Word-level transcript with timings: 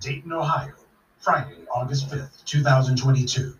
Dayton, 0.00 0.32
Ohio, 0.32 0.72
Friday, 1.18 1.66
August 1.70 2.08
5th, 2.08 2.42
2022. 2.46 3.54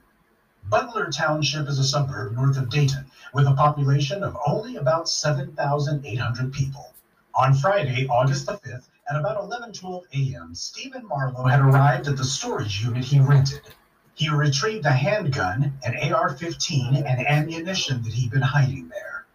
Butler 0.70 1.10
Township 1.10 1.68
is 1.68 1.78
a 1.78 1.84
suburb 1.84 2.32
north 2.32 2.56
of 2.56 2.70
Dayton 2.70 3.10
with 3.34 3.46
a 3.46 3.52
population 3.52 4.22
of 4.22 4.38
only 4.46 4.76
about 4.76 5.06
7,800 5.06 6.50
people. 6.50 6.94
On 7.34 7.52
Friday, 7.52 8.08
August 8.08 8.46
the 8.46 8.54
5th, 8.54 8.88
at 9.10 9.16
about 9.16 9.36
11:12 9.36 10.04
a.m., 10.14 10.54
Stephen 10.54 11.06
Marlowe 11.06 11.44
had 11.44 11.60
arrived 11.60 12.08
at 12.08 12.16
the 12.16 12.24
storage 12.24 12.82
unit 12.82 13.04
he 13.04 13.20
rented. 13.20 13.74
He 14.14 14.30
retrieved 14.30 14.86
a 14.86 14.92
handgun, 14.92 15.78
an 15.84 15.94
AR-15, 16.10 17.04
and 17.04 17.26
ammunition 17.26 18.02
that 18.02 18.14
he'd 18.14 18.30
been 18.30 18.40
hiding 18.40 18.88
there. 18.88 19.26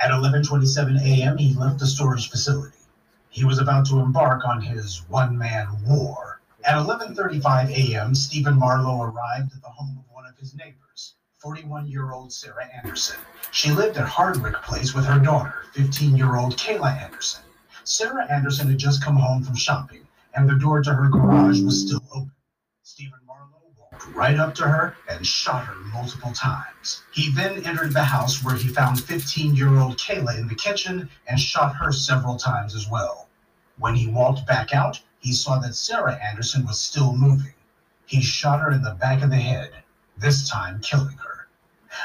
At 0.00 0.12
11:27 0.12 0.98
a.m., 0.98 1.36
he 1.36 1.52
left 1.52 1.78
the 1.78 1.86
storage 1.86 2.30
facility. 2.30 2.78
He 3.28 3.44
was 3.44 3.58
about 3.58 3.84
to 3.86 4.00
embark 4.00 4.46
on 4.46 4.62
his 4.62 5.02
one-man 5.08 5.84
war. 5.84 6.33
At 6.66 6.76
11:35 6.76 7.70
a.m., 7.70 8.14
Stephen 8.14 8.58
Marlowe 8.58 9.02
arrived 9.02 9.52
at 9.52 9.60
the 9.60 9.68
home 9.68 9.98
of 9.98 10.14
one 10.14 10.24
of 10.24 10.34
his 10.38 10.54
neighbors, 10.54 11.14
41-year-old 11.44 12.32
Sarah 12.32 12.66
Anderson. 12.82 13.20
She 13.50 13.70
lived 13.70 13.98
at 13.98 14.08
Hardwick 14.08 14.54
Place 14.62 14.94
with 14.94 15.04
her 15.04 15.18
daughter, 15.18 15.66
15-year-old 15.74 16.56
Kayla 16.56 17.02
Anderson. 17.02 17.44
Sarah 17.84 18.26
Anderson 18.32 18.68
had 18.68 18.78
just 18.78 19.04
come 19.04 19.16
home 19.16 19.44
from 19.44 19.54
shopping, 19.54 20.08
and 20.34 20.48
the 20.48 20.54
door 20.54 20.82
to 20.82 20.94
her 20.94 21.10
garage 21.10 21.60
was 21.60 21.86
still 21.86 22.02
open. 22.12 22.32
Stephen 22.82 23.20
Marlowe 23.26 23.74
walked 23.78 24.06
right 24.16 24.38
up 24.38 24.54
to 24.54 24.66
her 24.66 24.96
and 25.10 25.26
shot 25.26 25.66
her 25.66 25.74
multiple 25.92 26.32
times. 26.32 27.02
He 27.12 27.30
then 27.32 27.62
entered 27.66 27.92
the 27.92 28.04
house 28.04 28.42
where 28.42 28.56
he 28.56 28.68
found 28.68 29.04
15 29.04 29.54
year 29.54 29.78
old 29.78 29.98
Kayla 29.98 30.38
in 30.38 30.48
the 30.48 30.54
kitchen 30.54 31.10
and 31.28 31.38
shot 31.38 31.76
her 31.76 31.92
several 31.92 32.38
times 32.38 32.74
as 32.74 32.88
well. 32.88 33.28
When 33.76 33.94
he 33.94 34.06
walked 34.06 34.46
back 34.46 34.72
out, 34.72 35.02
he 35.24 35.32
saw 35.32 35.58
that 35.58 35.74
Sarah 35.74 36.22
Anderson 36.22 36.66
was 36.66 36.78
still 36.78 37.16
moving. 37.16 37.54
He 38.04 38.20
shot 38.20 38.60
her 38.60 38.70
in 38.70 38.82
the 38.82 38.92
back 38.92 39.22
of 39.22 39.30
the 39.30 39.36
head, 39.36 39.72
this 40.18 40.50
time 40.50 40.82
killing 40.82 41.16
her. 41.16 41.48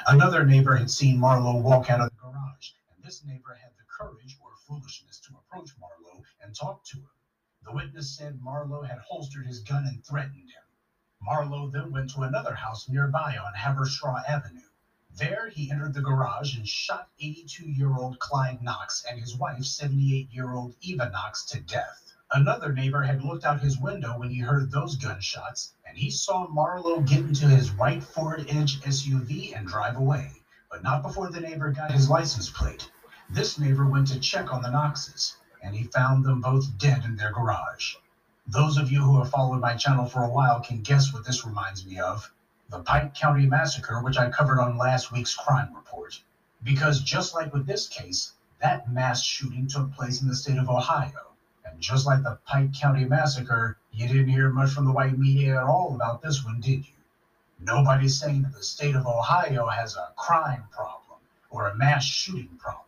Another 0.07 0.45
neighbor 0.45 0.77
had 0.77 0.89
seen 0.89 1.19
Marlowe 1.19 1.57
walk 1.57 1.89
out 1.89 1.99
of 1.99 2.11
the 2.11 2.15
garage, 2.15 2.71
and 2.95 3.03
this 3.03 3.25
neighbor 3.25 3.57
had 3.61 3.71
the 3.77 3.83
courage 3.91 4.37
or 4.41 4.51
foolishness 4.65 5.19
to 5.19 5.33
approach 5.35 5.71
Marlowe 5.77 6.23
and 6.41 6.55
talk 6.55 6.85
to 6.85 6.97
him. 6.99 7.09
The 7.65 7.73
witness 7.73 8.09
said 8.09 8.41
Marlowe 8.41 8.83
had 8.83 8.99
holstered 8.99 9.47
his 9.47 9.59
gun 9.59 9.85
and 9.85 10.01
threatened 10.05 10.49
him. 10.49 10.63
Marlowe 11.21 11.69
then 11.69 11.91
went 11.91 12.11
to 12.11 12.21
another 12.21 12.55
house 12.55 12.87
nearby 12.87 13.37
on 13.37 13.53
Haverstraw 13.53 14.23
Avenue. 14.29 14.69
There, 15.13 15.49
he 15.49 15.69
entered 15.69 15.93
the 15.93 16.01
garage 16.01 16.55
and 16.55 16.65
shot 16.65 17.09
82 17.19 17.69
year 17.69 17.93
old 17.97 18.17
Clyde 18.19 18.61
Knox 18.61 19.03
and 19.03 19.19
his 19.19 19.35
wife, 19.35 19.65
78 19.65 20.31
year 20.31 20.53
old 20.53 20.77
Eva 20.79 21.09
Knox, 21.09 21.43
to 21.47 21.59
death. 21.59 22.08
Another 22.31 22.71
neighbor 22.71 23.01
had 23.01 23.23
looked 23.23 23.43
out 23.43 23.59
his 23.59 23.79
window 23.79 24.15
when 24.19 24.29
he 24.29 24.37
heard 24.37 24.69
those 24.69 24.95
gunshots, 24.95 25.73
and 25.83 25.97
he 25.97 26.11
saw 26.11 26.47
Marlowe 26.47 27.01
get 27.01 27.25
into 27.25 27.47
his 27.47 27.71
white 27.71 28.03
Ford 28.03 28.45
Edge 28.47 28.79
SUV 28.81 29.57
and 29.57 29.67
drive 29.67 29.95
away, 29.95 30.33
but 30.69 30.83
not 30.83 31.01
before 31.01 31.31
the 31.31 31.39
neighbor 31.39 31.71
got 31.71 31.91
his 31.91 32.07
license 32.07 32.47
plate. 32.47 32.91
This 33.31 33.57
neighbor 33.57 33.87
went 33.87 34.09
to 34.09 34.19
check 34.19 34.53
on 34.53 34.61
the 34.61 34.69
Knoxes, 34.69 35.37
and 35.63 35.73
he 35.73 35.85
found 35.85 36.23
them 36.23 36.39
both 36.39 36.77
dead 36.77 37.03
in 37.03 37.15
their 37.15 37.31
garage. 37.31 37.95
Those 38.45 38.77
of 38.77 38.91
you 38.91 39.01
who 39.01 39.17
have 39.17 39.31
followed 39.31 39.59
my 39.59 39.73
channel 39.73 40.05
for 40.05 40.23
a 40.23 40.29
while 40.29 40.59
can 40.59 40.83
guess 40.83 41.11
what 41.11 41.25
this 41.25 41.45
reminds 41.45 41.83
me 41.83 41.99
of 41.99 42.31
the 42.69 42.83
Pike 42.83 43.15
County 43.15 43.47
Massacre, 43.47 44.03
which 44.03 44.17
I 44.19 44.29
covered 44.29 44.59
on 44.59 44.77
last 44.77 45.11
week's 45.11 45.33
crime 45.33 45.73
report. 45.73 46.21
Because 46.61 47.01
just 47.01 47.33
like 47.33 47.51
with 47.53 47.65
this 47.65 47.87
case, 47.87 48.33
that 48.59 48.87
mass 48.87 49.23
shooting 49.23 49.67
took 49.67 49.91
place 49.93 50.21
in 50.21 50.27
the 50.27 50.35
state 50.35 50.59
of 50.59 50.69
Ohio. 50.69 51.28
And 51.71 51.81
just 51.81 52.05
like 52.05 52.23
the 52.23 52.39
Pike 52.45 52.73
County 52.73 53.05
Massacre, 53.05 53.77
you 53.91 54.07
didn't 54.07 54.29
hear 54.29 54.49
much 54.49 54.71
from 54.71 54.85
the 54.85 54.91
white 54.91 55.17
media 55.17 55.57
at 55.57 55.63
all 55.63 55.95
about 55.95 56.21
this 56.21 56.43
one, 56.43 56.59
did 56.59 56.85
you? 56.87 56.93
Nobody's 57.59 58.19
saying 58.19 58.43
that 58.43 58.53
the 58.53 58.63
state 58.63 58.95
of 58.95 59.05
Ohio 59.05 59.67
has 59.67 59.95
a 59.95 60.13
crime 60.15 60.63
problem 60.71 61.19
or 61.49 61.67
a 61.67 61.75
mass 61.75 62.03
shooting 62.03 62.57
problem. 62.57 62.85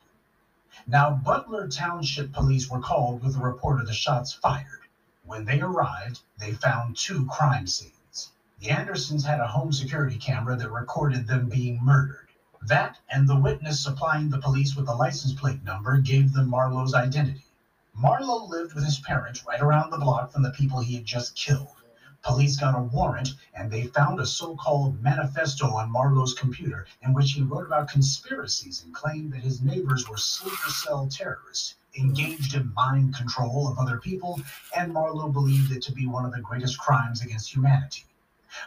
Now, 0.88 1.12
Butler 1.12 1.68
Township 1.68 2.34
police 2.34 2.70
were 2.70 2.80
called 2.80 3.22
with 3.22 3.36
a 3.36 3.40
report 3.40 3.82
of 3.82 3.88
the 3.88 3.94
shots 3.94 4.34
fired. 4.34 4.88
When 5.24 5.46
they 5.46 5.62
arrived, 5.62 6.22
they 6.40 6.54
found 6.54 6.98
two 6.98 7.28
crime 7.28 7.68
scenes. 7.68 8.32
The 8.60 8.72
Andersons 8.72 9.26
had 9.26 9.40
a 9.40 9.48
home 9.48 9.74
security 9.74 10.18
camera 10.18 10.56
that 10.56 10.72
recorded 10.72 11.28
them 11.28 11.50
being 11.50 11.84
murdered. 11.84 12.30
That 12.62 12.98
and 13.10 13.28
the 13.28 13.40
witness 13.40 13.80
supplying 13.80 14.30
the 14.30 14.40
police 14.40 14.76
with 14.76 14.86
the 14.86 14.96
license 14.96 15.34
plate 15.34 15.64
number 15.64 15.98
gave 15.98 16.34
them 16.34 16.50
Marlowe's 16.50 16.94
identity. 16.94 17.46
Marlowe 17.94 18.46
lived 18.46 18.74
with 18.74 18.86
his 18.86 19.00
parents 19.00 19.46
right 19.46 19.60
around 19.62 19.90
the 19.90 19.98
block 19.98 20.32
from 20.32 20.44
the 20.44 20.52
people 20.52 20.80
he 20.80 20.96
had 20.96 21.06
just 21.06 21.36
killed. 21.36 21.76
Police 22.24 22.58
got 22.58 22.74
a 22.74 22.82
warrant 22.82 23.34
and 23.54 23.70
they 23.70 23.88
found 23.88 24.20
a 24.20 24.26
so 24.26 24.56
called 24.56 25.02
manifesto 25.02 25.68
on 25.68 25.92
Marlowe's 25.92 26.34
computer 26.34 26.88
in 27.02 27.14
which 27.14 27.32
he 27.32 27.42
wrote 27.42 27.66
about 27.66 27.90
conspiracies 27.90 28.82
and 28.84 28.94
claimed 28.94 29.34
that 29.34 29.44
his 29.44 29.62
neighbors 29.62 30.08
were 30.08 30.18
sleeper 30.18 30.70
cell 30.70 31.08
terrorists 31.08 31.76
engaged 31.98 32.54
in 32.54 32.74
mind 32.74 33.16
control 33.16 33.68
of 33.68 33.78
other 33.78 34.00
people, 34.00 34.42
and 34.76 34.94
Marlowe 34.94 35.32
believed 35.32 35.72
it 35.72 35.84
to 35.84 35.92
be 35.92 36.08
one 36.08 36.26
of 36.26 36.32
the 36.32 36.40
greatest 36.40 36.80
crimes 36.80 37.22
against 37.22 37.54
humanity. 37.54 38.06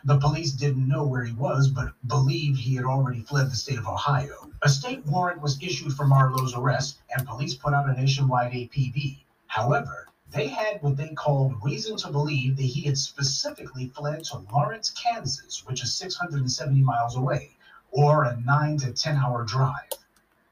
The 0.05 0.19
police 0.19 0.53
didn't 0.53 0.89
know 0.89 1.05
where 1.05 1.25
he 1.25 1.33
was, 1.33 1.69
but 1.69 1.93
believed 2.07 2.59
he 2.59 2.75
had 2.75 2.85
already 2.85 3.21
fled 3.21 3.51
the 3.51 3.57
state 3.57 3.79
of 3.79 3.87
Ohio. 3.87 4.51
A 4.63 4.69
state 4.69 5.05
warrant 5.05 5.43
was 5.43 5.63
issued 5.63 5.93
for 5.93 6.07
Marlowe's 6.07 6.55
arrest, 6.55 7.01
and 7.15 7.27
police 7.27 7.55
put 7.55 7.75
out 7.75 7.89
a 7.89 7.93
nationwide 7.93 8.53
APB. 8.53 9.25
However, 9.47 10.09
they 10.31 10.49
had 10.49 10.83
what 10.83 10.97
they 10.97 11.09
called 11.11 11.63
reason 11.63 11.97
to 11.99 12.11
believe 12.11 12.57
that 12.57 12.63
he 12.63 12.83
had 12.83 12.97
specifically 12.97 13.89
fled 13.89 14.25
to 14.25 14.39
Lawrence, 14.51 14.91
Kansas, 14.91 15.65
which 15.67 15.83
is 15.83 15.95
670 15.95 16.81
miles 16.81 17.17
away, 17.17 17.57
or 17.91 18.25
a 18.25 18.41
9 18.41 18.79
to 18.79 18.93
10 18.93 19.17
hour 19.17 19.45
drive. 19.45 19.91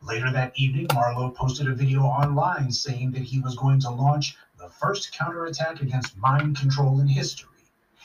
Later 0.03 0.31
that 0.33 0.53
evening, 0.57 0.89
Marlowe 0.95 1.31
posted 1.31 1.69
a 1.69 1.75
video 1.75 2.03
online 2.03 2.71
saying 2.71 3.13
that 3.13 3.23
he 3.23 3.41
was 3.41 3.57
going 3.57 3.81
to 3.81 3.91
launch 3.91 4.37
the 4.59 4.69
first 4.69 5.13
counterattack 5.13 5.81
against 5.81 6.17
mind 6.17 6.59
control 6.59 7.01
in 7.01 7.09
history. 7.09 7.49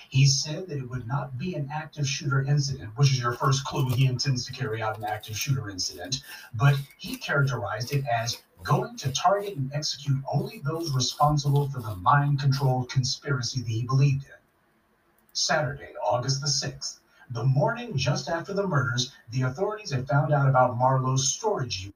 He 0.09 0.25
said 0.25 0.67
that 0.67 0.77
it 0.77 0.89
would 0.89 1.05
not 1.05 1.37
be 1.37 1.55
an 1.55 1.69
active 1.69 2.07
shooter 2.07 2.41
incident, 2.41 2.95
which 2.95 3.11
is 3.11 3.19
your 3.19 3.33
first 3.33 3.65
clue 3.65 3.89
he 3.89 4.05
intends 4.05 4.45
to 4.45 4.53
carry 4.53 4.81
out 4.81 4.97
an 4.97 5.03
active 5.03 5.37
shooter 5.37 5.69
incident, 5.69 6.23
but 6.53 6.79
he 6.97 7.17
characterized 7.17 7.91
it 7.91 8.05
as 8.07 8.41
going 8.63 8.95
to 8.97 9.11
target 9.11 9.57
and 9.57 9.71
execute 9.73 10.23
only 10.31 10.59
those 10.59 10.93
responsible 10.93 11.69
for 11.69 11.81
the 11.81 11.95
mind 11.97 12.39
control 12.39 12.85
conspiracy 12.85 13.61
that 13.61 13.69
he 13.69 13.83
believed 13.83 14.23
in. 14.23 14.31
Saturday, 15.33 15.93
August 16.01 16.39
the 16.39 16.47
6th, 16.47 16.99
the 17.29 17.43
morning 17.43 17.97
just 17.97 18.29
after 18.29 18.53
the 18.53 18.65
murders, 18.65 19.11
the 19.31 19.41
authorities 19.41 19.91
had 19.91 20.07
found 20.07 20.31
out 20.31 20.47
about 20.47 20.77
Marlowe's 20.77 21.27
storage 21.27 21.81
unit. 21.81 21.95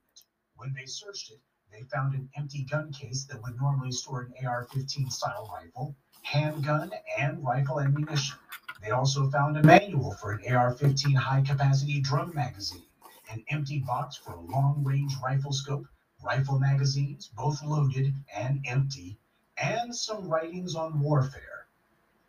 When 0.58 0.74
they 0.74 0.86
searched 0.86 1.32
it, 1.32 1.40
they 1.72 1.84
found 1.84 2.14
an 2.14 2.30
empty 2.36 2.64
gun 2.64 2.92
case 2.92 3.24
that 3.24 3.42
would 3.42 3.60
normally 3.60 3.94
store 3.94 4.24
an 4.24 4.46
AR 4.46 4.66
15 4.66 5.10
style 5.10 5.50
rifle, 5.54 5.96
handgun, 6.22 6.92
and 7.18 7.44
rifle 7.44 7.80
ammunition. 7.80 8.38
They 8.82 8.92
also 8.92 9.30
found 9.30 9.58
a 9.58 9.64
manual 9.64 10.14
for 10.14 10.32
an 10.32 10.56
AR 10.56 10.72
15 10.72 11.16
high 11.16 11.42
capacity 11.42 12.02
drum 12.02 12.34
magazine, 12.34 12.86
an 13.30 13.44
empty 13.50 13.80
box 13.80 14.16
for 14.16 14.34
a 14.34 14.42
long 14.42 14.84
range 14.84 15.14
rifle 15.24 15.52
scope, 15.52 15.88
rifle 16.24 16.60
magazines, 16.60 17.28
both 17.36 17.64
loaded 17.64 18.14
and 18.36 18.64
empty, 18.68 19.20
and 19.58 19.96
some 19.96 20.28
writings 20.28 20.76
on 20.76 21.00
warfare. 21.00 21.68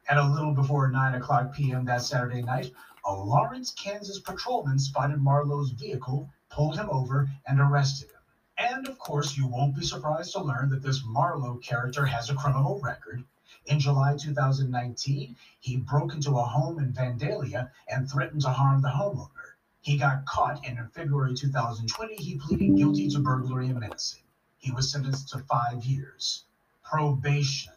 At 0.08 0.18
a 0.18 0.26
little 0.26 0.52
before 0.52 0.88
9 0.88 1.14
o'clock 1.14 1.54
p.m. 1.54 1.84
that 1.86 2.02
Saturday 2.02 2.42
night, 2.42 2.72
a 3.04 3.14
Lawrence, 3.14 3.70
Kansas 3.70 4.20
patrolman 4.20 4.78
spotted 4.78 5.20
Marlowe's 5.20 5.70
vehicle, 5.70 6.30
pulled 6.50 6.76
him 6.76 6.90
over, 6.90 7.30
and 7.46 7.60
arrested 7.60 8.10
him. 8.10 8.20
And 8.58 8.86
of 8.86 8.98
course, 8.98 9.36
you 9.36 9.46
won't 9.46 9.74
be 9.74 9.84
surprised 9.84 10.32
to 10.32 10.42
learn 10.42 10.68
that 10.70 10.82
this 10.82 11.02
Marlowe 11.04 11.56
character 11.58 12.04
has 12.06 12.30
a 12.30 12.34
criminal 12.34 12.78
record. 12.80 13.24
In 13.64 13.78
July 13.78 14.16
2019, 14.16 15.36
he 15.60 15.76
broke 15.76 16.14
into 16.14 16.36
a 16.36 16.44
home 16.44 16.80
in 16.80 16.92
Vandalia 16.92 17.70
and 17.86 18.10
threatened 18.10 18.42
to 18.42 18.50
harm 18.50 18.82
the 18.82 18.88
homeowner. 18.88 19.54
He 19.80 19.96
got 19.96 20.26
caught, 20.26 20.66
and 20.66 20.78
in 20.78 20.88
February 20.88 21.36
2020, 21.36 22.16
he 22.16 22.38
pleaded 22.38 22.76
guilty 22.76 23.08
to 23.10 23.20
burglary 23.20 23.68
and 23.68 23.78
menacing. 23.78 24.24
He 24.58 24.72
was 24.72 24.90
sentenced 24.90 25.28
to 25.28 25.38
five 25.40 25.84
years. 25.84 26.44
Probation. 26.82 27.74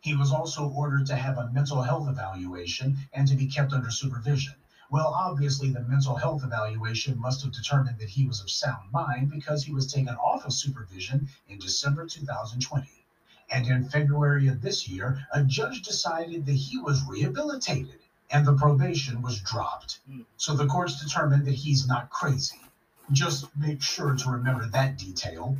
He 0.00 0.16
was 0.16 0.32
also 0.32 0.68
ordered 0.70 1.06
to 1.08 1.16
have 1.16 1.36
a 1.36 1.50
mental 1.50 1.82
health 1.82 2.08
evaluation 2.08 2.96
and 3.12 3.28
to 3.28 3.36
be 3.36 3.46
kept 3.46 3.74
under 3.74 3.90
supervision. 3.90 4.54
Well, 4.90 5.08
obviously, 5.08 5.70
the 5.70 5.80
mental 5.80 6.16
health 6.16 6.44
evaluation 6.44 7.18
must 7.18 7.42
have 7.42 7.52
determined 7.52 7.98
that 7.98 8.08
he 8.08 8.26
was 8.26 8.40
of 8.40 8.50
sound 8.50 8.90
mind 8.90 9.30
because 9.30 9.64
he 9.64 9.72
was 9.72 9.92
taken 9.92 10.14
off 10.16 10.46
of 10.46 10.54
supervision 10.54 11.28
in 11.46 11.58
December 11.58 12.06
2020. 12.06 12.97
And 13.50 13.66
in 13.66 13.88
February 13.88 14.48
of 14.48 14.60
this 14.60 14.88
year, 14.88 15.26
a 15.32 15.42
judge 15.42 15.82
decided 15.82 16.44
that 16.46 16.52
he 16.52 16.78
was 16.78 17.02
rehabilitated 17.04 18.00
and 18.30 18.46
the 18.46 18.54
probation 18.54 19.22
was 19.22 19.40
dropped. 19.40 20.00
Hmm. 20.06 20.22
So 20.36 20.54
the 20.54 20.66
courts 20.66 21.02
determined 21.02 21.46
that 21.46 21.54
he's 21.54 21.86
not 21.86 22.10
crazy. 22.10 22.60
Just 23.10 23.56
make 23.56 23.80
sure 23.80 24.14
to 24.14 24.30
remember 24.30 24.66
that 24.66 24.98
detail. 24.98 25.56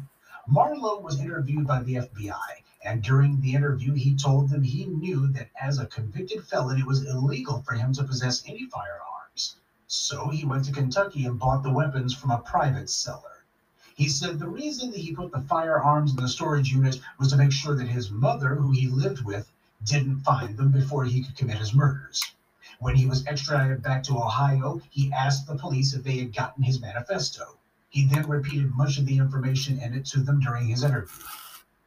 Marlowe 0.46 1.00
was 1.00 1.18
interviewed 1.18 1.66
by 1.66 1.82
the 1.82 1.94
FBI, 1.94 2.62
And 2.84 3.02
during 3.02 3.40
the 3.40 3.54
interview, 3.54 3.94
he 3.94 4.16
told 4.16 4.50
them 4.50 4.62
he 4.62 4.84
knew 4.84 5.26
that 5.28 5.48
as 5.60 5.78
a 5.78 5.86
convicted 5.86 6.44
felon, 6.46 6.78
it 6.78 6.86
was 6.86 7.04
illegal 7.04 7.62
for 7.62 7.74
him 7.74 7.92
to 7.94 8.04
possess 8.04 8.44
any 8.46 8.66
firearms. 8.66 9.56
So 9.86 10.28
he 10.28 10.44
went 10.44 10.66
to 10.66 10.72
Kentucky 10.72 11.24
and 11.24 11.38
bought 11.38 11.62
the 11.62 11.72
weapons 11.72 12.14
from 12.14 12.30
a 12.30 12.38
private 12.38 12.90
seller. 12.90 13.37
He 13.98 14.08
said 14.08 14.38
the 14.38 14.48
reason 14.48 14.92
that 14.92 15.00
he 15.00 15.12
put 15.12 15.32
the 15.32 15.40
firearms 15.40 16.12
in 16.12 16.18
the 16.18 16.28
storage 16.28 16.70
unit 16.70 17.00
was 17.18 17.30
to 17.30 17.36
make 17.36 17.50
sure 17.50 17.74
that 17.74 17.88
his 17.88 18.12
mother, 18.12 18.54
who 18.54 18.70
he 18.70 18.86
lived 18.86 19.24
with, 19.24 19.50
didn't 19.82 20.20
find 20.20 20.56
them 20.56 20.70
before 20.70 21.04
he 21.04 21.24
could 21.24 21.34
commit 21.34 21.58
his 21.58 21.74
murders. 21.74 22.22
When 22.78 22.94
he 22.94 23.06
was 23.06 23.26
extradited 23.26 23.82
back 23.82 24.04
to 24.04 24.16
Ohio, 24.16 24.80
he 24.88 25.12
asked 25.12 25.48
the 25.48 25.56
police 25.56 25.94
if 25.94 26.04
they 26.04 26.18
had 26.18 26.32
gotten 26.32 26.62
his 26.62 26.80
manifesto. 26.80 27.58
He 27.88 28.06
then 28.06 28.28
repeated 28.28 28.72
much 28.76 28.98
of 28.98 29.06
the 29.06 29.18
information 29.18 29.80
in 29.80 29.92
it 29.94 30.06
to 30.06 30.20
them 30.20 30.38
during 30.38 30.68
his 30.68 30.84
interview. 30.84 31.24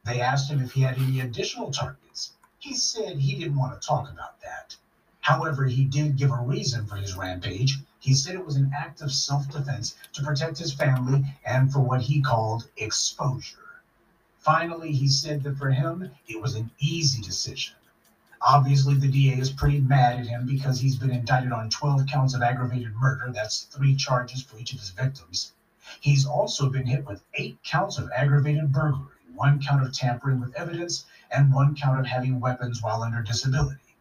They 0.04 0.20
asked 0.20 0.50
him 0.50 0.60
if 0.60 0.72
he 0.72 0.82
had 0.82 0.98
any 0.98 1.20
additional 1.20 1.70
targets. 1.70 2.34
He 2.58 2.74
said 2.74 3.16
he 3.16 3.38
didn't 3.38 3.56
want 3.56 3.80
to 3.80 3.88
talk 3.88 4.10
about 4.10 4.38
that. 4.42 4.76
However, 5.22 5.64
he 5.64 5.86
did 5.86 6.18
give 6.18 6.30
a 6.30 6.42
reason 6.42 6.84
for 6.84 6.96
his 6.96 7.16
rampage. 7.16 7.78
He 8.02 8.14
said 8.14 8.34
it 8.34 8.44
was 8.44 8.56
an 8.56 8.72
act 8.76 9.00
of 9.00 9.12
self 9.12 9.48
defense 9.48 9.94
to 10.14 10.24
protect 10.24 10.58
his 10.58 10.74
family 10.74 11.24
and 11.44 11.72
for 11.72 11.78
what 11.78 12.02
he 12.02 12.20
called 12.20 12.68
exposure. 12.76 13.80
Finally, 14.38 14.90
he 14.90 15.06
said 15.06 15.44
that 15.44 15.56
for 15.56 15.70
him, 15.70 16.10
it 16.26 16.42
was 16.42 16.56
an 16.56 16.72
easy 16.80 17.22
decision. 17.22 17.76
Obviously, 18.40 18.96
the 18.96 19.06
DA 19.06 19.38
is 19.38 19.52
pretty 19.52 19.78
mad 19.78 20.18
at 20.18 20.26
him 20.26 20.46
because 20.46 20.80
he's 20.80 20.96
been 20.96 21.12
indicted 21.12 21.52
on 21.52 21.70
12 21.70 22.08
counts 22.08 22.34
of 22.34 22.42
aggravated 22.42 22.92
murder. 22.96 23.30
That's 23.32 23.66
three 23.66 23.94
charges 23.94 24.42
for 24.42 24.58
each 24.58 24.72
of 24.72 24.80
his 24.80 24.90
victims. 24.90 25.52
He's 26.00 26.26
also 26.26 26.68
been 26.68 26.86
hit 26.86 27.06
with 27.06 27.22
eight 27.34 27.62
counts 27.62 27.98
of 27.98 28.10
aggravated 28.10 28.72
burglary, 28.72 29.14
one 29.32 29.62
count 29.62 29.84
of 29.84 29.92
tampering 29.92 30.40
with 30.40 30.56
evidence, 30.56 31.04
and 31.30 31.54
one 31.54 31.76
count 31.76 32.00
of 32.00 32.06
having 32.06 32.40
weapons 32.40 32.82
while 32.82 33.04
under 33.04 33.22
disability. 33.22 33.96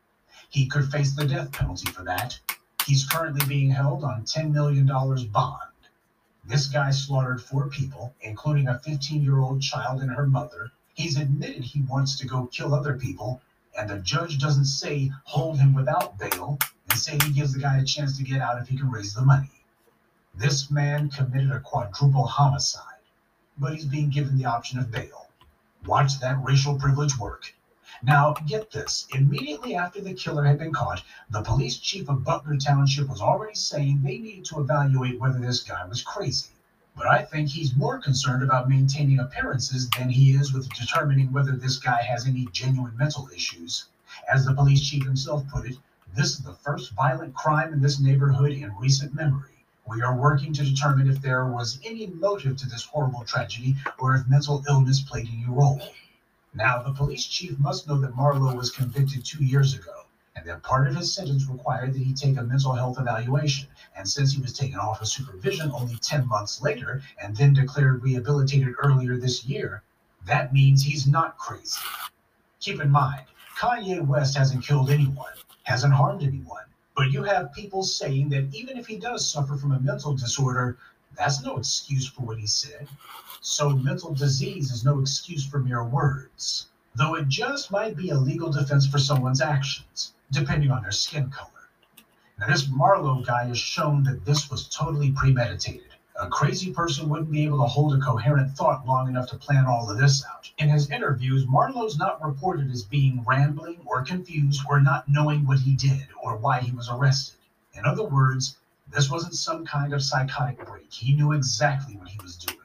He 0.49 0.65
could 0.65 0.91
face 0.91 1.13
the 1.13 1.27
death 1.27 1.51
penalty 1.51 1.91
for 1.91 2.03
that. 2.05 2.39
He's 2.91 3.07
currently 3.07 3.45
being 3.45 3.69
held 3.69 4.03
on 4.03 4.25
$10 4.25 4.51
million 4.51 4.85
bond. 4.85 5.71
This 6.43 6.67
guy 6.67 6.91
slaughtered 6.91 7.41
four 7.41 7.69
people, 7.69 8.13
including 8.19 8.67
a 8.67 8.79
15 8.79 9.23
year 9.23 9.39
old 9.39 9.61
child 9.61 10.01
and 10.01 10.11
her 10.11 10.27
mother. 10.27 10.71
He's 10.93 11.15
admitted 11.15 11.63
he 11.63 11.83
wants 11.83 12.19
to 12.19 12.27
go 12.27 12.47
kill 12.47 12.73
other 12.73 12.97
people, 12.97 13.41
and 13.79 13.89
the 13.89 13.99
judge 13.99 14.39
doesn't 14.39 14.65
say 14.65 15.09
hold 15.23 15.57
him 15.57 15.73
without 15.73 16.19
bail 16.19 16.59
and 16.89 16.99
say 16.99 17.17
he 17.23 17.31
gives 17.31 17.53
the 17.53 17.61
guy 17.61 17.77
a 17.77 17.85
chance 17.85 18.17
to 18.17 18.25
get 18.25 18.41
out 18.41 18.61
if 18.61 18.67
he 18.67 18.75
can 18.75 18.91
raise 18.91 19.13
the 19.13 19.21
money. 19.21 19.63
This 20.35 20.69
man 20.69 21.09
committed 21.09 21.51
a 21.51 21.61
quadruple 21.61 22.27
homicide, 22.27 23.05
but 23.57 23.73
he's 23.73 23.85
being 23.85 24.09
given 24.09 24.37
the 24.37 24.47
option 24.47 24.79
of 24.79 24.91
bail. 24.91 25.29
Watch 25.85 26.19
that 26.19 26.43
racial 26.43 26.77
privilege 26.77 27.17
work. 27.17 27.55
Now, 28.03 28.33
get 28.47 28.71
this. 28.71 29.05
Immediately 29.13 29.75
after 29.75 30.01
the 30.01 30.13
killer 30.13 30.45
had 30.45 30.57
been 30.57 30.73
caught, 30.73 31.03
the 31.29 31.41
police 31.41 31.77
chief 31.77 32.09
of 32.09 32.23
Butler 32.23 32.55
Township 32.57 33.07
was 33.09 33.21
already 33.21 33.55
saying 33.55 34.01
they 34.01 34.17
needed 34.17 34.45
to 34.45 34.59
evaluate 34.59 35.19
whether 35.19 35.39
this 35.39 35.61
guy 35.61 35.85
was 35.85 36.01
crazy. 36.01 36.51
But 36.95 37.07
I 37.07 37.23
think 37.23 37.49
he's 37.49 37.75
more 37.75 37.99
concerned 37.99 38.43
about 38.43 38.69
maintaining 38.69 39.19
appearances 39.19 39.89
than 39.89 40.09
he 40.09 40.31
is 40.31 40.53
with 40.53 40.73
determining 40.73 41.31
whether 41.31 41.51
this 41.55 41.77
guy 41.77 42.01
has 42.01 42.25
any 42.25 42.47
genuine 42.53 42.97
mental 42.97 43.29
issues. 43.35 43.85
As 44.31 44.45
the 44.45 44.53
police 44.53 44.81
chief 44.81 45.03
himself 45.03 45.47
put 45.47 45.65
it, 45.65 45.77
this 46.13 46.31
is 46.31 46.39
the 46.39 46.53
first 46.53 46.91
violent 46.93 47.33
crime 47.33 47.73
in 47.73 47.81
this 47.81 47.99
neighborhood 47.99 48.51
in 48.51 48.75
recent 48.77 49.13
memory. 49.13 49.65
We 49.87 50.01
are 50.01 50.15
working 50.15 50.53
to 50.53 50.63
determine 50.63 51.09
if 51.09 51.21
there 51.21 51.45
was 51.45 51.79
any 51.83 52.07
motive 52.07 52.57
to 52.57 52.69
this 52.69 52.83
horrible 52.83 53.25
tragedy 53.25 53.75
or 53.97 54.15
if 54.15 54.27
mental 54.27 54.63
illness 54.67 55.01
played 55.01 55.27
any 55.27 55.45
role. 55.47 55.81
Now, 56.53 56.81
the 56.83 56.93
police 56.93 57.25
chief 57.25 57.57
must 57.59 57.87
know 57.87 57.97
that 58.01 58.15
Marlowe 58.15 58.55
was 58.55 58.71
convicted 58.71 59.23
two 59.23 59.43
years 59.43 59.73
ago 59.73 60.01
and 60.35 60.45
that 60.45 60.63
part 60.63 60.87
of 60.87 60.95
his 60.95 61.13
sentence 61.13 61.47
required 61.47 61.93
that 61.93 62.01
he 62.01 62.13
take 62.13 62.37
a 62.37 62.43
mental 62.43 62.73
health 62.73 62.99
evaluation. 62.99 63.67
And 63.95 64.07
since 64.07 64.33
he 64.33 64.41
was 64.41 64.53
taken 64.53 64.79
off 64.79 65.01
of 65.01 65.07
supervision 65.07 65.71
only 65.71 65.95
10 65.95 66.27
months 66.27 66.61
later 66.61 67.01
and 67.21 67.35
then 67.35 67.53
declared 67.53 68.03
rehabilitated 68.03 68.75
earlier 68.79 69.17
this 69.17 69.45
year, 69.45 69.83
that 70.25 70.53
means 70.53 70.83
he's 70.83 71.07
not 71.07 71.37
crazy. 71.37 71.79
Keep 72.59 72.81
in 72.81 72.91
mind, 72.91 73.25
Kanye 73.57 74.05
West 74.05 74.37
hasn't 74.37 74.65
killed 74.65 74.89
anyone, 74.89 75.33
hasn't 75.63 75.93
harmed 75.93 76.23
anyone, 76.23 76.65
but 76.95 77.11
you 77.11 77.23
have 77.23 77.53
people 77.53 77.83
saying 77.83 78.29
that 78.29 78.53
even 78.53 78.77
if 78.77 78.87
he 78.87 78.97
does 78.97 79.29
suffer 79.29 79.55
from 79.57 79.71
a 79.71 79.79
mental 79.79 80.15
disorder, 80.15 80.77
that's 81.15 81.43
no 81.43 81.57
excuse 81.57 82.07
for 82.07 82.21
what 82.21 82.39
he 82.39 82.47
said. 82.47 82.87
So 83.43 83.71
mental 83.71 84.13
disease 84.13 84.69
is 84.69 84.85
no 84.85 84.99
excuse 84.99 85.43
for 85.43 85.57
mere 85.57 85.83
words, 85.83 86.67
though 86.93 87.15
it 87.15 87.27
just 87.27 87.71
might 87.71 87.97
be 87.97 88.11
a 88.11 88.15
legal 88.15 88.51
defense 88.51 88.85
for 88.85 88.99
someone's 88.99 89.41
actions 89.41 90.13
depending 90.31 90.69
on 90.69 90.83
their 90.83 90.91
skin 90.91 91.31
color. 91.31 91.69
Now, 92.37 92.45
this 92.45 92.69
Marlowe 92.69 93.23
guy 93.23 93.45
has 93.45 93.57
shown 93.57 94.03
that 94.03 94.25
this 94.25 94.51
was 94.51 94.69
totally 94.69 95.11
premeditated. 95.11 95.95
A 96.21 96.29
crazy 96.29 96.71
person 96.71 97.09
wouldn't 97.09 97.31
be 97.31 97.43
able 97.43 97.57
to 97.57 97.65
hold 97.65 97.95
a 97.95 97.99
coherent 97.99 98.55
thought 98.55 98.85
long 98.85 99.07
enough 99.07 99.27
to 99.29 99.37
plan 99.37 99.65
all 99.65 99.89
of 99.89 99.97
this 99.97 100.23
out. 100.23 100.51
In 100.59 100.69
his 100.69 100.91
interviews, 100.91 101.47
Marlowe's 101.47 101.97
not 101.97 102.23
reported 102.23 102.69
as 102.69 102.83
being 102.83 103.23
rambling 103.27 103.81
or 103.85 104.03
confused 104.03 104.61
or 104.69 104.79
not 104.79 105.09
knowing 105.09 105.47
what 105.47 105.57
he 105.57 105.75
did 105.75 106.07
or 106.21 106.37
why 106.37 106.59
he 106.59 106.71
was 106.73 106.89
arrested. 106.91 107.39
In 107.73 107.87
other 107.87 108.03
words, 108.03 108.57
this 108.87 109.09
wasn't 109.09 109.33
some 109.33 109.65
kind 109.65 109.93
of 109.93 110.03
psychotic 110.03 110.63
break. 110.63 110.93
He 110.93 111.15
knew 111.15 111.31
exactly 111.31 111.97
what 111.97 112.07
he 112.07 112.19
was 112.21 112.35
doing. 112.35 112.60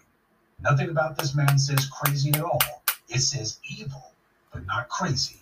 Nothing 0.60 0.88
about 0.88 1.18
this 1.18 1.34
man 1.34 1.58
says 1.58 1.86
crazy 1.86 2.30
at 2.30 2.40
all. 2.40 2.82
It 3.08 3.20
says 3.20 3.60
evil, 3.68 4.12
but 4.52 4.64
not 4.64 4.88
crazy. 4.88 5.36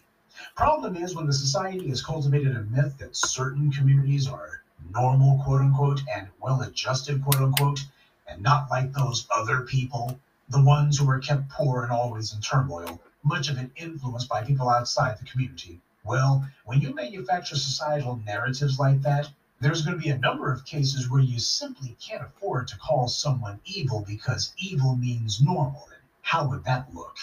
Problem 0.56 0.96
is 0.96 1.14
when 1.14 1.26
the 1.26 1.32
society 1.32 1.88
has 1.88 2.02
cultivated 2.02 2.56
a 2.56 2.62
myth 2.62 2.98
that 2.98 3.14
certain 3.14 3.70
communities 3.70 4.26
are 4.26 4.62
normal, 4.90 5.40
quote 5.44 5.60
unquote, 5.60 6.02
and 6.12 6.28
well 6.40 6.60
adjusted, 6.62 7.22
quote 7.22 7.36
unquote, 7.36 7.86
and 8.26 8.42
not 8.42 8.68
like 8.70 8.92
those 8.92 9.28
other 9.34 9.60
people, 9.60 10.18
the 10.48 10.62
ones 10.62 10.98
who 10.98 11.08
are 11.08 11.20
kept 11.20 11.48
poor 11.48 11.84
and 11.84 11.92
always 11.92 12.34
in 12.34 12.40
turmoil, 12.40 13.00
much 13.22 13.48
of 13.48 13.56
it 13.56 13.70
influenced 13.76 14.28
by 14.28 14.42
people 14.42 14.68
outside 14.68 15.18
the 15.18 15.24
community. 15.24 15.80
Well, 16.04 16.46
when 16.64 16.80
you 16.80 16.92
manufacture 16.92 17.56
societal 17.56 18.20
narratives 18.26 18.78
like 18.78 19.00
that, 19.02 19.30
there's 19.64 19.80
going 19.80 19.96
to 19.96 20.02
be 20.02 20.10
a 20.10 20.18
number 20.18 20.52
of 20.52 20.66
cases 20.66 21.08
where 21.08 21.22
you 21.22 21.38
simply 21.38 21.96
can't 21.98 22.22
afford 22.22 22.68
to 22.68 22.76
call 22.76 23.08
someone 23.08 23.58
evil 23.64 24.04
because 24.06 24.52
evil 24.58 24.94
means 24.94 25.40
normal. 25.40 25.88
And 25.90 26.02
how 26.20 26.46
would 26.46 26.64
that 26.64 26.94
look? 26.94 27.16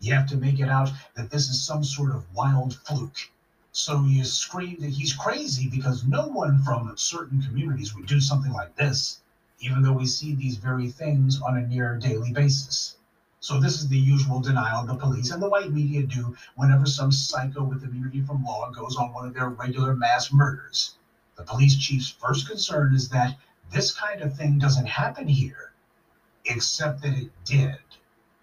You 0.00 0.12
have 0.12 0.26
to 0.30 0.36
make 0.36 0.58
it 0.58 0.68
out 0.68 0.90
that 1.14 1.30
this 1.30 1.48
is 1.48 1.64
some 1.64 1.84
sort 1.84 2.10
of 2.10 2.34
wild 2.34 2.74
fluke. 2.74 3.30
So 3.70 4.02
you 4.06 4.24
scream 4.24 4.80
that 4.80 4.90
he's 4.90 5.14
crazy 5.14 5.68
because 5.68 6.02
no 6.02 6.26
one 6.26 6.60
from 6.64 6.92
certain 6.96 7.40
communities 7.40 7.94
would 7.94 8.06
do 8.06 8.20
something 8.20 8.52
like 8.52 8.74
this, 8.74 9.20
even 9.60 9.80
though 9.80 9.92
we 9.92 10.06
see 10.06 10.34
these 10.34 10.56
very 10.56 10.90
things 10.90 11.40
on 11.40 11.56
a 11.56 11.64
near 11.64 11.96
daily 11.96 12.32
basis. 12.32 12.96
So 13.38 13.60
this 13.60 13.78
is 13.78 13.86
the 13.86 13.98
usual 13.98 14.40
denial 14.40 14.84
the 14.84 14.96
police 14.96 15.30
and 15.30 15.40
the 15.40 15.48
white 15.48 15.70
media 15.70 16.02
do 16.02 16.36
whenever 16.56 16.86
some 16.86 17.12
psycho 17.12 17.62
with 17.62 17.84
immunity 17.84 18.20
from 18.20 18.44
law 18.44 18.68
goes 18.70 18.96
on 18.96 19.12
one 19.12 19.28
of 19.28 19.34
their 19.34 19.50
regular 19.50 19.94
mass 19.94 20.32
murders. 20.32 20.96
The 21.36 21.44
police 21.44 21.76
chief's 21.76 22.10
first 22.10 22.48
concern 22.48 22.94
is 22.94 23.08
that 23.08 23.36
this 23.70 23.92
kind 23.92 24.22
of 24.22 24.36
thing 24.36 24.58
doesn't 24.58 24.86
happen 24.86 25.26
here, 25.26 25.72
except 26.44 27.02
that 27.02 27.14
it 27.14 27.30
did 27.44 27.78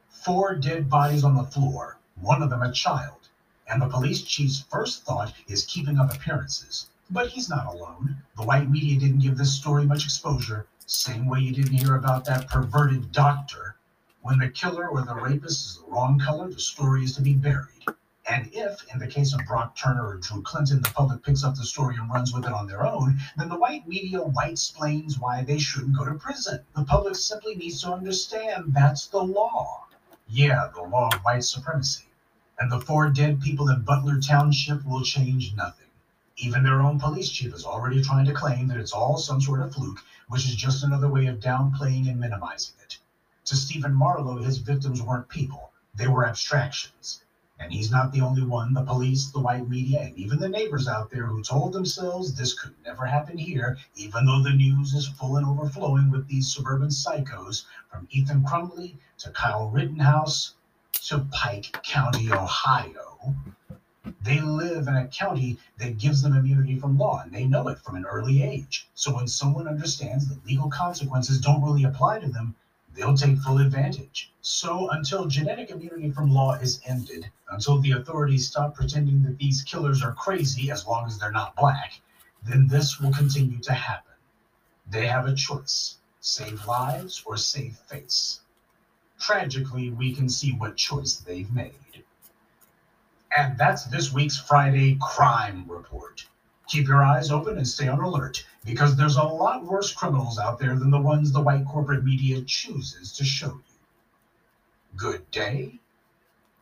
four 0.10 0.56
dead 0.56 0.90
bodies 0.90 1.24
on 1.24 1.36
the 1.36 1.44
floor, 1.44 1.98
one 2.20 2.44
of 2.44 2.50
them 2.50 2.62
a 2.62 2.72
child. 2.72 3.30
And 3.68 3.82
the 3.82 3.88
police 3.88 4.22
chief's 4.22 4.60
first 4.60 5.04
thought 5.04 5.34
is 5.48 5.66
keeping 5.66 5.98
up 5.98 6.14
appearances. 6.14 6.90
But 7.10 7.30
he's 7.30 7.50
not 7.50 7.66
alone. 7.66 8.18
The 8.38 8.44
white 8.44 8.70
media 8.70 9.00
didn't 9.00 9.20
give 9.20 9.38
this 9.38 9.54
story 9.54 9.86
much 9.86 10.06
exposure, 10.06 10.68
same 10.86 11.26
way 11.26 11.40
you 11.40 11.54
didn't 11.54 11.78
hear 11.78 11.96
about 11.96 12.26
that 12.26 12.50
perverted 12.50 13.12
doctor. 13.12 13.78
When 14.22 14.38
the 14.38 14.50
killer 14.50 14.88
or 14.88 15.02
the 15.04 15.16
rapist 15.16 15.66
is 15.66 15.78
the 15.78 15.92
wrong 15.92 16.20
color, 16.20 16.50
the 16.50 16.60
story 16.60 17.04
is 17.04 17.16
to 17.16 17.22
be 17.22 17.34
buried. 17.34 17.86
And 18.30 18.50
if, 18.54 18.86
in 18.94 19.00
the 19.00 19.08
case 19.08 19.34
of 19.34 19.46
Brock 19.48 19.76
Turner 19.76 20.06
or 20.06 20.18
Drew 20.18 20.44
Clinton, 20.44 20.82
the 20.82 20.90
public 20.90 21.24
picks 21.24 21.44
up 21.44 21.56
the 21.56 21.66
story 21.66 21.96
and 21.96 22.08
runs 22.10 22.32
with 22.32 22.46
it 22.46 22.54
on 22.54 22.68
their 22.68 22.86
own, 22.86 23.20
then 23.36 23.50
the 23.50 23.58
white 23.58 23.88
media 23.88 24.22
white 24.22 24.52
explains 24.52 25.18
why 25.18 25.44
they 25.44 25.58
shouldn't 25.58 25.98
go 25.98 26.06
to 26.06 26.14
prison. 26.14 26.64
The 26.76 26.84
public 26.84 27.16
simply 27.16 27.56
needs 27.56 27.82
to 27.82 27.92
understand 27.92 28.76
that's 28.76 29.08
the 29.08 29.24
law. 29.24 29.88
Yeah, 30.28 30.70
the 30.74 30.84
law 30.84 31.10
of 31.12 31.22
white 31.22 31.44
supremacy. 31.44 32.06
And 32.60 32.72
the 32.72 32.80
four 32.80 33.10
dead 33.10 33.42
people 33.42 33.70
in 33.70 33.82
Butler 33.82 34.20
Township 34.20 34.86
will 34.86 35.04
change 35.04 35.56
nothing. 35.56 35.88
Even 36.38 36.64
their 36.64 36.82
own 36.82 37.00
police 37.00 37.30
chief 37.30 37.54
is 37.56 37.66
already 37.66 38.04
trying 38.04 38.26
to 38.26 38.34
claim 38.34 38.68
that 38.68 38.78
it's 38.78 38.94
all 38.94 39.18
some 39.18 39.42
sort 39.42 39.62
of 39.62 39.74
fluke, 39.74 40.04
which 40.28 40.46
is 40.46 40.56
just 40.56 40.84
another 40.84 41.10
way 41.10 41.26
of 41.26 41.40
downplaying 41.40 42.08
and 42.08 42.20
minimizing 42.20 42.76
it. 42.84 43.00
To 43.46 43.56
Stephen 43.56 43.94
Marlowe, 43.94 44.38
his 44.38 44.60
victims 44.60 45.02
weren't 45.02 45.28
people, 45.28 45.72
they 45.96 46.08
were 46.08 46.28
abstractions. 46.28 47.24
And 47.62 47.72
he's 47.72 47.92
not 47.92 48.12
the 48.12 48.22
only 48.22 48.44
one. 48.44 48.74
The 48.74 48.82
police, 48.82 49.30
the 49.30 49.40
white 49.40 49.70
media, 49.70 50.02
and 50.02 50.18
even 50.18 50.40
the 50.40 50.50
neighbors 50.50 50.88
out 50.88 51.12
there 51.12 51.28
who 51.28 51.44
told 51.44 51.74
themselves 51.74 52.34
this 52.34 52.58
could 52.58 52.74
never 52.84 53.06
happen 53.06 53.38
here, 53.38 53.78
even 53.96 54.26
though 54.26 54.42
the 54.42 54.50
news 54.50 54.96
is 54.96 55.08
full 55.08 55.38
and 55.38 55.46
overflowing 55.46 56.10
with 56.10 56.28
these 56.28 56.52
suburban 56.52 56.90
psychos, 56.90 57.66
from 57.92 58.08
Ethan 58.10 58.44
Crumbley 58.44 58.98
to 59.20 59.30
Kyle 59.30 59.70
Rittenhouse, 59.70 60.56
to 61.04 61.20
Pike 61.32 61.78
County, 61.84 62.32
Ohio. 62.32 63.36
They 64.24 64.40
live 64.42 64.88
in 64.88 64.96
a 64.96 65.08
county 65.08 65.60
that 65.78 66.00
gives 66.00 66.24
them 66.24 66.36
immunity 66.36 66.80
from 66.80 66.98
law, 66.98 67.22
and 67.22 67.32
they 67.32 67.46
know 67.46 67.68
it 67.68 67.78
from 67.78 67.96
an 67.96 68.06
early 68.06 68.42
age. 68.42 68.90
So 68.96 69.16
when 69.16 69.28
someone 69.28 69.68
understands 69.68 70.28
that 70.28 70.46
legal 70.46 70.70
consequences 70.70 71.40
don't 71.40 71.64
really 71.64 71.84
apply 71.84 72.20
to 72.20 72.28
them, 72.28 72.56
they'll 72.96 73.16
take 73.16 73.38
full 73.40 73.60
advantage. 73.60 74.34
So 74.42 74.90
until 74.92 75.26
genetic 75.26 75.70
immunity 75.70 76.12
from 76.12 76.34
law 76.34 76.54
is 76.54 76.82
ended, 76.86 77.30
until 77.50 77.80
the 77.80 77.92
authorities 77.92 78.48
stop 78.48 78.76
pretending 78.76 79.24
that 79.24 79.38
these 79.38 79.64
killers 79.64 80.04
are 80.04 80.14
crazy 80.14 80.72
as 80.72 80.86
long 80.86 81.06
as 81.06 81.18
they're 81.18 81.32
not 81.32 81.56
black, 81.56 82.02
then 82.44 82.68
this 82.68 83.00
will 83.00 83.12
continue 83.12 83.60
to 83.60 83.74
happen. 83.74 84.14
They 84.90 85.08
have 85.08 85.28
a 85.28 85.36
choice 85.36 85.98
save 86.22 86.66
lives 86.68 87.24
or 87.26 87.36
save 87.36 87.76
face. 87.76 88.42
Tragically, 89.20 89.90
we 89.90 90.14
can 90.14 90.30
see 90.30 90.54
what 90.54 90.78
choice 90.78 91.16
they've 91.16 91.52
made. 91.52 92.04
And 93.38 93.58
that's 93.58 93.86
this 93.86 94.14
week's 94.14 94.38
Friday 94.38 94.98
Crime 95.02 95.66
Report. 95.68 96.26
Keep 96.68 96.88
your 96.88 97.04
eyes 97.04 97.32
open 97.32 97.58
and 97.58 97.68
stay 97.68 97.88
on 97.88 98.00
alert 98.00 98.46
because 98.64 98.96
there's 98.96 99.18
a 99.18 99.24
lot 99.24 99.66
worse 99.66 99.92
criminals 99.94 100.40
out 100.40 100.60
there 100.60 100.76
than 100.76 100.92
the 100.92 101.02
ones 101.02 101.32
the 101.32 101.42
white 101.42 101.66
corporate 101.66 102.04
media 102.04 102.42
chooses 102.42 103.12
to 103.14 103.26
show 103.26 103.48
you. 103.48 103.78
Good 104.96 105.30
day 105.32 105.80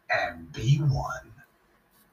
and 0.09 0.51
be 0.51 0.77
one. 0.77 1.33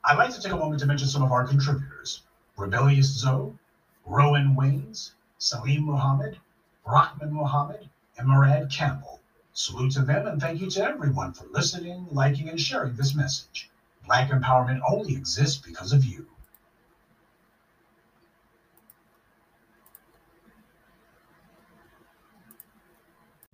I'd 0.05 0.19
like 0.19 0.35
to 0.35 0.41
take 0.41 0.53
a 0.53 0.57
moment 0.57 0.81
to 0.81 0.87
mention 0.87 1.09
some 1.09 1.23
of 1.23 1.33
our 1.33 1.47
contributors 1.47 2.23
Rebellious 2.57 3.09
Zoe, 3.09 3.59
Rowan 4.05 4.55
Wings, 4.55 5.15
Salim 5.39 5.85
Muhammad, 5.85 6.39
Rahman 6.87 7.33
Muhammad, 7.33 7.89
and 8.17 8.29
Murad 8.29 8.71
Campbell. 8.71 9.21
Salute 9.53 9.93
to 9.93 10.03
them 10.03 10.27
and 10.27 10.41
thank 10.41 10.61
you 10.61 10.71
to 10.71 10.85
everyone 10.85 11.33
for 11.33 11.47
listening, 11.47 12.07
liking, 12.11 12.49
and 12.49 12.61
sharing 12.61 12.95
this 12.95 13.15
message. 13.15 13.71
Black 14.05 14.31
empowerment 14.31 14.81
only 14.89 15.15
exists 15.15 15.57
because 15.57 15.93
of 15.93 16.05
you. 16.05 16.27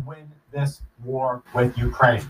Win 0.07 0.31
this 0.53 0.83
war 1.05 1.43
with 1.55 1.77
Ukraine. 1.79 2.25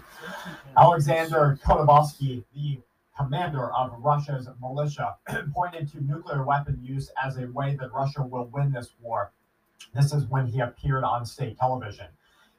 Alexander 0.76 1.58
Kotovsky, 1.64 2.44
the 2.54 2.78
commander 3.16 3.72
of 3.72 3.92
Russia's 3.98 4.48
militia, 4.60 5.16
pointed 5.54 5.90
to 5.92 6.04
nuclear 6.04 6.44
weapon 6.44 6.78
use 6.82 7.10
as 7.22 7.36
a 7.38 7.46
way 7.48 7.76
that 7.76 7.92
Russia 7.92 8.22
will 8.22 8.46
win 8.46 8.72
this 8.72 8.94
war. 9.00 9.32
This 9.94 10.12
is 10.12 10.24
when 10.26 10.46
he 10.46 10.60
appeared 10.60 11.04
on 11.04 11.26
state 11.26 11.58
television. 11.58 12.06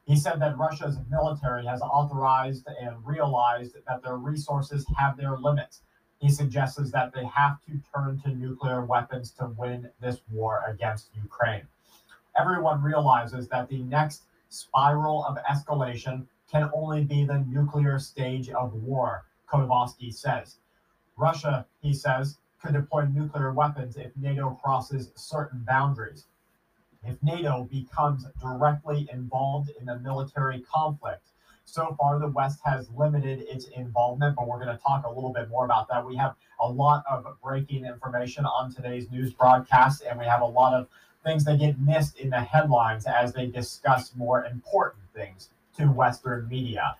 He 0.05 0.15
said 0.17 0.39
that 0.41 0.58
Russia's 0.58 0.98
military 1.10 1.65
has 1.65 1.82
authorized 1.82 2.67
and 2.67 3.05
realized 3.05 3.75
that 3.88 4.03
their 4.03 4.17
resources 4.17 4.86
have 4.98 5.15
their 5.15 5.38
limits. 5.38 5.82
He 6.20 6.29
suggests 6.29 6.91
that 6.91 7.13
they 7.13 7.25
have 7.25 7.62
to 7.65 7.79
turn 7.93 8.22
to 8.24 8.29
nuclear 8.29 8.84
weapons 8.86 9.32
to 9.39 9.48
win 9.58 9.89
this 10.01 10.22
war 10.32 10.63
against 10.67 11.10
Ukraine. 11.15 11.67
Everyone 12.38 12.82
realizes 12.82 13.48
that 13.50 13.70
the 13.70 13.84
next 13.84 14.24
spiral 14.53 15.25
of 15.25 15.38
escalation 15.50 16.27
can 16.51 16.69
only 16.74 17.03
be 17.03 17.25
the 17.25 17.39
nuclear 17.39 18.00
stage 18.00 18.50
of 18.50 18.74
war, 18.74 19.25
Kotovsky 19.51 20.13
says. 20.13 20.57
Russia, 21.17 21.65
he 21.81 21.93
says, 21.93 22.38
could 22.62 22.74
deploy 22.74 23.05
nuclear 23.05 23.51
weapons 23.53 23.98
if 23.98 24.12
NATO 24.15 24.60
crosses 24.62 25.12
certain 25.15 25.63
boundaries 25.65 26.25
if 27.05 27.22
NATO 27.22 27.67
becomes 27.69 28.25
directly 28.41 29.10
involved 29.12 29.72
in 29.79 29.89
a 29.89 30.00
military 30.00 30.62
conflict. 30.62 31.27
So 31.65 31.95
far, 32.00 32.19
the 32.19 32.27
West 32.27 32.60
has 32.65 32.89
limited 32.91 33.41
its 33.50 33.65
involvement, 33.67 34.36
but 34.36 34.48
we're 34.48 34.63
going 34.63 34.75
to 34.75 34.81
talk 34.81 35.05
a 35.05 35.10
little 35.10 35.31
bit 35.31 35.50
more 35.50 35.65
about 35.65 35.88
that. 35.89 36.05
We 36.05 36.15
have 36.17 36.36
a 36.60 36.67
lot 36.67 37.03
of 37.10 37.25
breaking 37.41 37.86
information 37.86 38.45
on 38.45 38.74
today's 38.74 39.10
news 39.12 39.33
broadcast, 39.33 40.03
and 40.10 40.19
we 40.19 40.25
have 40.25 40.41
a 40.41 40.45
lot 40.45 40.74
of 40.74 40.88
things 41.23 41.45
that 41.45 41.59
get 41.59 41.79
missed 41.79 42.17
in 42.17 42.29
the 42.29 42.39
headlines 42.39 43.05
as 43.05 43.33
they 43.33 43.47
discuss 43.47 44.15
more 44.15 44.45
important 44.45 45.03
things 45.15 45.49
to 45.77 45.85
Western 45.87 46.47
media. 46.47 46.95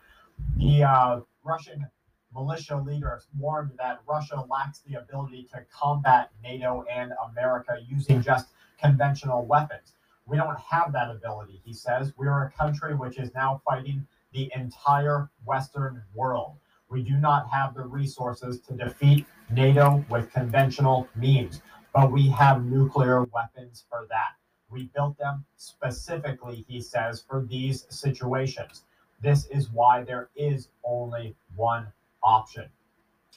The 0.58 0.84
uh, 0.84 1.20
Russian 1.44 1.88
militia 2.34 2.78
leaders 2.78 3.28
warned 3.38 3.72
that 3.78 4.02
Russia 4.08 4.44
lacks 4.50 4.80
the 4.80 4.96
ability 4.96 5.48
to 5.54 5.64
combat 5.72 6.32
NATO 6.44 6.84
and 6.92 7.14
America 7.32 7.78
using 7.88 8.22
just 8.22 8.48
conventional 8.82 9.46
weapons. 9.46 9.94
We 10.26 10.38
don't 10.38 10.60
have 10.60 10.94
that 10.94 11.12
ability, 11.12 11.62
he 11.64 11.74
says. 11.74 12.14
We 12.18 12.28
are 12.28 12.46
a 12.46 12.52
country 12.52 12.96
which 12.96 13.20
is 13.20 13.34
now 13.34 13.62
fighting 13.66 14.08
the 14.32 14.52
entire 14.56 15.30
Western 15.46 16.02
world. 16.16 16.54
We 16.90 17.04
do 17.04 17.18
not 17.18 17.50
have 17.50 17.74
the 17.74 17.84
resources 17.84 18.60
to 18.62 18.74
defeat 18.74 19.26
NATO 19.52 20.04
with 20.10 20.32
conventional 20.32 21.08
means, 21.16 21.62
but 21.94 22.12
we 22.12 22.28
have 22.30 22.66
nuclear 22.66 23.24
weapons 23.26 23.86
for 23.90 24.08
that. 24.10 24.32
We 24.70 24.90
built 24.96 25.18
them 25.20 25.46
specifically, 25.58 26.66
he 26.68 26.82
says, 26.82 27.24
for 27.28 27.46
these 27.48 27.86
situations. 27.90 28.84
This 29.22 29.46
is 29.48 29.70
why 29.70 30.04
there 30.04 30.30
is 30.36 30.70
only 30.84 31.36
one 31.56 31.88
option. 32.24 32.66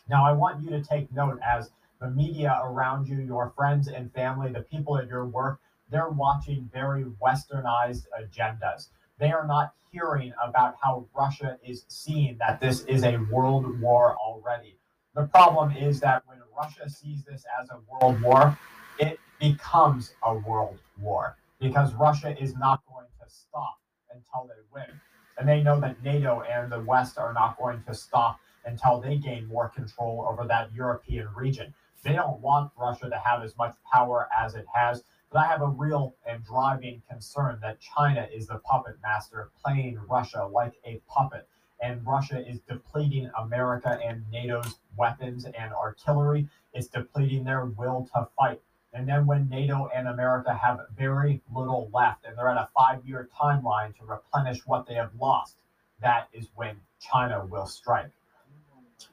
Now, 0.08 0.24
I 0.24 0.32
want 0.32 0.62
you 0.62 0.70
to 0.70 0.82
take 0.82 1.12
note 1.12 1.38
as 1.46 1.70
the 2.00 2.10
media 2.10 2.58
around 2.62 3.08
you, 3.08 3.18
your 3.20 3.52
friends 3.56 3.88
and 3.88 4.12
family, 4.12 4.52
the 4.52 4.62
people 4.62 4.98
at 4.98 5.08
your 5.08 5.26
work, 5.26 5.60
they're 5.90 6.08
watching 6.08 6.70
very 6.72 7.04
westernized 7.22 8.06
agendas. 8.18 8.88
They 9.18 9.32
are 9.32 9.46
not 9.46 9.74
hearing 9.92 10.32
about 10.42 10.76
how 10.82 11.06
Russia 11.16 11.58
is 11.64 11.84
seeing 11.88 12.36
that 12.38 12.60
this 12.60 12.82
is 12.82 13.04
a 13.04 13.18
world 13.30 13.80
war 13.80 14.16
already. 14.16 14.75
The 15.16 15.26
problem 15.28 15.74
is 15.74 15.98
that 16.00 16.24
when 16.26 16.36
Russia 16.54 16.90
sees 16.90 17.24
this 17.24 17.46
as 17.58 17.70
a 17.70 17.78
world 17.90 18.20
war, 18.20 18.58
it 18.98 19.18
becomes 19.40 20.12
a 20.22 20.34
world 20.34 20.78
war 21.00 21.38
because 21.58 21.94
Russia 21.94 22.38
is 22.38 22.54
not 22.54 22.82
going 22.86 23.06
to 23.18 23.34
stop 23.34 23.78
until 24.12 24.46
they 24.46 24.60
win. 24.74 25.00
And 25.38 25.48
they 25.48 25.62
know 25.62 25.80
that 25.80 26.02
NATO 26.02 26.42
and 26.42 26.70
the 26.70 26.80
West 26.80 27.16
are 27.16 27.32
not 27.32 27.56
going 27.56 27.82
to 27.86 27.94
stop 27.94 28.40
until 28.66 29.00
they 29.00 29.16
gain 29.16 29.46
more 29.46 29.70
control 29.70 30.26
over 30.28 30.46
that 30.48 30.70
European 30.74 31.28
region. 31.34 31.72
They 32.02 32.12
don't 32.12 32.38
want 32.40 32.72
Russia 32.78 33.08
to 33.08 33.18
have 33.18 33.42
as 33.42 33.56
much 33.56 33.74
power 33.90 34.28
as 34.38 34.54
it 34.54 34.66
has. 34.74 35.02
But 35.32 35.38
I 35.38 35.46
have 35.46 35.62
a 35.62 35.68
real 35.68 36.14
and 36.26 36.44
driving 36.44 37.00
concern 37.08 37.58
that 37.62 37.80
China 37.80 38.28
is 38.30 38.48
the 38.48 38.58
puppet 38.58 38.96
master, 39.02 39.50
playing 39.64 39.98
Russia 40.10 40.44
like 40.44 40.74
a 40.84 41.00
puppet. 41.08 41.48
And 41.80 42.04
Russia 42.06 42.46
is 42.46 42.60
depleting 42.60 43.30
America 43.38 43.98
and 44.04 44.24
NATO's 44.30 44.78
weapons 44.96 45.44
and 45.44 45.72
artillery. 45.72 46.48
It's 46.72 46.88
depleting 46.88 47.44
their 47.44 47.66
will 47.66 48.08
to 48.14 48.28
fight. 48.36 48.60
And 48.92 49.06
then 49.06 49.26
when 49.26 49.48
NATO 49.50 49.90
and 49.94 50.08
America 50.08 50.54
have 50.54 50.80
very 50.96 51.42
little 51.54 51.90
left 51.92 52.24
and 52.24 52.36
they're 52.36 52.48
at 52.48 52.56
a 52.56 52.68
five 52.74 53.04
year 53.04 53.28
timeline 53.38 53.94
to 53.98 54.04
replenish 54.04 54.66
what 54.66 54.86
they 54.86 54.94
have 54.94 55.10
lost, 55.20 55.56
that 56.00 56.28
is 56.32 56.48
when 56.54 56.80
China 57.00 57.44
will 57.44 57.66
strike. 57.66 58.10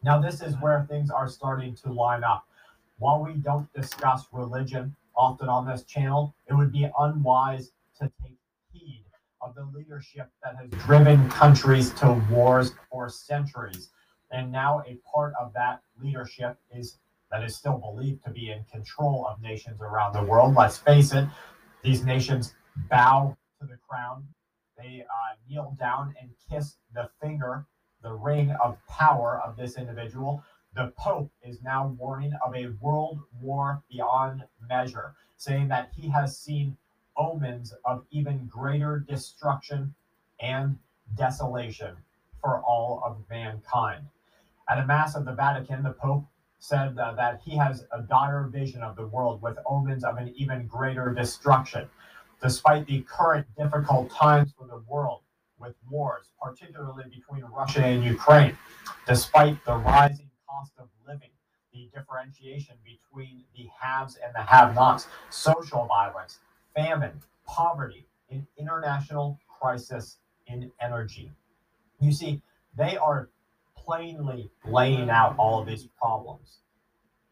Now, 0.02 0.20
this 0.22 0.42
is 0.42 0.56
where 0.62 0.86
things 0.90 1.10
are 1.10 1.28
starting 1.28 1.76
to 1.76 1.92
line 1.92 2.24
up. 2.24 2.46
While 2.98 3.24
we 3.24 3.34
don't 3.34 3.72
discuss 3.74 4.26
religion 4.32 4.96
often 5.16 5.50
on 5.50 5.68
this 5.68 5.84
channel, 5.84 6.34
it 6.48 6.54
would 6.54 6.72
be 6.72 6.90
unwise 6.98 7.72
to 8.00 8.12
take 8.22 8.33
of 9.44 9.56
the 9.56 9.66
leadership 9.78 10.30
that 10.44 10.56
has 10.56 10.70
driven 10.86 11.30
countries 11.30 11.94
to 11.96 12.14
wars 12.30 12.72
for 12.90 13.10
centuries. 13.10 13.90
And 14.32 14.52
now 14.52 14.84
a 14.88 14.98
part 15.12 15.34
of 15.40 15.54
that 15.54 15.82
leadership 16.02 16.58
is 16.72 16.98
that 17.32 17.44
is 17.44 17.56
still 17.56 17.78
believed 17.78 18.24
to 18.24 18.30
be 18.30 18.52
in 18.52 18.64
control 18.72 19.28
of 19.28 19.42
nations 19.42 19.82
around 19.82 20.14
the 20.14 20.24
world. 20.24 20.56
Let's 20.56 20.78
face 20.78 21.14
it, 21.14 21.28
these 21.84 22.06
nations 22.06 22.54
bow 22.90 23.36
to 23.60 23.68
the 23.68 23.78
crown, 23.88 24.28
they 24.78 25.04
uh, 25.10 25.36
kneel 25.50 25.76
down 25.80 26.14
and 26.22 26.30
kiss 26.50 26.78
the 26.94 27.10
finger, 27.22 27.66
the 28.04 28.14
ring 28.14 28.52
of 28.64 28.78
power 28.88 29.42
of 29.44 29.58
this 29.58 29.78
individual 29.78 30.44
the 30.76 30.92
Pope 30.98 31.32
is 31.44 31.62
now 31.62 31.96
warning 32.00 32.34
of 32.44 32.56
a 32.56 32.70
world 32.82 33.20
war 33.40 33.84
beyond 33.92 34.44
measure, 34.68 35.14
saying 35.38 35.68
that 35.68 35.92
he 35.96 36.10
has 36.10 36.38
seen 36.38 36.78
omens 37.18 37.74
of 37.86 38.04
even 38.12 38.46
greater 38.48 39.00
destruction 39.08 39.94
and 40.40 40.78
desolation 41.16 41.96
for 42.42 42.60
all 42.62 43.02
of 43.06 43.18
mankind. 43.30 44.06
At 44.70 44.80
a 44.80 44.86
Mass 44.86 45.16
of 45.16 45.26
the 45.26 45.34
Vatican, 45.34 45.84
the 45.84 45.92
Pope 45.92 46.26
said 46.60 46.98
uh, 46.98 47.14
that 47.14 47.42
he 47.44 47.58
has 47.58 47.86
a 47.92 48.02
dire 48.02 48.48
vision 48.52 48.82
of 48.82 48.96
the 48.96 49.06
world 49.08 49.42
with 49.42 49.58
omens 49.66 50.04
of 50.04 50.18
an 50.18 50.34
even 50.38 50.66
greater 50.68 51.14
destruction. 51.14 51.88
Despite 52.42 52.88
the 52.88 53.02
current 53.02 53.46
difficult 53.58 54.10
times 54.12 54.54
for 54.58 54.68
the 54.68 54.82
world 54.88 55.22
with 55.60 55.76
wars, 55.90 56.28
particularly 56.42 57.06
between 57.10 57.44
Russia 57.46 57.84
and 57.84 58.04
Ukraine, 58.04 58.58
despite 59.08 59.64
the 59.66 59.76
rising 59.76 60.30
cost 60.48 60.72
of 60.78 60.88
living, 61.08 61.30
the 61.74 61.90
differentiation 61.94 62.76
between 62.84 63.44
the 63.56 63.68
haves 63.82 64.18
and 64.24 64.34
the 64.34 64.42
have 64.42 64.76
nots, 64.76 65.08
social 65.30 65.86
violence, 65.86 66.40
famine, 66.76 67.22
poverty, 67.46 68.06
an 68.30 68.48
international 68.58 69.40
crisis 69.48 70.18
in 70.48 70.72
energy. 70.82 71.32
You 72.00 72.12
see, 72.12 72.42
they 72.76 72.98
are 72.98 73.30
plainly 73.78 74.50
laying 74.66 75.10
out 75.10 75.36
all 75.38 75.60
of 75.62 75.68
these 75.68 75.88
problems. 76.00 76.60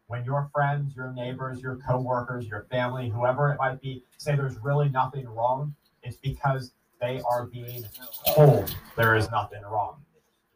When 0.06 0.24
your 0.24 0.50
friends, 0.52 0.94
your 0.94 1.12
neighbors, 1.12 1.60
your 1.60 1.76
coworkers, 1.76 2.46
your 2.46 2.66
family, 2.70 3.08
whoever 3.08 3.50
it 3.50 3.58
might 3.58 3.80
be, 3.80 4.04
say 4.18 4.36
there's 4.36 4.58
really 4.58 4.88
nothing 4.88 5.26
wrong, 5.26 5.74
it's 6.02 6.16
because 6.16 6.72
they 7.00 7.20
are 7.28 7.46
being 7.46 7.84
told 8.34 8.74
there 8.96 9.16
is 9.16 9.30
nothing 9.30 9.62
wrong. 9.62 10.02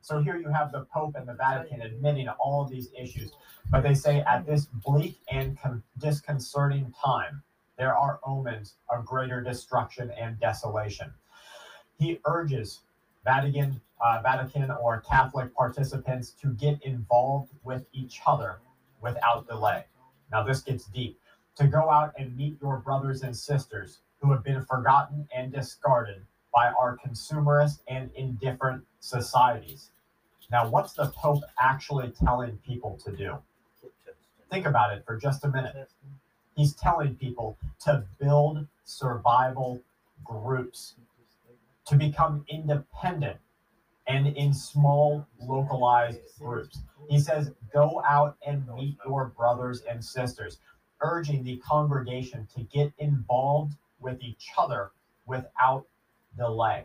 So 0.00 0.20
here 0.20 0.36
you 0.36 0.48
have 0.50 0.70
the 0.70 0.86
Pope 0.92 1.16
and 1.16 1.26
the 1.26 1.34
Vatican 1.34 1.82
admitting 1.82 2.28
all 2.28 2.62
of 2.62 2.70
these 2.70 2.90
issues, 2.96 3.32
but 3.70 3.82
they 3.82 3.94
say 3.94 4.20
at 4.20 4.46
this 4.46 4.66
bleak 4.66 5.18
and 5.30 5.58
con- 5.60 5.82
disconcerting 5.98 6.94
time, 7.04 7.42
there 7.78 7.96
are 7.96 8.20
omens 8.24 8.74
of 8.88 9.04
greater 9.04 9.40
destruction 9.42 10.10
and 10.18 10.38
desolation. 10.40 11.12
He 11.98 12.20
urges 12.26 12.80
Vatican, 13.24 13.80
uh, 14.00 14.20
Vatican 14.22 14.70
or 14.70 15.00
Catholic 15.00 15.54
participants 15.54 16.30
to 16.42 16.48
get 16.48 16.82
involved 16.82 17.50
with 17.64 17.84
each 17.92 18.20
other 18.26 18.58
without 19.00 19.48
delay. 19.48 19.84
Now 20.30 20.42
this 20.42 20.60
gets 20.60 20.86
deep. 20.86 21.18
To 21.56 21.66
go 21.66 21.90
out 21.90 22.12
and 22.18 22.36
meet 22.36 22.58
your 22.60 22.78
brothers 22.78 23.22
and 23.22 23.34
sisters 23.34 24.00
who 24.20 24.30
have 24.32 24.44
been 24.44 24.64
forgotten 24.64 25.26
and 25.34 25.52
discarded 25.52 26.22
by 26.54 26.68
our 26.68 26.98
consumerist 26.98 27.80
and 27.88 28.10
indifferent 28.14 28.84
societies. 29.00 29.90
Now, 30.50 30.68
what's 30.68 30.92
the 30.92 31.06
Pope 31.06 31.42
actually 31.60 32.12
telling 32.24 32.58
people 32.58 32.98
to 33.04 33.12
do? 33.12 33.38
Think 34.50 34.66
about 34.66 34.96
it 34.96 35.04
for 35.04 35.16
just 35.16 35.44
a 35.44 35.48
minute. 35.48 35.90
He's 36.56 36.74
telling 36.74 37.14
people 37.16 37.58
to 37.84 38.04
build 38.18 38.66
survival 38.84 39.80
groups, 40.24 40.94
to 41.86 41.96
become 41.96 42.44
independent 42.48 43.36
and 44.08 44.28
in 44.28 44.54
small, 44.54 45.26
localized 45.40 46.20
groups. 46.38 46.78
He 47.08 47.20
says, 47.20 47.52
go 47.72 48.02
out 48.08 48.36
and 48.46 48.66
meet 48.74 48.96
your 49.06 49.26
brothers 49.36 49.82
and 49.88 50.02
sisters, 50.02 50.58
urging 51.02 51.44
the 51.44 51.56
congregation 51.58 52.48
to 52.56 52.62
get 52.64 52.92
involved 52.98 53.74
with 54.00 54.20
each 54.22 54.48
other 54.56 54.90
without 55.26 55.84
delay. 56.38 56.84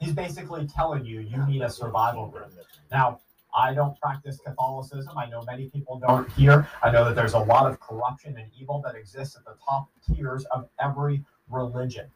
He's 0.00 0.12
basically 0.12 0.66
telling 0.66 1.04
you 1.04 1.20
you 1.20 1.46
need 1.46 1.62
a 1.62 1.70
survival 1.70 2.26
group. 2.26 2.52
Now, 2.90 3.20
I 3.58 3.74
don't 3.74 4.00
practice 4.00 4.38
Catholicism. 4.38 5.18
I 5.18 5.28
know 5.28 5.42
many 5.42 5.68
people 5.68 5.98
don't 5.98 6.30
here. 6.30 6.68
I 6.80 6.92
know 6.92 7.04
that 7.04 7.16
there's 7.16 7.32
a 7.32 7.40
lot 7.40 7.68
of 7.68 7.80
corruption 7.80 8.36
and 8.38 8.48
evil 8.56 8.80
that 8.82 8.94
exists 8.94 9.34
at 9.34 9.44
the 9.44 9.56
top 9.68 9.88
tiers 10.06 10.44
of 10.52 10.68
every 10.80 11.24
religion. 11.50 12.06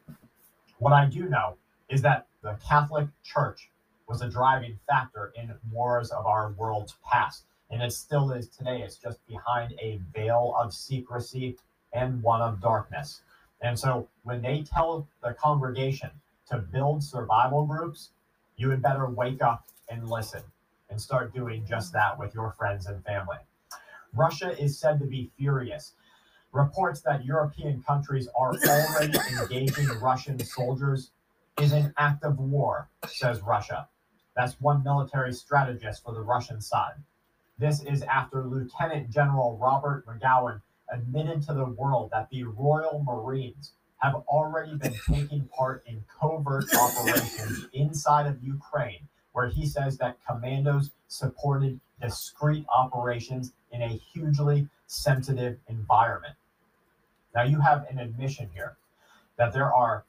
What 0.79 0.93
I 0.93 1.07
do 1.07 1.29
know 1.29 1.57
is 1.89 2.01
that 2.03 2.29
the 2.43 2.57
Catholic 2.65 3.09
Church 3.25 3.71
was 4.09 4.23
a 4.23 4.29
driving 4.29 4.79
factor 4.89 5.33
in 5.35 5.53
wars 5.73 6.13
of 6.13 6.27
our 6.27 6.53
world's 6.53 6.95
past, 7.05 7.45
and 7.73 7.83
it 7.83 7.93
still 7.93 8.31
is 8.31 8.49
today. 8.49 8.83
It's 8.83 8.97
just 8.97 9.19
behind 9.27 9.75
a 9.83 10.01
veil 10.15 10.55
of 10.57 10.73
secrecy 10.73 11.57
and 11.93 12.23
one 12.23 12.41
of 12.41 12.61
darkness. 12.61 13.23
And 13.63 13.77
so 13.77 14.09
when 14.23 14.43
they 14.43 14.63
tell 14.63 15.09
the 15.25 15.35
congregation 15.35 16.11
to 16.51 16.59
build 16.59 17.03
survival 17.03 17.67
groups, 17.67 18.11
you 18.57 18.71
had 18.71 18.81
better 18.81 19.09
wake 19.09 19.43
up 19.43 19.65
and 19.91 20.09
listen 20.09 20.43
and 20.93 21.01
start 21.01 21.35
doing 21.35 21.65
just 21.67 21.93
that 21.95 22.19
with 22.19 22.35
your 22.35 22.55
friends 22.59 22.87
and 22.87 23.03
family. 23.05 23.39
Russia 24.15 24.57
is 24.63 24.79
said 24.79 25.01
to 25.01 25.07
be 25.07 25.31
furious. 25.39 25.95
Reports 26.53 27.01
that 27.01 27.25
European 27.25 27.83
countries 27.83 28.29
are 28.37 28.53
already 28.55 29.19
engaging 29.41 29.89
Russian 30.03 30.39
soldiers 30.39 31.11
is 31.59 31.73
an 31.73 31.95
act 31.97 32.25
of 32.25 32.39
war, 32.39 32.91
says 33.07 33.41
Russia. 33.41 33.89
That's 34.37 34.61
one 34.61 34.85
military 34.85 35.33
strategist 35.33 36.05
for 36.05 36.13
the 36.13 36.21
Russian 36.21 36.61
side. 36.61 36.95
This 37.59 37.83
is 37.83 38.03
after 38.03 38.45
Lieutenant 38.45 39.11
General 39.11 39.57
Robert 39.57 40.05
Magowan 40.07 40.61
admitted 40.93 41.43
to 41.45 41.55
the 41.55 41.65
world 41.65 42.11
that 42.13 42.29
the 42.31 42.45
Royal 42.45 43.03
Marines 43.03 43.73
have 43.99 44.14
already 44.29 44.75
been 44.75 44.95
taking 45.09 45.49
part 45.57 45.85
in 45.87 46.05
covert 46.21 46.64
operations 46.75 47.66
inside 47.73 48.27
of 48.27 48.43
Ukraine, 48.43 49.09
where 49.33 49.49
he 49.49 49.66
says 49.66 49.97
that 49.99 50.18
commandos 50.27 50.90
supported 51.09 51.81
discreet 52.01 52.66
operations 52.75 53.53
in 53.71 53.83
a 53.83 53.88
hugely 53.88 54.68
sensitive 54.87 55.59
environment. 55.68 56.35
Now, 57.35 57.45
you 57.45 57.61
have 57.61 57.87
an 57.90 57.99
admission 57.99 58.51
here 58.53 58.77
that 59.38 59.53
there 59.53 59.73
are 59.73 60.05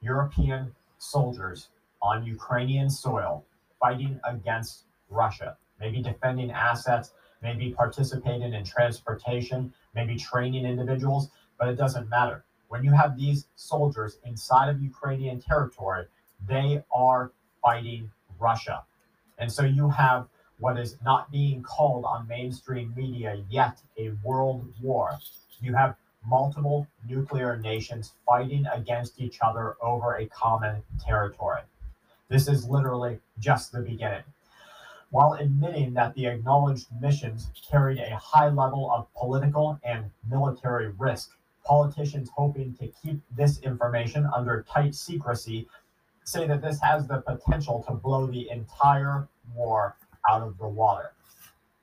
European 0.00 0.74
soldiers 0.98 1.68
on 2.02 2.24
Ukrainian 2.24 2.90
soil 2.90 3.44
fighting 3.80 4.20
against 4.24 4.84
Russia, 5.10 5.56
maybe 5.80 6.02
defending 6.02 6.50
assets, 6.50 7.12
maybe 7.42 7.70
participating 7.70 8.52
in 8.52 8.64
transportation, 8.64 9.72
maybe 9.94 10.16
training 10.16 10.64
individuals, 10.64 11.30
but 11.58 11.68
it 11.68 11.76
doesn't 11.76 12.08
matter. 12.08 12.44
When 12.68 12.84
you 12.84 12.92
have 12.92 13.16
these 13.16 13.46
soldiers 13.56 14.18
inside 14.24 14.68
of 14.68 14.82
Ukrainian 14.82 15.40
territory, 15.40 16.06
they 16.46 16.82
are 16.92 17.32
fighting 17.68 18.10
Russia. 18.40 18.82
And 19.36 19.52
so 19.52 19.62
you 19.62 19.90
have 19.90 20.26
what 20.58 20.78
is 20.78 20.96
not 21.04 21.30
being 21.30 21.62
called 21.62 22.06
on 22.06 22.26
mainstream 22.26 22.94
media 22.96 23.44
yet 23.50 23.82
a 23.98 24.08
world 24.24 24.66
war. 24.80 25.18
You 25.60 25.74
have 25.74 25.94
multiple 26.26 26.86
nuclear 27.06 27.58
nations 27.58 28.14
fighting 28.26 28.64
against 28.72 29.20
each 29.20 29.38
other 29.42 29.76
over 29.82 30.14
a 30.14 30.26
common 30.28 30.82
territory. 30.98 31.60
This 32.30 32.48
is 32.48 32.66
literally 32.66 33.18
just 33.38 33.70
the 33.70 33.82
beginning. 33.82 34.24
While 35.10 35.34
admitting 35.34 35.92
that 35.92 36.14
the 36.14 36.26
acknowledged 36.26 36.86
missions 37.02 37.50
carried 37.70 37.98
a 37.98 38.16
high 38.16 38.48
level 38.48 38.90
of 38.90 39.12
political 39.14 39.78
and 39.84 40.10
military 40.30 40.88
risk, 40.98 41.36
politicians 41.66 42.30
hoping 42.34 42.74
to 42.76 42.88
keep 43.02 43.20
this 43.36 43.58
information 43.60 44.26
under 44.34 44.64
tight 44.72 44.94
secrecy 44.94 45.68
say 46.28 46.46
that 46.46 46.60
this 46.60 46.78
has 46.82 47.06
the 47.06 47.22
potential 47.22 47.82
to 47.88 47.94
blow 47.94 48.26
the 48.26 48.50
entire 48.50 49.26
war 49.54 49.96
out 50.28 50.42
of 50.42 50.58
the 50.58 50.68
water. 50.68 51.12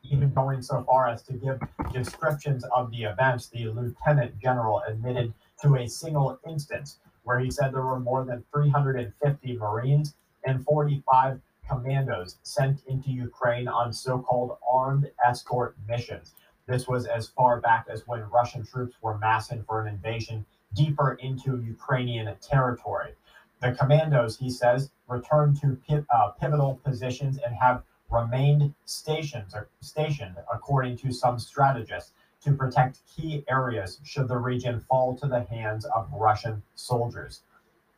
Even 0.04 0.32
going 0.34 0.62
so 0.62 0.84
far 0.84 1.10
as 1.10 1.24
to 1.24 1.34
give 1.34 1.60
descriptions 1.92 2.64
of 2.66 2.92
the 2.92 3.04
events, 3.04 3.48
the 3.48 3.66
lieutenant 3.70 4.40
general 4.40 4.84
admitted 4.88 5.34
to 5.64 5.78
a 5.78 5.88
single 5.88 6.40
instance 6.48 7.00
where 7.24 7.40
he 7.40 7.50
said 7.50 7.74
there 7.74 7.82
were 7.82 8.00
more 8.00 8.24
than 8.24 8.44
350 8.54 9.58
Marines 9.58 10.14
and 10.46 10.64
45 10.64 11.42
commandos 11.68 12.38
sent 12.44 12.84
into 12.88 13.10
Ukraine 13.10 13.68
on 13.68 13.92
so 13.92 14.20
called 14.20 14.58
armed 14.72 15.10
escort 15.28 15.76
missions. 15.88 16.36
This 16.68 16.88
was 16.88 17.08
as 17.08 17.30
far 17.30 17.60
back 17.62 17.88
as 17.92 18.06
when 18.06 18.30
Russian 18.30 18.64
troops 18.64 18.96
were 19.02 19.18
massing 19.18 19.64
for 19.64 19.82
an 19.82 19.88
invasion 19.88 20.46
deeper 20.76 21.18
into 21.20 21.64
Ukrainian 21.64 22.32
territory. 22.42 23.16
The 23.62 23.72
commandos, 23.72 24.38
he 24.38 24.50
says, 24.50 24.92
returned 25.08 25.60
to 25.62 26.06
uh, 26.10 26.30
pivotal 26.40 26.82
positions 26.84 27.40
and 27.44 27.56
have 27.56 27.84
remained 28.12 28.74
stationed, 28.86 29.54
stationed, 29.82 30.36
according 30.54 30.98
to 30.98 31.12
some 31.12 31.40
strategists, 31.40 32.12
to 32.44 32.54
protect 32.54 33.02
key 33.08 33.44
areas 33.50 34.00
should 34.04 34.28
the 34.28 34.38
region 34.38 34.80
fall 34.82 35.16
to 35.18 35.28
the 35.28 35.42
hands 35.44 35.86
of 35.86 36.08
Russian 36.14 36.62
soldiers. 36.76 37.42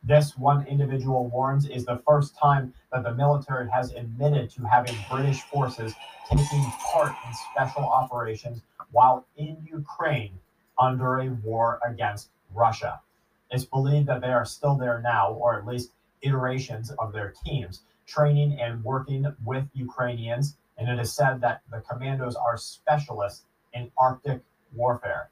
This, 0.02 0.38
one 0.38 0.66
individual 0.66 1.28
warns, 1.28 1.68
is 1.68 1.84
the 1.84 2.00
first 2.06 2.38
time 2.38 2.72
that 2.92 3.02
the 3.02 3.14
military 3.14 3.68
has 3.70 3.92
admitted 3.92 4.48
to 4.50 4.62
having 4.62 4.96
British 5.10 5.42
forces 5.42 5.94
taking 6.30 6.64
part 6.92 7.12
in 7.26 7.34
special 7.52 7.82
operations 7.82 8.62
while 8.92 9.26
in 9.36 9.56
Ukraine 9.70 10.38
under 10.78 11.18
a 11.18 11.28
war 11.28 11.80
against 11.84 12.30
Russia. 12.54 13.00
It's 13.50 13.64
believed 13.64 14.06
that 14.08 14.20
they 14.20 14.28
are 14.28 14.44
still 14.44 14.76
there 14.76 15.00
now, 15.00 15.32
or 15.32 15.58
at 15.58 15.66
least 15.66 15.92
iterations 16.22 16.90
of 16.98 17.12
their 17.12 17.32
teams, 17.44 17.82
training 18.06 18.58
and 18.60 18.84
working 18.84 19.26
with 19.44 19.64
Ukrainians. 19.74 20.56
And 20.76 20.88
it 20.88 21.00
is 21.00 21.12
said 21.14 21.40
that 21.40 21.62
the 21.70 21.80
commandos 21.80 22.36
are 22.36 22.56
specialists 22.56 23.44
in 23.72 23.90
Arctic 23.96 24.42
warfare. 24.74 25.30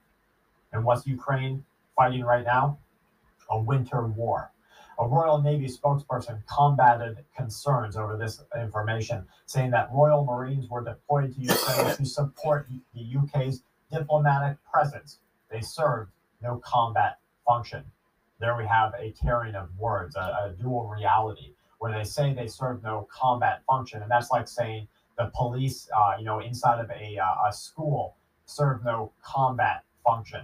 And 0.72 0.84
what's 0.84 1.06
Ukraine 1.06 1.64
fighting 1.94 2.24
right 2.24 2.44
now? 2.44 2.78
A 3.50 3.58
winter 3.58 4.06
war. 4.06 4.50
A 4.98 5.06
Royal 5.06 5.42
Navy 5.42 5.66
spokesperson 5.66 6.44
combated 6.46 7.18
concerns 7.36 7.96
over 7.96 8.16
this 8.16 8.42
information, 8.58 9.26
saying 9.44 9.70
that 9.72 9.90
Royal 9.92 10.24
Marines 10.24 10.70
were 10.70 10.82
deployed 10.82 11.34
to 11.34 11.40
Ukraine 11.40 11.96
to 11.96 12.04
support 12.06 12.66
the 12.94 13.16
UK's 13.18 13.62
diplomatic 13.92 14.56
presence. 14.64 15.18
They 15.50 15.60
served 15.60 16.12
no 16.42 16.56
combat 16.64 17.18
function. 17.46 17.84
There 18.40 18.56
we 18.56 18.66
have 18.66 18.92
a 18.98 19.12
tearing 19.12 19.54
of 19.54 19.68
words, 19.78 20.16
a, 20.16 20.20
a 20.20 20.54
dual 20.60 20.88
reality, 20.88 21.54
where 21.78 21.92
they 21.92 22.04
say 22.04 22.34
they 22.34 22.46
serve 22.46 22.82
no 22.82 23.06
combat 23.10 23.62
function, 23.66 24.02
and 24.02 24.10
that's 24.10 24.30
like 24.30 24.48
saying 24.48 24.88
the 25.18 25.30
police, 25.34 25.88
uh, 25.96 26.14
you 26.18 26.24
know, 26.24 26.40
inside 26.40 26.78
of 26.80 26.90
a, 26.90 27.18
uh, 27.18 27.48
a 27.48 27.52
school 27.52 28.16
serve 28.44 28.84
no 28.84 29.12
combat 29.22 29.82
function. 30.04 30.42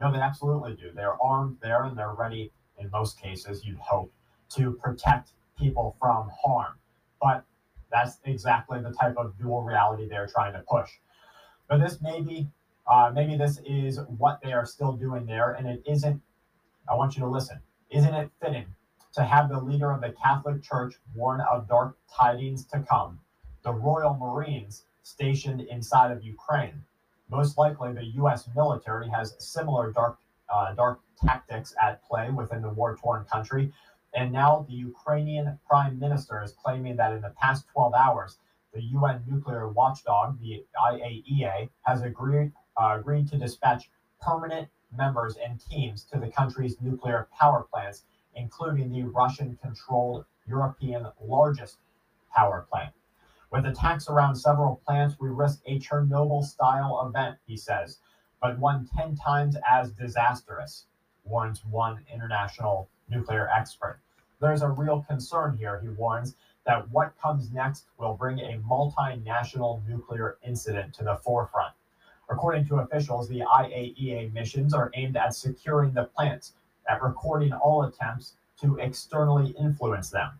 No, 0.00 0.12
they 0.12 0.18
absolutely 0.18 0.76
do. 0.76 0.90
They're 0.94 1.20
armed 1.22 1.58
there 1.62 1.84
and 1.84 1.96
they're 1.96 2.14
ready 2.14 2.52
in 2.78 2.90
most 2.90 3.20
cases, 3.20 3.64
you'd 3.64 3.78
hope, 3.78 4.12
to 4.50 4.72
protect 4.72 5.32
people 5.58 5.96
from 6.00 6.30
harm. 6.42 6.74
But 7.20 7.44
That's 7.92 8.18
exactly 8.24 8.80
the 8.80 8.92
type 8.92 9.16
of 9.16 9.36
dual 9.38 9.62
reality 9.62 10.08
they're 10.08 10.28
trying 10.28 10.52
to 10.52 10.60
push. 10.60 10.90
But 11.68 11.78
this 11.80 12.00
may 12.00 12.20
be, 12.20 12.48
uh, 12.86 13.10
maybe 13.14 13.36
this 13.36 13.58
is 13.66 14.00
what 14.18 14.40
they 14.42 14.52
are 14.52 14.64
still 14.66 14.92
doing 14.92 15.26
there, 15.26 15.52
and 15.52 15.66
it 15.68 15.82
isn't. 15.86 16.20
I 16.90 16.94
want 16.94 17.16
you 17.16 17.20
to 17.22 17.28
listen. 17.28 17.60
Isn't 17.90 18.14
it 18.14 18.32
fitting 18.42 18.66
to 19.14 19.22
have 19.22 19.48
the 19.48 19.60
leader 19.60 19.92
of 19.92 20.00
the 20.00 20.12
Catholic 20.22 20.60
Church 20.60 20.94
warn 21.14 21.40
of 21.40 21.68
dark 21.68 21.96
tidings 22.12 22.66
to 22.66 22.80
come? 22.80 23.20
The 23.62 23.72
Royal 23.72 24.14
Marines 24.14 24.86
stationed 25.04 25.60
inside 25.60 26.10
of 26.10 26.24
Ukraine. 26.24 26.82
Most 27.30 27.56
likely, 27.56 27.92
the 27.92 28.06
U.S. 28.16 28.48
military 28.56 29.08
has 29.08 29.36
similar 29.38 29.92
dark 29.92 30.18
uh, 30.52 30.74
dark 30.74 30.98
tactics 31.24 31.72
at 31.80 32.02
play 32.02 32.28
within 32.30 32.60
the 32.60 32.70
war-torn 32.70 33.24
country. 33.26 33.72
And 34.14 34.32
now 34.32 34.66
the 34.68 34.74
Ukrainian 34.74 35.60
prime 35.68 35.96
minister 35.96 36.42
is 36.42 36.52
claiming 36.52 36.96
that 36.96 37.12
in 37.12 37.20
the 37.20 37.32
past 37.40 37.66
12 37.72 37.94
hours, 37.94 38.38
the 38.74 38.82
UN 38.82 39.22
nuclear 39.28 39.68
watchdog, 39.68 40.40
the 40.40 40.64
IAEA, 40.76 41.68
has 41.82 42.02
agreed 42.02 42.50
uh, 42.76 42.96
agreed 42.98 43.28
to 43.28 43.38
dispatch 43.38 43.88
permanent 44.20 44.68
members 44.96 45.36
and 45.36 45.60
teams 45.60 46.04
to 46.04 46.18
the 46.18 46.30
country's 46.30 46.80
nuclear 46.80 47.28
power 47.38 47.66
plants, 47.72 48.04
including 48.34 48.90
the 48.90 49.04
Russian-controlled 49.04 50.24
European 50.46 51.06
largest 51.22 51.78
power 52.34 52.66
plant. 52.70 52.92
With 53.50 53.66
attacks 53.66 54.08
around 54.08 54.36
several 54.36 54.80
plants, 54.86 55.16
we 55.18 55.28
risk 55.28 55.60
a 55.66 55.78
Chernobyl 55.80 56.44
style 56.44 57.04
event, 57.08 57.38
he 57.46 57.56
says, 57.56 57.98
but 58.40 58.58
one 58.58 58.88
10 58.96 59.16
times 59.16 59.56
as 59.68 59.90
disastrous, 59.92 60.86
warns 61.24 61.64
one 61.64 62.04
international 62.12 62.88
nuclear 63.08 63.48
expert. 63.48 64.00
There's 64.40 64.62
a 64.62 64.68
real 64.68 65.02
concern 65.02 65.56
here, 65.56 65.80
he 65.80 65.88
warns, 65.88 66.36
that 66.64 66.88
what 66.90 67.18
comes 67.20 67.50
next 67.50 67.86
will 67.98 68.14
bring 68.14 68.38
a 68.38 68.58
multinational 68.58 69.86
nuclear 69.86 70.38
incident 70.42 70.94
to 70.94 71.04
the 71.04 71.16
forefront. 71.16 71.74
According 72.30 72.66
to 72.68 72.76
officials, 72.76 73.28
the 73.28 73.40
IAEA 73.40 74.32
missions 74.32 74.72
are 74.72 74.90
aimed 74.94 75.16
at 75.16 75.34
securing 75.34 75.92
the 75.92 76.04
plants, 76.04 76.52
at 76.88 77.02
recording 77.02 77.52
all 77.52 77.82
attempts 77.82 78.34
to 78.60 78.76
externally 78.76 79.50
influence 79.58 80.10
them. 80.10 80.38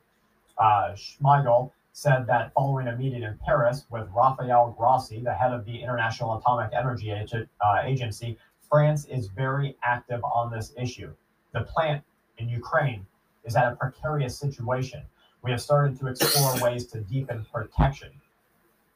Uh, 0.57 0.93
Shmyhal 0.93 1.73
said 1.93 2.27
that 2.29 2.53
following 2.55 2.87
a 2.87 2.97
meeting 2.97 3.25
in 3.25 3.37
Paris 3.45 3.87
with 3.91 4.09
Rafael 4.15 4.75
Grossi, 4.79 5.21
the 5.21 5.35
head 5.35 5.53
of 5.53 5.65
the 5.65 5.83
International 5.83 6.39
Atomic 6.39 6.73
Energy 6.73 7.13
uh, 7.13 7.83
Agency, 7.83 8.39
France 8.69 9.07
is 9.07 9.27
very 9.27 9.77
active 9.83 10.23
on 10.23 10.53
this 10.53 10.73
issue. 10.79 11.13
The 11.53 11.63
plant 11.63 12.05
in 12.39 12.49
Ukraine 12.49 13.05
is 13.45 13.57
at 13.57 13.73
a 13.73 13.75
precarious 13.75 14.39
situation. 14.39 15.03
We 15.43 15.51
have 15.51 15.61
started 15.61 15.99
to 15.99 16.07
explore 16.07 16.63
ways 16.63 16.87
to 16.89 17.01
deepen 17.01 17.47
protection. 17.53 18.13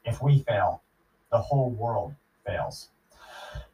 If 0.04 0.22
we 0.22 0.44
fail, 0.44 0.82
the 1.32 1.38
whole 1.38 1.70
world 1.70 2.14
fails. 2.44 2.90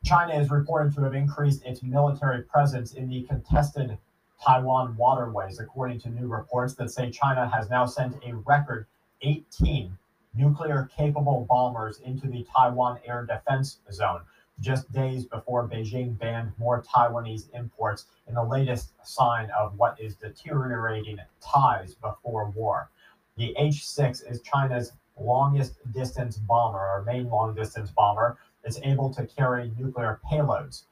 China 0.04 0.35
is 0.35 0.50
reported 0.50 0.94
to 0.94 1.02
have 1.02 1.14
increased 1.14 1.64
its 1.64 1.83
military 1.83 2.42
presence 2.42 2.92
in 2.92 3.09
the 3.09 3.22
contested 3.22 3.98
Taiwan 4.42 4.96
waterways, 4.96 5.61
according 5.61 6.00
to 6.00 6.11
new 6.11 6.26
reports 6.26 6.74
that 6.74 6.90
say 6.90 7.11
China 7.11 7.48
has 7.48 7.68
now 7.68 7.85
sent 7.85 8.16
a 8.24 8.35
record 8.35 8.87
18 9.22 9.96
nuclear 10.35 10.88
capable 10.96 11.46
bombers 11.48 11.98
into 12.00 12.26
the 12.28 12.46
Taiwan 12.54 12.98
air 13.04 13.26
defense 13.26 13.80
zone 13.92 14.22
just 14.61 14.92
days 14.92 15.24
before 15.24 15.66
Beijing 15.66 16.18
banned 16.18 16.52
more 16.59 16.83
Taiwanese 16.83 17.48
imports 17.54 18.06
in 18.28 18.35
the 18.35 18.44
latest 18.44 18.92
sign 19.06 19.50
of 19.59 19.76
what 19.78 19.98
is 20.00 20.14
deteriorating 20.16 21.18
ties 21.40 21.94
before 21.94 22.50
war. 22.50 22.90
The 23.37 23.54
H 23.56 23.87
6 23.87 24.20
is 24.22 24.42
China's 24.42 24.92
longest 25.18 25.78
distance 25.92 26.37
bomber, 26.37 26.78
or 26.78 27.04
main 27.06 27.28
long 27.28 27.54
distance 27.54 27.90
bomber. 27.90 28.38
It's 28.64 28.78
able 28.82 29.12
to 29.14 29.26
carry 29.26 29.72
nuclear 29.78 30.20
payloads. 30.30 30.84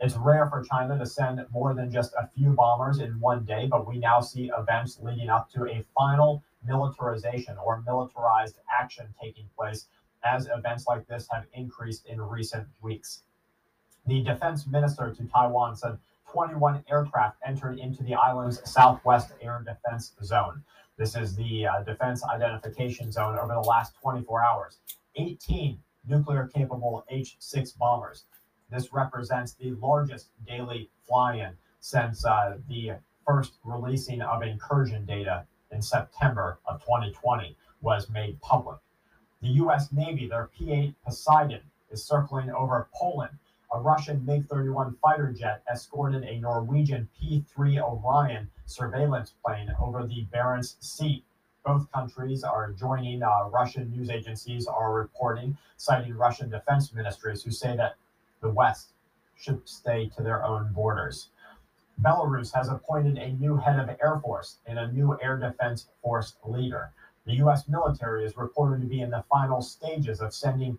It's 0.00 0.16
rare 0.16 0.48
for 0.48 0.62
China 0.62 0.98
to 0.98 1.06
send 1.06 1.44
more 1.52 1.72
than 1.72 1.90
just 1.90 2.12
a 2.14 2.28
few 2.36 2.50
bombers 2.50 2.98
in 2.98 3.18
one 3.20 3.44
day, 3.44 3.66
but 3.66 3.86
we 3.86 3.98
now 3.98 4.20
see 4.20 4.50
events 4.56 4.98
leading 5.00 5.28
up 5.28 5.50
to 5.52 5.66
a 5.66 5.84
final 5.96 6.42
militarization 6.66 7.56
or 7.58 7.82
militarized 7.86 8.58
action 8.70 9.06
taking 9.20 9.48
place 9.56 9.86
as 10.24 10.48
events 10.48 10.86
like 10.86 11.06
this 11.06 11.28
have 11.30 11.44
increased 11.52 12.06
in 12.06 12.20
recent 12.20 12.66
weeks. 12.82 13.22
The 14.06 14.22
defense 14.22 14.66
minister 14.66 15.14
to 15.14 15.24
Taiwan 15.24 15.76
said 15.76 15.98
21 16.30 16.84
aircraft 16.90 17.38
entered 17.46 17.78
into 17.78 18.02
the 18.02 18.14
island's 18.14 18.60
southwest 18.70 19.32
air 19.40 19.64
defense 19.64 20.12
zone. 20.22 20.62
This 20.96 21.16
is 21.16 21.36
the 21.36 21.66
uh, 21.66 21.82
defense 21.82 22.24
identification 22.24 23.12
zone 23.12 23.38
over 23.38 23.54
the 23.54 23.60
last 23.60 23.94
24 24.02 24.44
hours. 24.44 24.78
18 25.16 25.78
nuclear 26.06 26.46
capable 26.46 27.04
H 27.08 27.36
6 27.38 27.72
bombers. 27.72 28.24
This 28.70 28.92
represents 28.92 29.54
the 29.54 29.72
largest 29.72 30.30
daily 30.46 30.90
fly 31.06 31.36
in 31.36 31.56
since 31.80 32.24
uh, 32.24 32.58
the 32.68 32.92
first 33.26 33.54
releasing 33.64 34.22
of 34.22 34.42
incursion 34.42 35.04
data 35.04 35.44
in 35.70 35.82
September 35.82 36.58
of 36.66 36.80
2020 36.80 37.56
was 37.80 38.08
made 38.08 38.40
public. 38.40 38.78
The 39.42 39.48
U.S. 39.48 39.92
Navy, 39.92 40.26
their 40.26 40.48
P 40.56 40.72
8 40.72 40.94
Poseidon, 41.04 41.60
is 41.90 42.04
circling 42.04 42.50
over 42.50 42.88
Poland. 42.94 43.38
A 43.72 43.80
Russian 43.80 44.24
MiG 44.24 44.48
31 44.48 44.96
fighter 45.02 45.32
jet 45.32 45.62
escorted 45.70 46.22
a 46.22 46.38
Norwegian 46.38 47.08
P 47.18 47.44
3 47.54 47.80
Orion 47.80 48.50
surveillance 48.66 49.34
plane 49.44 49.74
over 49.80 50.06
the 50.06 50.26
Barents 50.32 50.76
Sea. 50.80 51.24
Both 51.64 51.90
countries 51.92 52.44
are 52.44 52.72
joining, 52.72 53.22
uh, 53.22 53.48
Russian 53.48 53.90
news 53.90 54.10
agencies 54.10 54.66
are 54.66 54.92
reporting, 54.92 55.56
citing 55.76 56.14
Russian 56.14 56.50
defense 56.50 56.92
ministries 56.92 57.42
who 57.42 57.50
say 57.50 57.74
that 57.76 57.96
the 58.42 58.50
West 58.50 58.92
should 59.36 59.66
stay 59.68 60.10
to 60.16 60.22
their 60.22 60.44
own 60.44 60.72
borders. 60.72 61.30
Belarus 62.02 62.52
has 62.52 62.68
appointed 62.68 63.16
a 63.18 63.32
new 63.32 63.56
head 63.56 63.78
of 63.78 63.88
Air 64.02 64.20
Force 64.22 64.58
and 64.66 64.78
a 64.78 64.92
new 64.92 65.18
Air 65.22 65.38
Defense 65.38 65.88
Force 66.02 66.36
leader. 66.44 66.92
The 67.24 67.36
U.S. 67.36 67.68
military 67.68 68.26
is 68.26 68.36
reported 68.36 68.82
to 68.82 68.86
be 68.86 69.00
in 69.00 69.10
the 69.10 69.24
final 69.30 69.62
stages 69.62 70.20
of 70.20 70.34
sending 70.34 70.78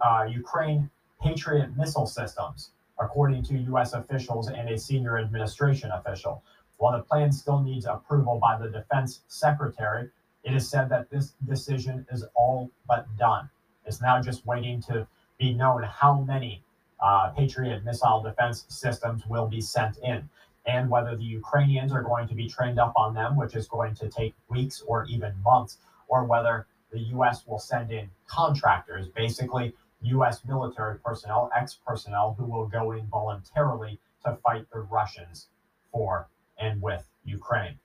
uh, 0.00 0.26
Ukraine 0.30 0.88
Patriot 1.20 1.76
missile 1.76 2.06
systems, 2.06 2.70
according 3.00 3.42
to 3.44 3.58
U.S. 3.58 3.94
officials 3.94 4.48
and 4.48 4.68
a 4.68 4.78
senior 4.78 5.18
administration 5.18 5.90
official. 5.90 6.44
While 6.82 6.98
the 6.98 7.04
plan 7.04 7.30
still 7.30 7.60
needs 7.60 7.86
approval 7.86 8.40
by 8.40 8.58
the 8.58 8.68
defense 8.68 9.20
secretary, 9.28 10.10
it 10.42 10.52
is 10.52 10.68
said 10.68 10.88
that 10.88 11.08
this 11.10 11.34
decision 11.46 12.04
is 12.10 12.24
all 12.34 12.72
but 12.88 13.06
done. 13.16 13.48
It's 13.86 14.00
now 14.00 14.20
just 14.20 14.44
waiting 14.44 14.82
to 14.88 15.06
be 15.38 15.54
known 15.54 15.84
how 15.84 16.22
many 16.22 16.64
uh, 16.98 17.30
Patriot 17.36 17.84
missile 17.84 18.20
defense 18.20 18.64
systems 18.66 19.24
will 19.28 19.46
be 19.46 19.60
sent 19.60 19.98
in, 19.98 20.28
and 20.66 20.90
whether 20.90 21.14
the 21.14 21.22
Ukrainians 21.22 21.92
are 21.92 22.02
going 22.02 22.26
to 22.26 22.34
be 22.34 22.48
trained 22.48 22.80
up 22.80 22.94
on 22.96 23.14
them, 23.14 23.36
which 23.36 23.54
is 23.54 23.68
going 23.68 23.94
to 23.94 24.08
take 24.08 24.34
weeks 24.48 24.82
or 24.84 25.04
even 25.04 25.40
months, 25.44 25.78
or 26.08 26.24
whether 26.24 26.66
the 26.90 26.98
U.S. 27.14 27.46
will 27.46 27.60
send 27.60 27.92
in 27.92 28.10
contractors, 28.26 29.06
basically 29.06 29.72
U.S. 30.00 30.44
military 30.44 30.98
personnel, 30.98 31.48
ex 31.56 31.78
personnel, 31.86 32.34
who 32.36 32.44
will 32.44 32.66
go 32.66 32.90
in 32.90 33.06
voluntarily 33.06 34.00
to 34.24 34.36
fight 34.42 34.66
the 34.72 34.80
Russians 34.80 35.46
for 35.92 36.26
and 36.62 36.80
with 36.80 37.04
Ukraine. 37.24 37.78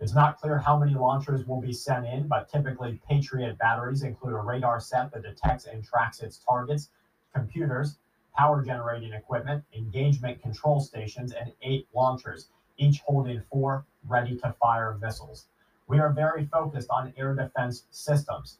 It's 0.00 0.14
not 0.14 0.38
clear 0.38 0.58
how 0.58 0.78
many 0.78 0.94
launchers 0.94 1.46
will 1.46 1.60
be 1.60 1.72
sent 1.72 2.06
in, 2.06 2.28
but 2.28 2.48
typically 2.48 3.00
Patriot 3.08 3.58
batteries 3.58 4.04
include 4.04 4.34
a 4.34 4.38
radar 4.38 4.78
set 4.78 5.10
that 5.12 5.22
detects 5.22 5.64
and 5.66 5.82
tracks 5.82 6.20
its 6.20 6.38
targets, 6.38 6.90
computers, 7.34 7.98
power 8.36 8.62
generating 8.62 9.12
equipment, 9.12 9.64
engagement 9.76 10.40
control 10.40 10.78
stations, 10.78 11.32
and 11.32 11.52
eight 11.62 11.88
launchers, 11.92 12.50
each 12.76 13.00
holding 13.00 13.42
four 13.50 13.84
ready 14.06 14.36
to 14.36 14.54
fire 14.60 14.96
missiles. 15.00 15.48
We 15.88 15.98
are 15.98 16.12
very 16.12 16.44
focused 16.46 16.90
on 16.90 17.12
air 17.16 17.34
defense 17.34 17.84
systems. 17.90 18.58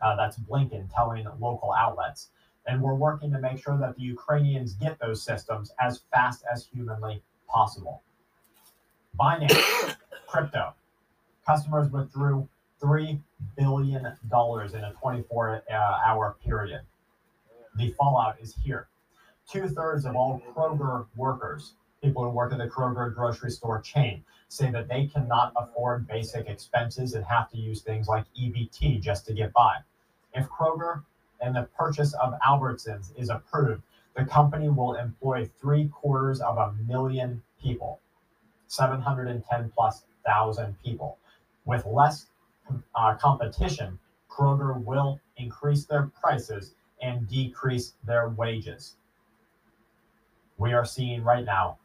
Uh, 0.00 0.16
that's 0.16 0.38
Blinken 0.38 0.88
telling 0.94 1.26
local 1.38 1.72
outlets. 1.72 2.30
And 2.66 2.80
we're 2.80 2.94
working 2.94 3.32
to 3.32 3.38
make 3.38 3.62
sure 3.62 3.76
that 3.78 3.96
the 3.96 4.02
Ukrainians 4.02 4.74
get 4.74 4.98
those 4.98 5.22
systems 5.22 5.72
as 5.80 6.02
fast 6.12 6.44
as 6.50 6.66
humanly 6.66 7.22
possible. 7.48 8.02
Binance, 9.18 9.96
crypto. 10.26 10.74
Customers 11.46 11.90
withdrew 11.90 12.48
$3 12.82 13.18
billion 13.56 14.06
in 14.06 14.84
a 14.84 14.92
24 15.00 15.62
uh, 15.70 15.74
hour 15.74 16.36
period. 16.44 16.82
The 17.76 17.90
fallout 17.98 18.36
is 18.40 18.54
here 18.62 18.88
two 19.50 19.68
thirds 19.68 20.04
of 20.04 20.14
all 20.14 20.42
Kroger 20.54 21.06
workers, 21.16 21.72
people 22.02 22.22
who 22.22 22.30
work 22.30 22.52
at 22.52 22.58
the 22.58 22.66
Kroger 22.66 23.14
grocery 23.14 23.50
store 23.50 23.80
chain, 23.80 24.22
say 24.48 24.70
that 24.70 24.88
they 24.88 25.06
cannot 25.06 25.52
afford 25.56 26.06
basic 26.06 26.46
expenses 26.48 27.14
and 27.14 27.24
have 27.24 27.50
to 27.50 27.58
use 27.58 27.80
things 27.82 28.08
like 28.08 28.24
EBT 28.38 29.00
just 29.00 29.26
to 29.26 29.32
get 29.32 29.52
by. 29.52 29.76
If 30.34 30.48
Kroger 30.48 31.02
and 31.40 31.56
the 31.56 31.68
purchase 31.78 32.14
of 32.14 32.34
Albertsons 32.46 33.10
is 33.16 33.30
approved, 33.30 33.82
the 34.16 34.24
company 34.24 34.68
will 34.68 34.94
employ 34.94 35.48
three 35.60 35.88
quarters 35.88 36.40
of 36.40 36.58
a 36.58 36.74
million 36.86 37.42
people, 37.62 38.00
710 38.68 39.72
plus 39.74 40.04
thousand 40.24 40.76
people. 40.84 41.18
With 41.64 41.84
less 41.86 42.26
uh, 42.94 43.14
competition, 43.14 43.98
Kroger 44.30 44.82
will 44.82 45.20
increase 45.36 45.84
their 45.86 46.10
prices 46.20 46.74
and 47.02 47.28
decrease 47.28 47.94
their 48.04 48.28
wages. 48.28 48.96
We 50.58 50.72
are 50.72 50.84
seeing 50.84 51.22
right 51.22 51.44
now 51.44 51.78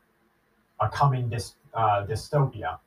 a 0.80 0.90
coming 0.90 1.30
dys, 1.30 1.54
uh, 1.74 2.06
dystopia 2.06 2.80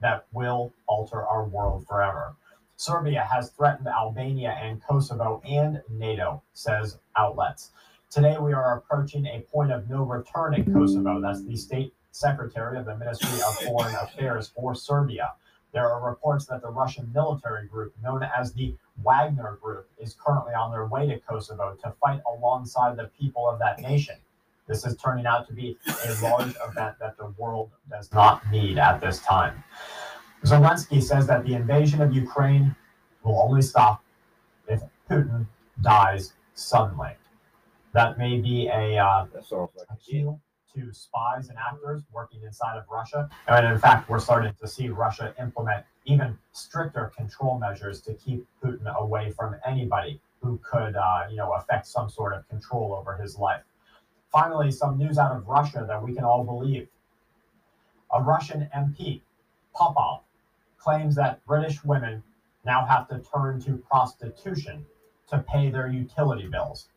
that 0.00 0.26
will 0.32 0.72
alter 0.86 1.24
our 1.24 1.44
world 1.44 1.86
forever. 1.86 2.34
Serbia 2.76 3.26
has 3.30 3.50
threatened 3.50 3.86
Albania 3.86 4.58
and 4.60 4.82
Kosovo 4.82 5.40
and 5.48 5.80
NATO, 5.90 6.42
says 6.54 6.98
outlets. 7.16 7.70
Today, 8.10 8.36
we 8.38 8.52
are 8.52 8.78
approaching 8.78 9.26
a 9.26 9.40
point 9.52 9.72
of 9.72 9.88
no 9.88 10.02
return 10.02 10.54
in 10.54 10.72
Kosovo. 10.72 11.20
That's 11.20 11.44
the 11.44 11.56
state 11.56 11.94
secretary 12.14 12.78
of 12.78 12.84
the 12.84 12.96
Ministry 12.96 13.42
of 13.42 13.56
Foreign 13.58 13.94
Affairs 13.96 14.52
for 14.54 14.74
Serbia. 14.74 15.32
There 15.72 15.90
are 15.90 16.08
reports 16.08 16.46
that 16.46 16.62
the 16.62 16.68
Russian 16.68 17.10
military 17.12 17.66
group, 17.66 17.92
known 18.00 18.22
as 18.22 18.52
the 18.52 18.76
Wagner 19.02 19.58
Group, 19.60 19.88
is 19.98 20.14
currently 20.24 20.54
on 20.54 20.70
their 20.70 20.86
way 20.86 21.08
to 21.08 21.18
Kosovo 21.18 21.76
to 21.82 21.92
fight 22.00 22.20
alongside 22.32 22.96
the 22.96 23.10
people 23.18 23.48
of 23.48 23.58
that 23.58 23.80
nation. 23.80 24.14
This 24.68 24.86
is 24.86 24.96
turning 24.96 25.26
out 25.26 25.48
to 25.48 25.52
be 25.52 25.76
a 25.88 26.22
large 26.22 26.54
event 26.66 26.96
that 27.00 27.16
the 27.18 27.34
world 27.36 27.70
does 27.90 28.10
not 28.12 28.48
need 28.50 28.78
at 28.78 29.00
this 29.00 29.18
time. 29.18 29.64
Zelensky 30.44 31.02
says 31.02 31.26
that 31.26 31.44
the 31.44 31.54
invasion 31.54 32.00
of 32.00 32.14
Ukraine 32.14 32.76
will 33.24 33.40
only 33.40 33.60
stop 33.60 34.04
if 34.68 34.80
Putin 35.10 35.46
dies 35.82 36.34
suddenly. 36.54 37.10
That 37.92 38.18
may 38.18 38.40
be 38.40 38.68
a, 38.68 38.98
uh, 38.98 39.26
That 39.34 39.44
sounds 39.44 39.70
like 39.76 39.88
a 39.90 39.96
cue 39.96 40.40
to 40.74 40.92
spies 40.92 41.48
and 41.48 41.58
actors 41.58 42.02
working 42.12 42.42
inside 42.42 42.76
of 42.76 42.84
Russia. 42.90 43.28
And 43.48 43.66
in 43.66 43.78
fact, 43.78 44.08
we're 44.08 44.18
starting 44.18 44.52
to 44.60 44.68
see 44.68 44.88
Russia 44.88 45.34
implement 45.40 45.84
even 46.04 46.38
stricter 46.52 47.12
control 47.16 47.58
measures 47.58 48.00
to 48.02 48.14
keep 48.14 48.46
Putin 48.62 48.94
away 48.96 49.30
from 49.30 49.56
anybody 49.66 50.20
who 50.42 50.60
could, 50.62 50.96
uh, 50.96 51.22
you 51.30 51.36
know, 51.36 51.52
affect 51.52 51.86
some 51.86 52.08
sort 52.10 52.34
of 52.34 52.46
control 52.48 52.94
over 52.98 53.16
his 53.16 53.38
life. 53.38 53.62
Finally, 54.30 54.70
some 54.70 54.98
news 54.98 55.16
out 55.16 55.34
of 55.34 55.46
Russia 55.46 55.84
that 55.88 56.02
we 56.02 56.14
can 56.14 56.24
all 56.24 56.44
believe. 56.44 56.88
A 58.12 58.20
Russian 58.20 58.68
MP, 58.76 59.22
Popov, 59.74 60.20
claims 60.78 61.14
that 61.14 61.44
British 61.46 61.82
women 61.84 62.22
now 62.64 62.84
have 62.84 63.08
to 63.08 63.20
turn 63.20 63.60
to 63.62 63.76
prostitution 63.76 64.84
to 65.28 65.38
pay 65.38 65.70
their 65.70 65.88
utility 65.88 66.46
bills. 66.46 66.88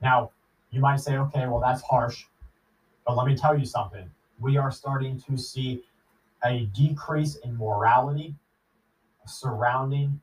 Now, 0.00 0.30
you 0.70 0.80
might 0.80 1.00
say, 1.00 1.16
okay, 1.16 1.46
well, 1.48 1.60
that's 1.60 1.82
harsh. 1.82 2.26
But 3.08 3.16
let 3.16 3.26
me 3.26 3.34
tell 3.34 3.58
you 3.58 3.64
something. 3.64 4.10
We 4.38 4.58
are 4.58 4.70
starting 4.70 5.18
to 5.22 5.38
see 5.38 5.82
a 6.44 6.66
decrease 6.76 7.36
in 7.36 7.56
morality 7.56 8.34
surrounding 9.26 10.20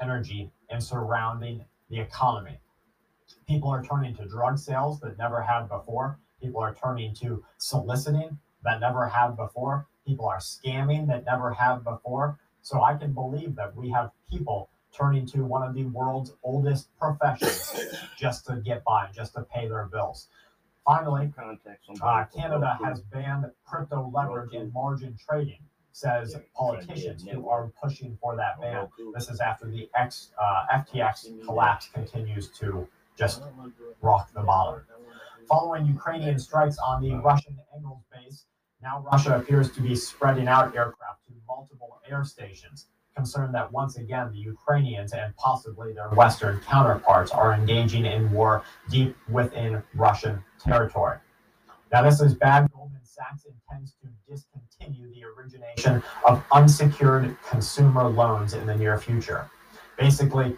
energy 0.00 0.52
and 0.70 0.80
surrounding 0.80 1.64
the 1.88 1.98
economy. 1.98 2.60
People 3.48 3.68
are 3.70 3.82
turning 3.82 4.14
to 4.14 4.28
drug 4.28 4.58
sales 4.58 5.00
that 5.00 5.18
never 5.18 5.42
had 5.42 5.68
before. 5.68 6.20
People 6.40 6.60
are 6.60 6.72
turning 6.72 7.12
to 7.16 7.44
soliciting 7.58 8.38
that 8.62 8.78
never 8.78 9.08
had 9.08 9.36
before. 9.36 9.88
People 10.06 10.26
are 10.26 10.38
scamming 10.38 11.08
that 11.08 11.24
never 11.24 11.52
had 11.52 11.82
before. 11.82 12.38
So 12.62 12.80
I 12.80 12.94
can 12.94 13.12
believe 13.12 13.56
that 13.56 13.74
we 13.74 13.90
have 13.90 14.12
people 14.30 14.70
turning 14.96 15.26
to 15.26 15.44
one 15.44 15.64
of 15.66 15.74
the 15.74 15.84
world's 15.86 16.32
oldest 16.44 16.96
professions 16.96 17.74
just 18.16 18.46
to 18.46 18.56
get 18.56 18.84
by, 18.84 19.08
just 19.12 19.34
to 19.34 19.42
pay 19.42 19.66
their 19.66 19.86
bills. 19.86 20.28
Finally, 20.90 21.32
uh. 22.02 22.24
Canada 22.34 22.76
has 22.82 23.00
banned 23.12 23.44
crypto 23.64 24.10
leverage 24.12 24.54
and 24.54 24.72
margin 24.72 25.16
trading, 25.24 25.60
says 25.92 26.36
politicians 26.56 27.24
who 27.30 27.48
are 27.48 27.70
pushing 27.80 28.18
for 28.20 28.34
that 28.34 28.60
ban. 28.60 28.88
This 29.14 29.28
is 29.30 29.38
after 29.38 29.66
the 29.70 29.88
X, 29.94 30.32
uh, 30.36 30.78
FTX 30.78 31.44
collapse 31.44 31.90
continues 31.94 32.48
to 32.58 32.88
just 33.16 33.44
rock 34.02 34.32
the 34.34 34.40
bottom. 34.40 34.82
Following 35.48 35.86
Ukrainian 35.86 36.40
strikes 36.40 36.78
on 36.78 37.00
the 37.00 37.14
Russian 37.14 37.56
Engels 37.72 38.02
base, 38.12 38.46
now 38.82 39.06
Russia 39.12 39.36
appears 39.36 39.70
to 39.72 39.80
be 39.80 39.94
spreading 39.94 40.48
out 40.48 40.74
aircraft 40.74 41.24
to 41.26 41.32
multiple 41.46 42.00
air 42.10 42.24
stations, 42.24 42.86
concerned 43.20 43.54
that 43.54 43.70
once 43.70 43.98
again 43.98 44.32
the 44.32 44.38
Ukrainians 44.38 45.12
and 45.12 45.36
possibly 45.36 45.92
their 45.92 46.08
Western 46.08 46.58
counterparts 46.60 47.30
are 47.30 47.52
engaging 47.52 48.06
in 48.06 48.32
war 48.32 48.62
deep 48.88 49.14
within 49.28 49.82
Russian 49.94 50.42
territory. 50.58 51.18
Now, 51.92 52.00
this 52.02 52.22
is 52.22 52.32
bad. 52.34 52.72
Goldman 52.72 53.04
Sachs 53.04 53.44
intends 53.44 53.94
to 54.00 54.08
discontinue 54.26 55.12
the 55.12 55.22
origination 55.32 56.02
of 56.26 56.42
unsecured 56.50 57.36
consumer 57.46 58.08
loans 58.08 58.54
in 58.54 58.64
the 58.64 58.74
near 58.74 58.96
future. 58.96 59.50
Basically, 59.98 60.56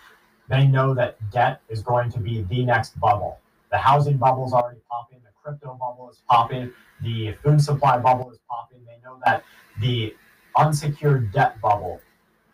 they 0.49 0.69
know 0.69 0.95
that 0.95 1.17
debt 1.33 1.63
is 1.69 1.83
going 1.83 2.13
to 2.13 2.21
be 2.21 2.43
the 2.43 2.65
next 2.65 2.91
bubble. 3.01 3.41
The 3.73 3.79
housing 3.79 4.19
bubble 4.19 4.47
is 4.47 4.53
already 4.53 4.83
popping, 4.89 5.19
the 5.25 5.33
crypto 5.43 5.77
bubble 5.81 6.11
is 6.13 6.23
popping, 6.29 6.73
the 7.03 7.33
food 7.43 7.61
supply 7.61 7.99
bubble 7.99 8.31
is 8.31 8.39
popping. 8.49 8.85
They 8.87 8.99
know 9.03 9.19
that 9.25 9.43
the 9.81 10.15
unsecured 10.57 11.33
debt 11.33 11.61
bubble 11.61 12.01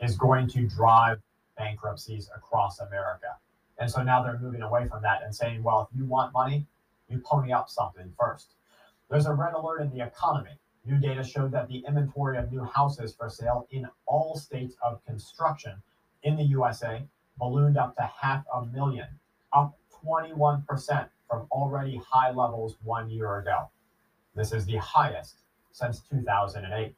is 0.01 0.17
going 0.17 0.49
to 0.49 0.67
drive 0.67 1.21
bankruptcies 1.57 2.31
across 2.35 2.81
America. 2.81 3.37
And 3.79 3.91
so 3.91 4.03
now 4.03 4.23
they're 4.23 4.39
moving 4.39 4.63
away 4.63 4.87
from 4.89 5.03
that 5.03 5.23
and 5.23 5.35
saying, 5.35 5.63
well, 5.63 5.89
if 5.91 5.99
you 5.99 6.05
want 6.05 6.33
money, 6.33 6.67
you 7.09 7.19
pony 7.19 7.53
up 7.53 7.69
something 7.69 8.13
first. 8.19 8.55
There's 9.11 9.27
a 9.27 9.33
red 9.33 9.55
alert 9.55 9.81
in 9.81 9.91
the 9.91 10.05
economy. 10.05 10.59
New 10.85 10.99
data 10.99 11.23
showed 11.23 11.53
that 11.53 11.69
the 11.69 11.85
inventory 11.87 12.39
of 12.39 12.51
new 12.53 12.65
houses 12.65 13.15
for 13.15 13.29
sale 13.29 13.67
in 13.71 13.89
all 14.07 14.37
states 14.37 14.75
of 14.83 15.05
construction 15.05 15.73
in 16.23 16.37
the 16.37 16.45
USA 16.45 17.03
ballooned 17.39 17.79
up 17.79 17.95
to 17.97 18.11
half 18.21 18.45
a 18.55 18.65
million, 18.67 19.07
up 19.53 19.77
21% 20.05 21.09
from 21.29 21.47
already 21.51 22.01
high 22.11 22.31
levels 22.31 22.77
one 22.83 23.11
year 23.11 23.39
ago. 23.39 23.69
This 24.35 24.53
is 24.53 24.65
the 24.67 24.77
highest 24.77 25.37
since 25.73 26.01
2008, 26.11 26.95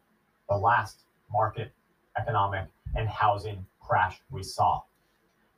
the 0.49 0.57
last 0.57 1.01
market 1.33 1.73
economic 2.19 2.67
and 2.95 3.09
housing 3.09 3.65
crash 3.81 4.21
we 4.31 4.43
saw. 4.43 4.83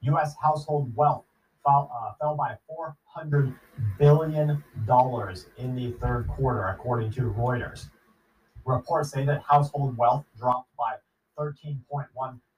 U.S. 0.03 0.35
household 0.43 0.93
wealth 0.97 1.25
fell, 1.65 1.91
uh, 1.95 2.13
fell 2.19 2.37
by 2.37 2.57
400 2.67 3.55
billion 3.99 4.63
dollars 4.87 5.47
in 5.59 5.75
the 5.77 5.93
third 5.93 6.29
quarter, 6.29 6.69
according 6.69 7.13
to 7.13 7.23
Reuters. 7.23 7.89
Reports 8.65 9.11
say 9.11 9.25
that 9.25 9.43
household 9.43 9.97
wealth 9.97 10.25
dropped 10.37 10.71
by 10.77 10.95
13.1 11.39 12.07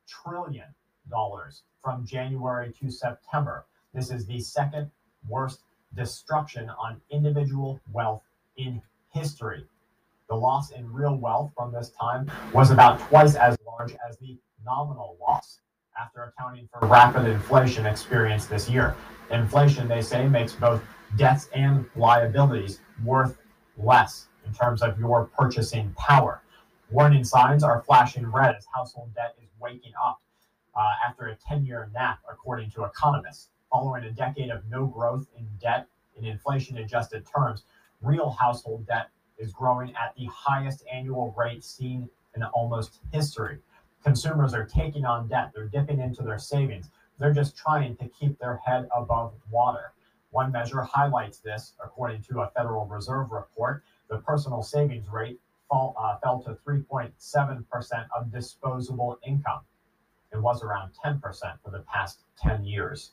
trillion 0.06 0.66
dollars 1.10 1.62
from 1.82 2.06
January 2.06 2.72
to 2.80 2.90
September. 2.90 3.66
This 3.92 4.10
is 4.10 4.26
the 4.26 4.40
second 4.40 4.90
worst 5.28 5.60
destruction 5.94 6.70
on 6.70 7.00
individual 7.10 7.80
wealth 7.92 8.22
in 8.56 8.82
history. 9.12 9.64
The 10.28 10.34
loss 10.34 10.70
in 10.70 10.90
real 10.90 11.16
wealth 11.16 11.52
from 11.54 11.72
this 11.72 11.90
time 11.90 12.30
was 12.54 12.70
about 12.70 12.98
twice 12.98 13.34
as 13.34 13.58
large 13.66 13.94
as 14.08 14.16
the 14.16 14.38
nominal 14.64 15.18
loss 15.20 15.60
after 16.00 16.24
accounting 16.24 16.66
for 16.72 16.86
rapid 16.88 17.26
inflation 17.26 17.84
experienced 17.84 18.48
this 18.48 18.68
year. 18.68 18.96
Inflation, 19.30 19.86
they 19.86 20.00
say, 20.00 20.26
makes 20.26 20.54
both 20.54 20.82
debts 21.16 21.48
and 21.54 21.84
liabilities 21.94 22.80
worth 23.04 23.36
less 23.76 24.28
in 24.46 24.52
terms 24.54 24.82
of 24.82 24.98
your 24.98 25.26
purchasing 25.26 25.92
power. 25.98 26.40
Warning 26.90 27.24
signs 27.24 27.62
are 27.62 27.82
flashing 27.82 28.26
red 28.26 28.56
as 28.56 28.66
household 28.74 29.14
debt 29.14 29.34
is 29.42 29.50
waking 29.60 29.92
up 30.02 30.20
uh, 30.74 30.80
after 31.06 31.26
a 31.26 31.36
10 31.36 31.64
year 31.66 31.90
nap, 31.92 32.20
according 32.30 32.70
to 32.72 32.84
economists. 32.84 33.48
Following 33.70 34.04
a 34.04 34.10
decade 34.10 34.50
of 34.50 34.62
no 34.70 34.86
growth 34.86 35.26
in 35.36 35.46
debt 35.60 35.86
in 36.16 36.24
inflation 36.24 36.78
adjusted 36.78 37.26
terms, 37.26 37.64
real 38.00 38.30
household 38.30 38.86
debt 38.86 39.08
is 39.38 39.52
growing 39.52 39.94
at 39.96 40.14
the 40.16 40.26
highest 40.26 40.84
annual 40.92 41.34
rate 41.36 41.64
seen 41.64 42.08
in 42.36 42.42
almost 42.42 43.00
history. 43.12 43.58
Consumers 44.02 44.54
are 44.54 44.66
taking 44.66 45.04
on 45.04 45.28
debt, 45.28 45.50
they're 45.54 45.66
dipping 45.66 46.00
into 46.00 46.22
their 46.22 46.38
savings, 46.38 46.90
they're 47.18 47.32
just 47.32 47.56
trying 47.56 47.96
to 47.96 48.08
keep 48.08 48.38
their 48.38 48.56
head 48.64 48.88
above 48.94 49.32
water. 49.50 49.92
One 50.30 50.50
measure 50.50 50.82
highlights 50.82 51.38
this, 51.38 51.74
according 51.82 52.22
to 52.22 52.40
a 52.40 52.50
Federal 52.56 52.86
Reserve 52.86 53.30
report. 53.30 53.84
The 54.10 54.18
personal 54.18 54.62
savings 54.62 55.08
rate 55.08 55.38
fall, 55.68 55.94
uh, 55.96 56.18
fell 56.18 56.42
to 56.42 56.58
3.7% 56.66 58.08
of 58.16 58.32
disposable 58.32 59.18
income. 59.24 59.60
It 60.32 60.38
was 60.42 60.62
around 60.62 60.90
10% 61.04 61.20
for 61.62 61.70
the 61.70 61.84
past 61.90 62.24
10 62.42 62.64
years. 62.64 63.12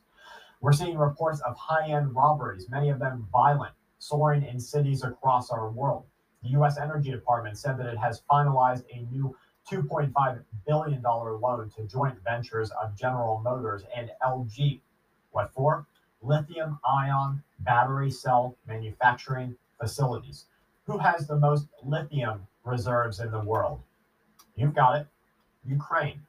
We're 0.62 0.74
seeing 0.74 0.98
reports 0.98 1.42
of 1.42 1.56
high 1.56 1.90
end 1.90 2.16
robberies, 2.16 2.70
many 2.70 2.90
of 2.90 3.00
them 3.00 3.28
violent, 3.32 3.74
soaring 4.00 4.44
in 4.44 4.60
cities 4.60 5.04
across 5.04 5.52
our 5.52 5.70
world. 5.70 6.06
The 6.43 6.49
U.S. 6.49 6.77
Energy 6.77 7.12
Department 7.12 7.58
said 7.58 7.77
that 7.77 7.86
it 7.86 7.97
has 7.97 8.21
finalized 8.30 8.84
a 8.91 9.01
new 9.13 9.36
$2.5 9.69 10.43
billion 10.65 11.01
loan 11.04 11.71
to 11.75 11.84
joint 11.84 12.15
ventures 12.23 12.71
of 12.82 12.95
General 12.95 13.39
Motors 13.43 13.84
and 13.95 14.12
LG. 14.23 14.80
What 15.32 15.54
for? 15.54 15.86
Lithium 16.21 16.80
ion 16.86 17.43
battery 17.60 18.12
cell 18.12 18.56
manufacturing 18.67 19.56
facilities. 19.80 20.45
Who 20.88 20.97
has 20.97 21.27
the 21.27 21.38
most 21.38 21.67
lithium 21.84 22.47
reserves 22.63 23.19
in 23.19 23.32
the 23.32 23.39
world? 23.39 23.82
You've 24.56 24.75
got 24.75 24.97
it 24.99 25.08
Ukraine. 25.65 26.21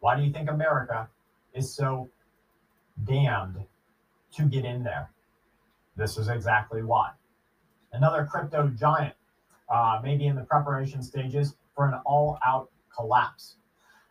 Why 0.00 0.16
do 0.16 0.22
you 0.22 0.32
think 0.32 0.48
America 0.48 1.08
is 1.54 1.72
so 1.74 2.08
damned 3.02 3.64
to 4.34 4.42
get 4.44 4.64
in 4.64 4.82
there. 4.82 5.10
This 5.96 6.16
is 6.16 6.28
exactly 6.28 6.82
why. 6.82 7.10
Another 7.92 8.26
crypto 8.30 8.68
giant 8.68 9.14
uh, 9.68 10.00
maybe 10.02 10.26
in 10.26 10.36
the 10.36 10.42
preparation 10.42 11.02
stages 11.02 11.54
for 11.74 11.86
an 11.86 11.94
all 12.04 12.38
out 12.46 12.70
collapse. 12.94 13.56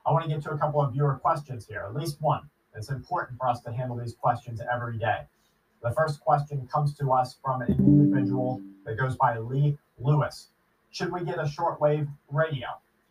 I 0.05 0.11
want 0.11 0.23
to 0.25 0.29
get 0.29 0.43
to 0.43 0.51
a 0.51 0.57
couple 0.57 0.81
of 0.81 0.93
viewer 0.93 1.15
questions 1.15 1.65
here, 1.67 1.85
at 1.87 1.95
least 1.95 2.21
one. 2.21 2.41
It's 2.75 2.89
important 2.89 3.37
for 3.37 3.47
us 3.47 3.61
to 3.61 3.71
handle 3.71 3.97
these 3.97 4.15
questions 4.15 4.61
every 4.71 4.97
day. 4.97 5.21
The 5.81 5.91
first 5.91 6.21
question 6.21 6.67
comes 6.71 6.95
to 6.97 7.11
us 7.11 7.37
from 7.43 7.61
an 7.61 7.75
individual 7.77 8.61
that 8.85 8.97
goes 8.97 9.15
by 9.15 9.37
Lee 9.37 9.77
Lewis. 9.99 10.47
Should 10.91 11.11
we 11.11 11.23
get 11.23 11.39
a 11.39 11.43
shortwave 11.43 12.07
radio? 12.31 12.67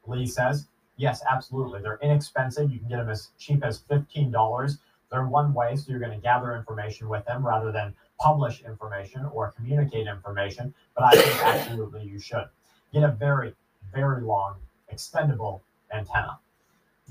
Lee 0.06 0.26
says, 0.26 0.68
yes, 0.96 1.22
absolutely. 1.30 1.80
They're 1.80 1.98
inexpensive. 2.02 2.70
You 2.70 2.78
can 2.78 2.88
get 2.88 2.96
them 2.96 3.10
as 3.10 3.28
cheap 3.38 3.64
as 3.64 3.80
$15. 3.90 4.78
They're 5.10 5.26
one 5.26 5.52
way, 5.52 5.76
so 5.76 5.90
you're 5.90 6.00
going 6.00 6.12
to 6.12 6.18
gather 6.18 6.56
information 6.56 7.08
with 7.08 7.24
them 7.26 7.46
rather 7.46 7.70
than 7.70 7.94
publish 8.22 8.62
information 8.62 9.26
or 9.34 9.50
communicate 9.50 10.06
information. 10.06 10.72
But 10.94 11.04
I 11.04 11.10
think 11.20 11.44
absolutely 11.44 12.04
you 12.04 12.20
should. 12.20 12.44
Get 12.92 13.02
a 13.02 13.08
very, 13.08 13.52
very 13.92 14.22
long, 14.22 14.56
extendable 14.92 15.60
antenna. 15.92 16.38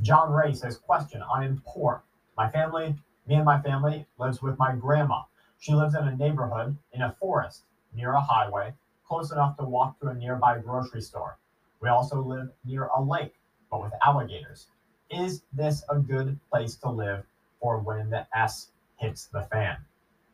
John 0.02 0.32
Ray 0.32 0.54
says, 0.54 0.78
question, 0.78 1.21
I 1.21 1.43
am 1.43 1.62
poor. 1.65 2.04
My 2.38 2.50
family, 2.50 2.95
me 3.28 3.36
and 3.36 3.43
my 3.43 3.62
family 3.62 4.06
lives 4.17 4.41
with 4.41 4.58
my 4.58 4.74
grandma. 4.74 5.24
She 5.60 5.74
lives 5.74 5.95
in 5.95 6.08
a 6.08 6.15
neighborhood 6.15 6.78
in 6.93 7.02
a 7.02 7.15
forest 7.19 7.63
near 7.93 8.13
a 8.13 8.21
highway, 8.21 8.74
close 9.06 9.32
enough 9.32 9.58
to 9.58 9.65
walk 9.65 10.00
to 10.00 10.08
a 10.08 10.13
nearby 10.13 10.60
grocery 10.60 11.02
store. 11.02 11.38
We 11.82 11.89
also 11.89 12.21
live 12.21 12.50
near 12.63 12.86
a 12.95 13.02
lake, 13.02 13.36
but 13.69 13.84
with 13.84 13.91
alligators. 14.06 14.67
Is 15.10 15.43
this 15.52 15.84
a 15.89 16.00
good 16.00 16.39
place 16.50 16.76
to 16.78 16.89
live 16.89 17.26
for 17.60 17.80
when 17.80 18.10
the 18.10 18.26
S 18.34 18.69
hits 18.95 19.26
the 19.26 19.41
fan? 19.52 19.78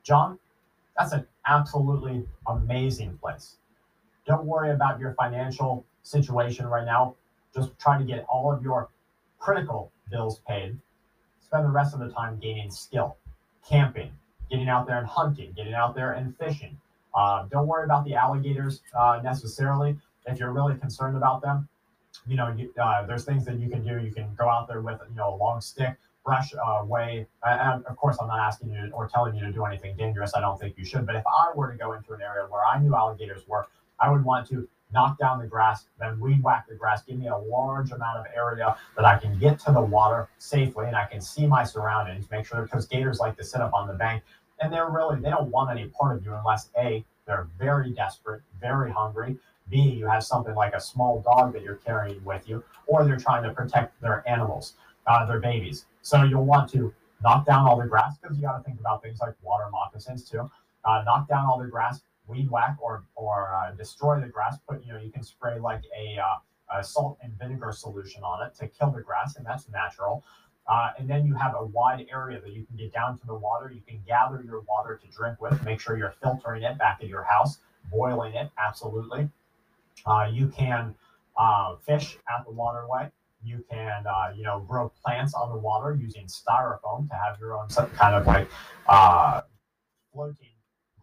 John, 0.03 0.37
that's 0.97 1.11
an 1.13 1.27
absolutely 1.45 2.25
amazing 2.47 3.17
place. 3.21 3.57
Don't 4.25 4.45
worry 4.45 4.71
about 4.71 4.99
your 4.99 5.13
financial 5.13 5.85
situation 6.03 6.65
right 6.65 6.85
now. 6.85 7.15
Just 7.55 7.77
try 7.79 7.97
to 7.97 8.03
get 8.03 8.25
all 8.27 8.51
of 8.51 8.61
your 8.63 8.89
critical 9.39 9.91
bills 10.11 10.41
paid. 10.47 10.77
Spend 11.39 11.63
the 11.63 11.69
rest 11.69 11.93
of 11.93 11.99
the 11.99 12.09
time 12.09 12.37
gaining 12.39 12.69
skill, 12.71 13.17
camping, 13.67 14.11
getting 14.49 14.67
out 14.67 14.87
there 14.87 14.97
and 14.97 15.07
hunting, 15.07 15.53
getting 15.55 15.73
out 15.73 15.95
there 15.95 16.13
and 16.13 16.35
fishing. 16.37 16.77
Uh, 17.13 17.45
don't 17.49 17.67
worry 17.67 17.85
about 17.85 18.05
the 18.05 18.15
alligators 18.15 18.81
uh, 18.97 19.19
necessarily. 19.23 19.97
If 20.25 20.39
you're 20.39 20.51
really 20.51 20.75
concerned 20.75 21.15
about 21.15 21.41
them, 21.41 21.69
you 22.27 22.35
know, 22.35 22.53
you, 22.57 22.73
uh, 22.81 23.05
there's 23.05 23.23
things 23.23 23.45
that 23.45 23.59
you 23.59 23.69
can 23.69 23.83
do. 23.83 23.99
You 23.99 24.11
can 24.11 24.33
go 24.37 24.49
out 24.49 24.67
there 24.67 24.81
with, 24.81 24.99
you 25.09 25.15
know, 25.15 25.33
a 25.33 25.37
long 25.37 25.61
stick, 25.61 25.95
brush 26.27 26.53
away. 26.81 27.25
Uh, 27.41 27.57
and 27.61 27.85
of 27.85 27.95
course, 27.95 28.17
I'm 28.19 28.27
not 28.27 28.39
asking 28.39 28.71
you 28.71 28.91
or 28.91 29.07
telling 29.07 29.33
you 29.33 29.45
to 29.45 29.51
do 29.51 29.63
anything 29.63 29.95
dangerous. 29.95 30.33
I 30.35 30.41
don't 30.41 30.59
think 30.59 30.77
you 30.77 30.83
should. 30.83 31.05
But 31.05 31.15
if 31.15 31.23
I 31.25 31.55
were 31.55 31.71
to 31.71 31.77
go 31.77 31.93
into 31.93 32.11
an 32.11 32.21
area 32.21 32.45
where 32.49 32.65
I 32.65 32.79
knew 32.79 32.93
alligators 32.93 33.47
were, 33.47 33.65
I 33.97 34.11
would 34.11 34.25
want 34.25 34.45
to 34.49 34.67
knock 34.91 35.17
down 35.17 35.39
the 35.39 35.47
grass, 35.47 35.85
then 35.99 36.19
weed 36.19 36.43
whack 36.43 36.67
the 36.67 36.75
grass, 36.75 37.01
give 37.03 37.17
me 37.17 37.27
a 37.27 37.37
large 37.37 37.91
amount 37.91 38.19
of 38.19 38.25
area 38.35 38.75
that 38.97 39.05
I 39.05 39.17
can 39.17 39.39
get 39.39 39.57
to 39.61 39.71
the 39.71 39.81
water 39.81 40.27
safely 40.37 40.85
and 40.85 40.97
I 40.97 41.05
can 41.05 41.21
see 41.21 41.47
my 41.47 41.63
surroundings, 41.63 42.29
make 42.29 42.45
sure 42.45 42.61
because 42.61 42.85
gators 42.85 43.19
like 43.19 43.37
to 43.37 43.43
sit 43.45 43.61
up 43.61 43.73
on 43.73 43.87
the 43.87 43.93
bank 43.93 44.23
and 44.59 44.71
they're 44.71 44.89
really 44.89 45.19
they 45.19 45.29
don't 45.29 45.49
want 45.49 45.71
any 45.71 45.87
part 45.87 46.17
of 46.17 46.25
you 46.25 46.33
unless 46.33 46.69
A, 46.77 47.05
they're 47.25 47.47
very 47.57 47.91
desperate, 47.91 48.41
very 48.59 48.91
hungry. 48.91 49.37
B, 49.69 49.79
you 49.79 50.07
have 50.07 50.23
something 50.23 50.55
like 50.55 50.73
a 50.73 50.79
small 50.79 51.21
dog 51.21 51.53
that 51.53 51.61
you're 51.61 51.75
carrying 51.75 52.23
with 52.23 52.47
you, 52.47 52.63
or 52.85 53.03
they're 53.03 53.17
trying 53.17 53.43
to 53.43 53.51
protect 53.51 53.99
their 54.01 54.23
animals, 54.25 54.73
uh, 55.07 55.25
their 55.25 55.39
babies. 55.39 55.85
So 56.01 56.23
you'll 56.23 56.45
want 56.45 56.69
to 56.71 56.93
knock 57.23 57.45
down 57.45 57.65
all 57.65 57.77
the 57.79 57.87
grass 57.87 58.17
because 58.21 58.37
you 58.37 58.43
got 58.43 58.57
to 58.57 58.63
think 58.63 58.79
about 58.79 59.01
things 59.01 59.19
like 59.19 59.33
water 59.41 59.65
moccasins 59.71 60.29
too. 60.29 60.49
Uh, 60.85 61.03
knock 61.05 61.27
down 61.27 61.45
all 61.45 61.59
the 61.59 61.67
grass, 61.67 62.01
weed 62.27 62.49
whack 62.49 62.77
or 62.81 63.03
or 63.15 63.53
uh, 63.53 63.71
destroy 63.71 64.19
the 64.19 64.27
grass. 64.27 64.57
Put 64.67 64.85
you 64.85 64.93
know 64.93 64.99
you 64.99 65.09
can 65.09 65.23
spray 65.23 65.59
like 65.59 65.83
a, 65.97 66.19
uh, 66.19 66.79
a, 66.79 66.83
salt 66.83 67.17
and 67.21 67.37
vinegar 67.39 67.71
solution 67.71 68.23
on 68.23 68.45
it 68.45 68.55
to 68.55 68.67
kill 68.67 68.91
the 68.91 69.01
grass, 69.01 69.35
and 69.37 69.45
that's 69.45 69.67
natural. 69.69 70.23
Uh, 70.67 70.89
and 70.99 71.09
then 71.09 71.25
you 71.25 71.33
have 71.33 71.55
a 71.57 71.65
wide 71.65 72.05
area 72.11 72.41
that 72.41 72.51
you 72.51 72.65
can 72.65 72.75
get 72.75 72.91
down 72.91 73.17
to 73.17 73.25
the 73.25 73.33
water. 73.35 73.71
You 73.73 73.81
can 73.87 74.01
gather 74.05 74.43
your 74.43 74.61
water 74.61 74.99
to 75.01 75.07
drink 75.07 75.41
with. 75.41 75.63
Make 75.63 75.79
sure 75.79 75.97
you're 75.97 76.15
filtering 76.21 76.63
it 76.63 76.77
back 76.77 76.99
at 77.01 77.07
your 77.07 77.23
house, 77.23 77.59
boiling 77.89 78.33
it 78.33 78.49
absolutely. 78.57 79.29
Uh, 80.05 80.29
you 80.31 80.47
can 80.47 80.93
fish 81.85 82.17
at 82.29 82.45
the 82.45 82.51
waterway. 82.51 83.09
You 83.43 83.63
can, 83.69 84.05
uh, 84.07 84.33
you 84.35 84.43
know, 84.43 84.59
grow 84.67 84.91
plants 85.03 85.33
on 85.33 85.49
the 85.49 85.57
water 85.57 85.97
using 85.99 86.25
styrofoam 86.25 87.09
to 87.09 87.15
have 87.15 87.39
your 87.39 87.53
own 87.53 87.67
kind 87.69 88.15
of 88.15 88.25
like 88.25 88.49
uh, 88.87 89.41
floating 90.11 90.49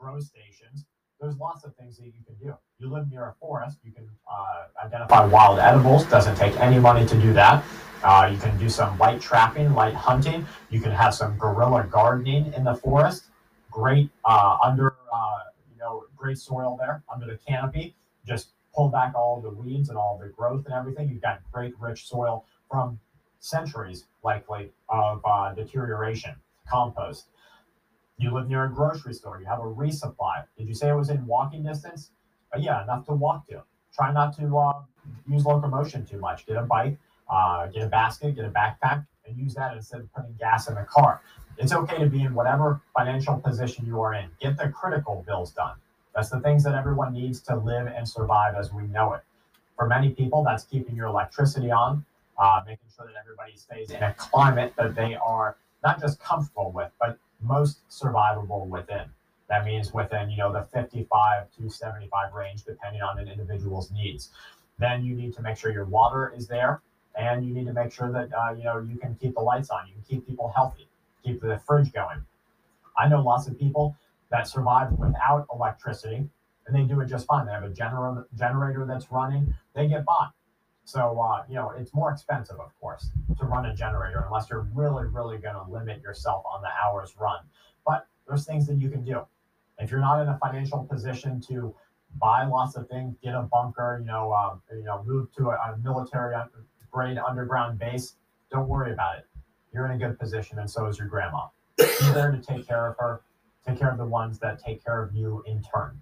grow 0.04 0.20
stations. 0.20 0.84
There's 1.20 1.36
lots 1.38 1.64
of 1.64 1.74
things 1.76 1.96
that 1.96 2.06
you 2.06 2.12
can 2.26 2.34
do. 2.36 2.54
You 2.78 2.90
live 2.92 3.10
near 3.10 3.28
a 3.28 3.34
forest, 3.40 3.78
you 3.84 3.92
can 3.92 4.08
uh, 4.30 4.84
identify 4.84 5.24
wild 5.24 5.58
edibles. 5.58 6.04
Doesn't 6.06 6.36
take 6.36 6.58
any 6.60 6.78
money 6.78 7.06
to 7.06 7.20
do 7.20 7.32
that. 7.32 7.64
Uh, 8.02 8.28
you 8.30 8.38
can 8.38 8.58
do 8.58 8.68
some 8.68 8.98
light 8.98 9.20
trapping, 9.20 9.72
light 9.74 9.94
hunting. 9.94 10.46
You 10.70 10.80
can 10.80 10.92
have 10.92 11.14
some 11.14 11.38
guerrilla 11.38 11.88
gardening 11.90 12.52
in 12.52 12.64
the 12.64 12.74
forest. 12.74 13.24
Great 13.70 14.10
uh, 14.26 14.58
under, 14.62 14.94
uh, 15.10 15.38
you 15.72 15.78
know, 15.78 16.04
great 16.14 16.36
soil 16.36 16.76
there 16.78 17.02
under 17.12 17.26
the 17.26 17.38
canopy. 17.48 17.94
Just 18.26 18.50
pull 18.74 18.88
back 18.88 19.14
all 19.14 19.40
the 19.40 19.50
weeds 19.50 19.88
and 19.88 19.98
all 19.98 20.18
the 20.20 20.28
growth 20.28 20.64
and 20.66 20.74
everything. 20.74 21.08
You've 21.08 21.22
got 21.22 21.40
great 21.52 21.74
rich 21.80 22.06
soil 22.06 22.44
from 22.70 22.98
centuries 23.40 24.04
likely 24.22 24.72
of 24.88 25.20
uh, 25.24 25.52
deterioration, 25.54 26.34
compost. 26.68 27.26
You 28.16 28.32
live 28.32 28.48
near 28.48 28.64
a 28.64 28.70
grocery 28.70 29.12
store, 29.12 29.40
you 29.40 29.46
have 29.46 29.58
a 29.60 29.62
resupply. 29.62 30.44
Did 30.56 30.68
you 30.68 30.74
say 30.74 30.88
it 30.88 30.94
was 30.94 31.10
in 31.10 31.26
walking 31.26 31.64
distance? 31.64 32.10
Uh, 32.54 32.58
yeah, 32.58 32.82
enough 32.82 33.06
to 33.06 33.12
walk 33.12 33.46
to. 33.48 33.62
Try 33.94 34.12
not 34.12 34.36
to 34.38 34.56
uh, 34.58 34.82
use 35.28 35.44
locomotion 35.44 36.06
too 36.06 36.18
much. 36.18 36.46
Get 36.46 36.56
a 36.56 36.62
bike, 36.62 36.96
uh, 37.28 37.66
get 37.66 37.82
a 37.82 37.88
basket, 37.88 38.36
get 38.36 38.44
a 38.44 38.50
backpack, 38.50 39.06
and 39.26 39.36
use 39.36 39.54
that 39.54 39.76
instead 39.76 40.00
of 40.00 40.12
putting 40.12 40.34
gas 40.38 40.68
in 40.68 40.74
the 40.74 40.84
car. 40.84 41.20
It's 41.58 41.72
okay 41.72 41.98
to 41.98 42.06
be 42.06 42.22
in 42.22 42.34
whatever 42.34 42.80
financial 42.96 43.36
position 43.36 43.86
you 43.86 44.00
are 44.00 44.14
in. 44.14 44.28
Get 44.40 44.56
the 44.56 44.68
critical 44.68 45.24
bills 45.26 45.52
done. 45.52 45.76
That's 46.14 46.30
the 46.30 46.40
things 46.40 46.62
that 46.64 46.74
everyone 46.74 47.12
needs 47.12 47.40
to 47.42 47.56
live 47.56 47.86
and 47.88 48.08
survive 48.08 48.54
as 48.54 48.72
we 48.72 48.84
know 48.84 49.14
it. 49.14 49.22
For 49.76 49.86
many 49.86 50.10
people, 50.10 50.44
that's 50.44 50.64
keeping 50.64 50.94
your 50.94 51.06
electricity 51.06 51.70
on, 51.70 52.04
uh, 52.38 52.60
making 52.66 52.86
sure 52.96 53.06
that 53.06 53.14
everybody 53.20 53.56
stays 53.56 53.90
in 53.90 54.02
a 54.02 54.14
climate 54.14 54.72
that 54.76 54.94
they 54.94 55.16
are 55.16 55.56
not 55.82 56.00
just 56.00 56.20
comfortable 56.20 56.70
with, 56.70 56.90
but 57.00 57.18
most 57.40 57.80
survivable 57.90 58.66
within. 58.66 59.04
That 59.48 59.64
means 59.64 59.92
within, 59.92 60.30
you 60.30 60.38
know, 60.38 60.52
the 60.52 60.62
55 60.62 61.46
to 61.58 61.68
75 61.68 62.32
range, 62.32 62.62
depending 62.62 63.02
on 63.02 63.18
an 63.18 63.28
individual's 63.28 63.90
needs. 63.90 64.30
Then 64.78 65.04
you 65.04 65.14
need 65.14 65.34
to 65.34 65.42
make 65.42 65.56
sure 65.56 65.72
your 65.72 65.84
water 65.84 66.32
is 66.36 66.46
there, 66.46 66.80
and 67.14 67.46
you 67.46 67.54
need 67.54 67.66
to 67.66 67.72
make 67.72 67.92
sure 67.92 68.10
that 68.10 68.30
uh, 68.32 68.52
you 68.52 68.64
know 68.64 68.78
you 68.78 68.96
can 68.96 69.16
keep 69.20 69.34
the 69.34 69.40
lights 69.40 69.70
on, 69.70 69.86
you 69.86 69.94
can 69.94 70.02
keep 70.08 70.26
people 70.26 70.52
healthy, 70.54 70.88
keep 71.24 71.40
the 71.40 71.58
fridge 71.66 71.92
going. 71.92 72.24
I 72.98 73.08
know 73.08 73.22
lots 73.22 73.46
of 73.46 73.58
people 73.58 73.96
that 74.34 74.48
survive 74.48 74.90
without 74.98 75.46
electricity, 75.54 76.28
and 76.66 76.74
they 76.74 76.82
do 76.82 77.00
it 77.00 77.06
just 77.06 77.24
fine. 77.24 77.46
They 77.46 77.52
have 77.52 77.62
a 77.62 77.68
gener- 77.68 78.24
generator 78.36 78.84
that's 78.84 79.12
running, 79.12 79.54
they 79.76 79.86
get 79.86 80.04
by. 80.04 80.26
So, 80.84 81.20
uh, 81.20 81.44
you 81.48 81.54
know, 81.54 81.72
it's 81.78 81.94
more 81.94 82.10
expensive, 82.10 82.58
of 82.58 82.74
course, 82.80 83.10
to 83.38 83.44
run 83.46 83.66
a 83.66 83.74
generator 83.76 84.24
unless 84.26 84.50
you're 84.50 84.66
really, 84.74 85.06
really 85.06 85.38
going 85.38 85.54
to 85.54 85.62
limit 85.70 86.02
yourself 86.02 86.42
on 86.52 86.62
the 86.62 86.68
hours 86.84 87.14
run. 87.16 87.38
But 87.86 88.08
there's 88.26 88.44
things 88.44 88.66
that 88.66 88.80
you 88.80 88.90
can 88.90 89.04
do. 89.04 89.20
If 89.78 89.92
you're 89.92 90.00
not 90.00 90.20
in 90.20 90.28
a 90.28 90.36
financial 90.38 90.82
position 90.82 91.40
to 91.42 91.72
buy 92.20 92.44
lots 92.44 92.74
of 92.74 92.88
things, 92.88 93.14
get 93.22 93.36
a 93.36 93.42
bunker, 93.42 93.98
you 94.00 94.06
know, 94.06 94.32
uh, 94.32 94.56
you 94.76 94.82
know, 94.82 95.04
move 95.06 95.32
to 95.36 95.50
a, 95.50 95.54
a 95.54 95.78
military 95.80 96.34
grade 96.90 97.18
underground 97.18 97.78
base, 97.78 98.16
don't 98.50 98.68
worry 98.68 98.92
about 98.92 99.18
it. 99.18 99.28
You're 99.72 99.86
in 99.86 99.92
a 99.92 99.98
good 99.98 100.18
position, 100.18 100.58
and 100.58 100.68
so 100.68 100.86
is 100.86 100.98
your 100.98 101.06
grandma. 101.06 101.46
Be 101.78 101.84
there 102.12 102.32
to 102.32 102.40
take 102.40 102.66
care 102.66 102.88
of 102.88 102.96
her 102.98 103.22
take 103.66 103.78
care 103.78 103.90
of 103.90 103.98
the 103.98 104.04
ones 104.04 104.38
that 104.40 104.62
take 104.62 104.84
care 104.84 105.02
of 105.02 105.14
you 105.14 105.42
in 105.46 105.62
turn. 105.62 106.00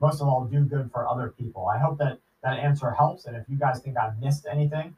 Most 0.00 0.20
of 0.20 0.28
all, 0.28 0.44
do 0.44 0.64
good 0.64 0.90
for 0.90 1.08
other 1.08 1.34
people. 1.38 1.68
I 1.68 1.78
hope 1.78 1.98
that 1.98 2.18
that 2.42 2.58
answer 2.58 2.90
helps. 2.90 3.26
And 3.26 3.36
if 3.36 3.44
you 3.48 3.56
guys 3.56 3.80
think 3.80 3.96
I've 3.96 4.18
missed 4.20 4.46
anything, 4.50 4.96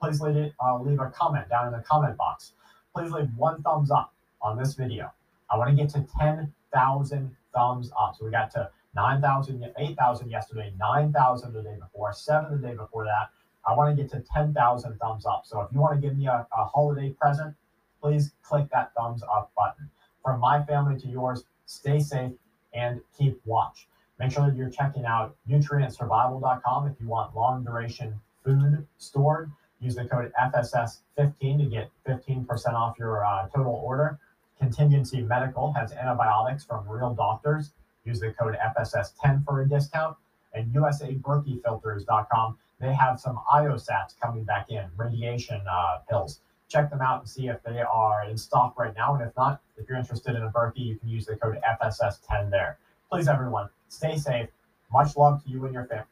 please 0.00 0.20
leave, 0.20 0.36
it, 0.36 0.54
uh, 0.64 0.80
leave 0.80 1.00
a 1.00 1.10
comment 1.10 1.48
down 1.48 1.66
in 1.66 1.72
the 1.72 1.80
comment 1.80 2.16
box. 2.16 2.52
Please 2.94 3.10
leave 3.10 3.28
one 3.36 3.62
thumbs 3.62 3.90
up 3.90 4.14
on 4.40 4.56
this 4.56 4.74
video. 4.74 5.12
I 5.50 5.58
want 5.58 5.70
to 5.70 5.76
get 5.76 5.90
to 5.90 6.06
10,000 6.18 7.36
thumbs 7.54 7.90
up. 8.00 8.16
So 8.16 8.24
we 8.24 8.30
got 8.30 8.50
to 8.52 8.70
9,000, 8.94 9.72
8,000 9.76 10.30
yesterday, 10.30 10.72
9,000 10.78 11.52
the 11.52 11.62
day 11.62 11.76
before, 11.78 12.12
7 12.12 12.60
the 12.60 12.66
day 12.66 12.74
before 12.74 13.04
that. 13.04 13.30
I 13.68 13.74
want 13.74 13.94
to 13.94 14.02
get 14.02 14.10
to 14.12 14.24
10,000 14.32 14.98
thumbs 14.98 15.26
up. 15.26 15.42
So 15.44 15.60
if 15.60 15.72
you 15.72 15.80
want 15.80 16.00
to 16.00 16.06
give 16.06 16.16
me 16.16 16.26
a, 16.26 16.46
a 16.56 16.64
holiday 16.64 17.10
present, 17.10 17.54
please 18.00 18.32
click 18.42 18.68
that 18.72 18.92
thumbs 18.96 19.22
up 19.22 19.50
button. 19.56 19.90
From 20.24 20.40
my 20.40 20.64
family 20.64 20.98
to 21.00 21.08
yours, 21.08 21.44
stay 21.66 22.00
safe, 22.00 22.32
and 22.72 23.00
keep 23.16 23.40
watch. 23.44 23.86
Make 24.18 24.32
sure 24.32 24.46
that 24.46 24.56
you're 24.56 24.70
checking 24.70 25.04
out 25.04 25.36
nutrientsurvival.com 25.48 26.88
if 26.88 26.94
you 27.00 27.08
want 27.08 27.36
long 27.36 27.64
duration 27.64 28.18
food 28.44 28.86
stored. 28.98 29.50
Use 29.80 29.94
the 29.94 30.06
code 30.06 30.32
FSS15 30.40 31.58
to 31.58 31.66
get 31.66 31.90
15% 32.08 32.72
off 32.72 32.98
your 32.98 33.26
uh, 33.26 33.48
total 33.54 33.74
order. 33.84 34.18
Contingency 34.58 35.20
Medical 35.20 35.72
has 35.74 35.92
antibiotics 35.92 36.64
from 36.64 36.88
real 36.88 37.12
doctors. 37.12 37.72
Use 38.04 38.20
the 38.20 38.32
code 38.32 38.56
FSS10 38.56 39.44
for 39.44 39.60
a 39.60 39.68
discount. 39.68 40.16
And 40.54 40.72
USABerkeyFilters.com, 40.72 42.56
they 42.80 42.94
have 42.94 43.20
some 43.20 43.38
IOSATs 43.52 44.18
coming 44.18 44.44
back 44.44 44.70
in, 44.70 44.86
radiation 44.96 45.60
uh, 45.70 45.98
pills. 46.08 46.40
Check 46.68 46.90
them 46.90 47.00
out 47.00 47.20
and 47.20 47.28
see 47.28 47.48
if 47.48 47.62
they 47.62 47.80
are 47.80 48.28
in 48.28 48.36
stock 48.36 48.78
right 48.78 48.94
now. 48.96 49.14
And 49.14 49.22
if 49.22 49.36
not, 49.36 49.60
if 49.76 49.88
you're 49.88 49.98
interested 49.98 50.34
in 50.34 50.42
a 50.42 50.50
Berkey, 50.50 50.78
you 50.78 50.96
can 50.96 51.08
use 51.08 51.26
the 51.26 51.36
code 51.36 51.60
FSS10 51.80 52.50
there. 52.50 52.78
Please, 53.10 53.28
everyone, 53.28 53.68
stay 53.88 54.16
safe. 54.16 54.48
Much 54.92 55.16
love 55.16 55.42
to 55.44 55.50
you 55.50 55.64
and 55.64 55.74
your 55.74 55.84
family. 55.84 56.06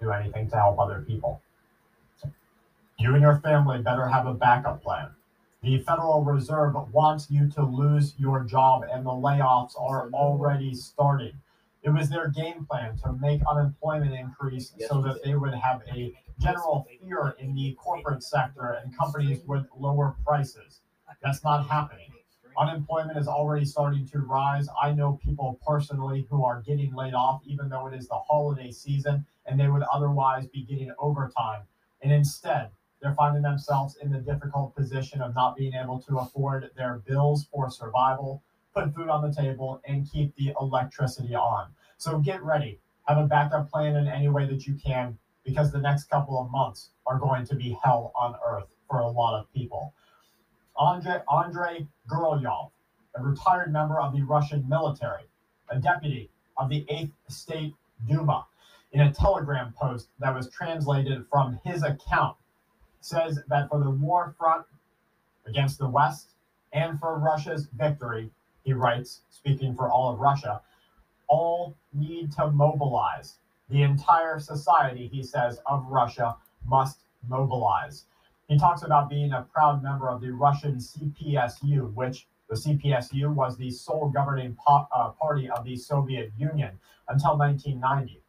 Do 0.00 0.10
anything 0.10 0.48
to 0.50 0.56
help 0.56 0.78
other 0.78 1.04
people. 1.06 1.40
You 2.98 3.14
and 3.14 3.22
your 3.22 3.38
family 3.40 3.82
better 3.82 4.06
have 4.06 4.26
a 4.26 4.34
backup 4.34 4.82
plan. 4.82 5.10
The 5.62 5.78
Federal 5.78 6.24
Reserve 6.24 6.74
wants 6.92 7.30
you 7.30 7.48
to 7.50 7.64
lose 7.64 8.14
your 8.18 8.44
job, 8.44 8.84
and 8.90 9.06
the 9.06 9.10
layoffs 9.10 9.80
are 9.80 10.08
already 10.12 10.74
starting. 10.74 11.32
It 11.82 11.90
was 11.90 12.08
their 12.08 12.28
game 12.28 12.66
plan 12.68 12.96
to 12.98 13.12
make 13.12 13.42
unemployment 13.48 14.12
increase 14.12 14.72
so 14.88 15.00
that 15.02 15.22
they 15.24 15.34
would 15.34 15.54
have 15.54 15.82
a 15.92 16.12
general 16.40 16.86
fear 17.00 17.34
in 17.38 17.54
the 17.54 17.74
corporate 17.74 18.22
sector 18.22 18.78
and 18.82 18.96
companies 18.96 19.40
with 19.46 19.66
lower 19.76 20.16
prices. 20.24 20.80
That's 21.22 21.44
not 21.44 21.68
happening. 21.68 22.12
Unemployment 22.58 23.16
is 23.16 23.28
already 23.28 23.64
starting 23.64 24.06
to 24.08 24.18
rise. 24.18 24.68
I 24.80 24.92
know 24.92 25.18
people 25.24 25.58
personally 25.66 26.26
who 26.28 26.44
are 26.44 26.60
getting 26.60 26.94
laid 26.94 27.14
off, 27.14 27.40
even 27.46 27.68
though 27.68 27.86
it 27.86 27.94
is 27.94 28.08
the 28.08 28.18
holiday 28.18 28.70
season 28.70 29.24
and 29.46 29.58
they 29.58 29.68
would 29.68 29.82
otherwise 29.92 30.46
be 30.48 30.62
getting 30.62 30.92
overtime. 30.98 31.62
And 32.02 32.12
instead, 32.12 32.70
they're 33.00 33.14
finding 33.14 33.42
themselves 33.42 33.96
in 33.96 34.10
the 34.12 34.18
difficult 34.18 34.76
position 34.76 35.22
of 35.22 35.34
not 35.34 35.56
being 35.56 35.74
able 35.74 36.00
to 36.02 36.18
afford 36.18 36.70
their 36.76 37.02
bills 37.06 37.46
for 37.50 37.70
survival, 37.70 38.42
put 38.74 38.94
food 38.94 39.08
on 39.08 39.28
the 39.28 39.34
table, 39.34 39.80
and 39.86 40.10
keep 40.10 40.34
the 40.36 40.54
electricity 40.60 41.34
on. 41.34 41.68
So 41.96 42.18
get 42.18 42.42
ready. 42.42 42.78
Have 43.08 43.18
a 43.18 43.26
backup 43.26 43.70
plan 43.70 43.96
in 43.96 44.06
any 44.06 44.28
way 44.28 44.46
that 44.46 44.66
you 44.66 44.74
can 44.74 45.18
because 45.44 45.72
the 45.72 45.80
next 45.80 46.04
couple 46.04 46.40
of 46.40 46.50
months 46.50 46.90
are 47.06 47.18
going 47.18 47.44
to 47.46 47.56
be 47.56 47.76
hell 47.82 48.12
on 48.14 48.34
earth 48.46 48.68
for 48.88 49.00
a 49.00 49.08
lot 49.08 49.38
of 49.38 49.52
people. 49.52 49.94
Andre, 50.76 51.22
Andre 51.28 51.86
Guryov, 52.08 52.70
a 53.14 53.22
retired 53.22 53.72
member 53.72 54.00
of 54.00 54.14
the 54.14 54.22
Russian 54.22 54.66
military, 54.68 55.24
a 55.68 55.78
deputy 55.78 56.30
of 56.56 56.68
the 56.68 56.86
8th 56.90 57.12
State 57.28 57.74
Duma, 58.06 58.46
in 58.92 59.00
a 59.00 59.12
telegram 59.12 59.74
post 59.78 60.08
that 60.18 60.34
was 60.34 60.50
translated 60.50 61.24
from 61.30 61.58
his 61.64 61.82
account 61.82 62.36
says 63.00 63.40
that 63.48 63.68
for 63.68 63.82
the 63.82 63.90
war 63.90 64.34
front 64.38 64.66
against 65.46 65.78
the 65.78 65.88
West 65.88 66.30
and 66.72 66.98
for 67.00 67.18
Russia's 67.18 67.68
victory, 67.76 68.30
he 68.64 68.72
writes, 68.72 69.22
speaking 69.30 69.74
for 69.74 69.90
all 69.90 70.12
of 70.12 70.20
Russia, 70.20 70.60
all 71.28 71.76
need 71.92 72.32
to 72.32 72.50
mobilize. 72.50 73.38
The 73.72 73.84
entire 73.84 74.38
society, 74.38 75.08
he 75.10 75.22
says, 75.22 75.58
of 75.64 75.86
Russia 75.86 76.36
must 76.66 76.98
mobilize. 77.26 78.04
He 78.46 78.58
talks 78.58 78.82
about 78.82 79.08
being 79.08 79.32
a 79.32 79.46
proud 79.50 79.82
member 79.82 80.10
of 80.10 80.20
the 80.20 80.30
Russian 80.30 80.76
CPSU, 80.76 81.94
which 81.94 82.26
the 82.50 82.54
CPSU 82.54 83.34
was 83.34 83.56
the 83.56 83.70
sole 83.70 84.10
governing 84.10 84.58
po- 84.62 84.86
uh, 84.94 85.12
party 85.12 85.48
of 85.48 85.64
the 85.64 85.74
Soviet 85.74 86.32
Union 86.36 86.78
until 87.08 87.38
1990. 87.38 88.20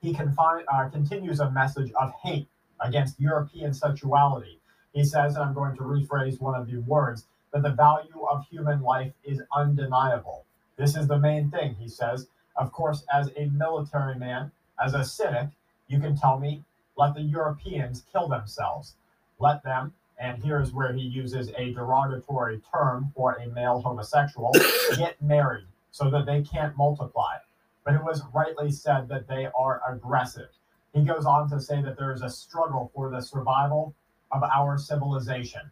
He 0.00 0.14
confi- 0.14 0.64
uh, 0.72 0.88
continues 0.90 1.40
a 1.40 1.50
message 1.50 1.90
of 2.00 2.12
hate 2.22 2.46
against 2.78 3.18
European 3.18 3.74
sexuality. 3.74 4.60
He 4.92 5.02
says, 5.02 5.34
and 5.34 5.46
I'm 5.46 5.52
going 5.52 5.76
to 5.78 5.82
rephrase 5.82 6.40
one 6.40 6.54
of 6.54 6.70
the 6.70 6.78
words, 6.78 7.26
that 7.52 7.64
the 7.64 7.70
value 7.70 8.24
of 8.30 8.46
human 8.46 8.82
life 8.82 9.12
is 9.24 9.42
undeniable. 9.52 10.44
This 10.76 10.94
is 10.96 11.08
the 11.08 11.18
main 11.18 11.50
thing, 11.50 11.74
he 11.74 11.88
says. 11.88 12.28
Of 12.54 12.70
course, 12.70 13.04
as 13.12 13.32
a 13.36 13.46
military 13.46 14.14
man, 14.16 14.52
as 14.80 14.94
a 14.94 15.04
cynic, 15.04 15.48
you 15.88 16.00
can 16.00 16.16
tell 16.16 16.38
me, 16.38 16.64
let 16.96 17.14
the 17.14 17.22
Europeans 17.22 18.04
kill 18.12 18.28
themselves. 18.28 18.94
Let 19.38 19.62
them, 19.62 19.94
and 20.18 20.42
here's 20.42 20.72
where 20.72 20.92
he 20.92 21.02
uses 21.02 21.50
a 21.56 21.72
derogatory 21.72 22.60
term 22.72 23.12
for 23.14 23.34
a 23.34 23.46
male 23.48 23.80
homosexual, 23.80 24.52
get 24.96 25.20
married 25.22 25.66
so 25.90 26.10
that 26.10 26.26
they 26.26 26.42
can't 26.42 26.76
multiply. 26.76 27.36
But 27.84 27.94
it 27.94 28.04
was 28.04 28.22
rightly 28.34 28.70
said 28.70 29.08
that 29.08 29.28
they 29.28 29.48
are 29.56 29.80
aggressive. 29.88 30.50
He 30.92 31.02
goes 31.04 31.24
on 31.24 31.48
to 31.50 31.60
say 31.60 31.82
that 31.82 31.96
there 31.96 32.12
is 32.12 32.22
a 32.22 32.28
struggle 32.28 32.90
for 32.94 33.10
the 33.10 33.20
survival 33.20 33.94
of 34.32 34.42
our 34.42 34.78
civilization, 34.78 35.62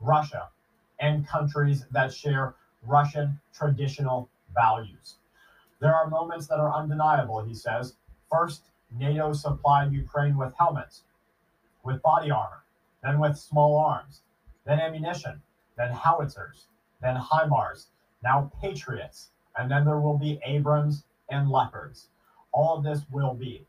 Russia, 0.00 0.48
and 1.00 1.26
countries 1.26 1.84
that 1.92 2.12
share 2.12 2.54
Russian 2.82 3.40
traditional 3.54 4.28
values. 4.54 5.16
There 5.80 5.94
are 5.94 6.08
moments 6.08 6.46
that 6.48 6.60
are 6.60 6.72
undeniable, 6.72 7.44
he 7.44 7.54
says. 7.54 7.94
First, 8.36 8.64
NATO 8.90 9.32
supplied 9.32 9.92
Ukraine 9.92 10.36
with 10.36 10.56
helmets, 10.58 11.04
with 11.84 12.02
body 12.02 12.32
armor, 12.32 12.64
then 13.00 13.20
with 13.20 13.38
small 13.38 13.76
arms, 13.76 14.22
then 14.64 14.80
ammunition, 14.80 15.40
then 15.76 15.92
howitzers, 15.92 16.66
then 17.00 17.14
HIMARS, 17.14 17.90
now 18.24 18.50
Patriots, 18.60 19.30
and 19.56 19.70
then 19.70 19.84
there 19.84 20.00
will 20.00 20.18
be 20.18 20.40
Abrams 20.44 21.04
and 21.30 21.48
Leopards. 21.48 22.08
All 22.50 22.76
of 22.76 22.82
this 22.82 23.02
will 23.12 23.34
be. 23.34 23.68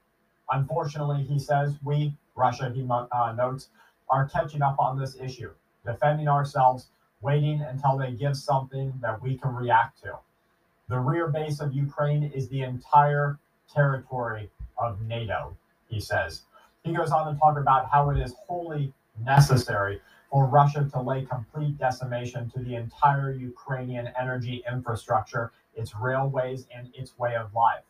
Unfortunately, 0.49 1.21
he 1.21 1.37
says, 1.37 1.77
we, 1.83 2.17
Russia, 2.35 2.71
he 2.73 2.83
uh, 2.89 3.33
notes, 3.33 3.69
are 4.09 4.27
catching 4.27 4.63
up 4.63 4.79
on 4.79 4.97
this 4.97 5.15
issue, 5.15 5.51
defending 5.85 6.27
ourselves, 6.27 6.87
waiting 7.21 7.61
until 7.61 7.99
they 7.99 8.13
give 8.13 8.35
something 8.35 8.93
that 8.99 9.21
we 9.21 9.37
can 9.37 9.53
react 9.53 10.01
to. 10.01 10.17
The 10.89 10.97
rear 10.97 11.27
base 11.27 11.59
of 11.59 11.71
Ukraine 11.71 12.23
is 12.23 12.49
the 12.49 12.63
entire 12.63 13.37
territory 13.71 14.49
of 14.77 15.01
NATO, 15.01 15.55
he 15.87 15.99
says. 15.99 16.43
He 16.83 16.93
goes 16.93 17.11
on 17.11 17.33
to 17.33 17.39
talk 17.39 17.57
about 17.57 17.89
how 17.89 18.09
it 18.09 18.19
is 18.19 18.33
wholly 18.47 18.93
necessary 19.23 20.01
for 20.29 20.45
Russia 20.45 20.87
to 20.91 21.01
lay 21.01 21.25
complete 21.25 21.77
decimation 21.77 22.49
to 22.51 22.59
the 22.59 22.75
entire 22.75 23.31
Ukrainian 23.31 24.09
energy 24.19 24.63
infrastructure, 24.71 25.51
its 25.75 25.95
railways, 25.95 26.67
and 26.75 26.89
its 26.93 27.17
way 27.17 27.35
of 27.35 27.53
life. 27.53 27.83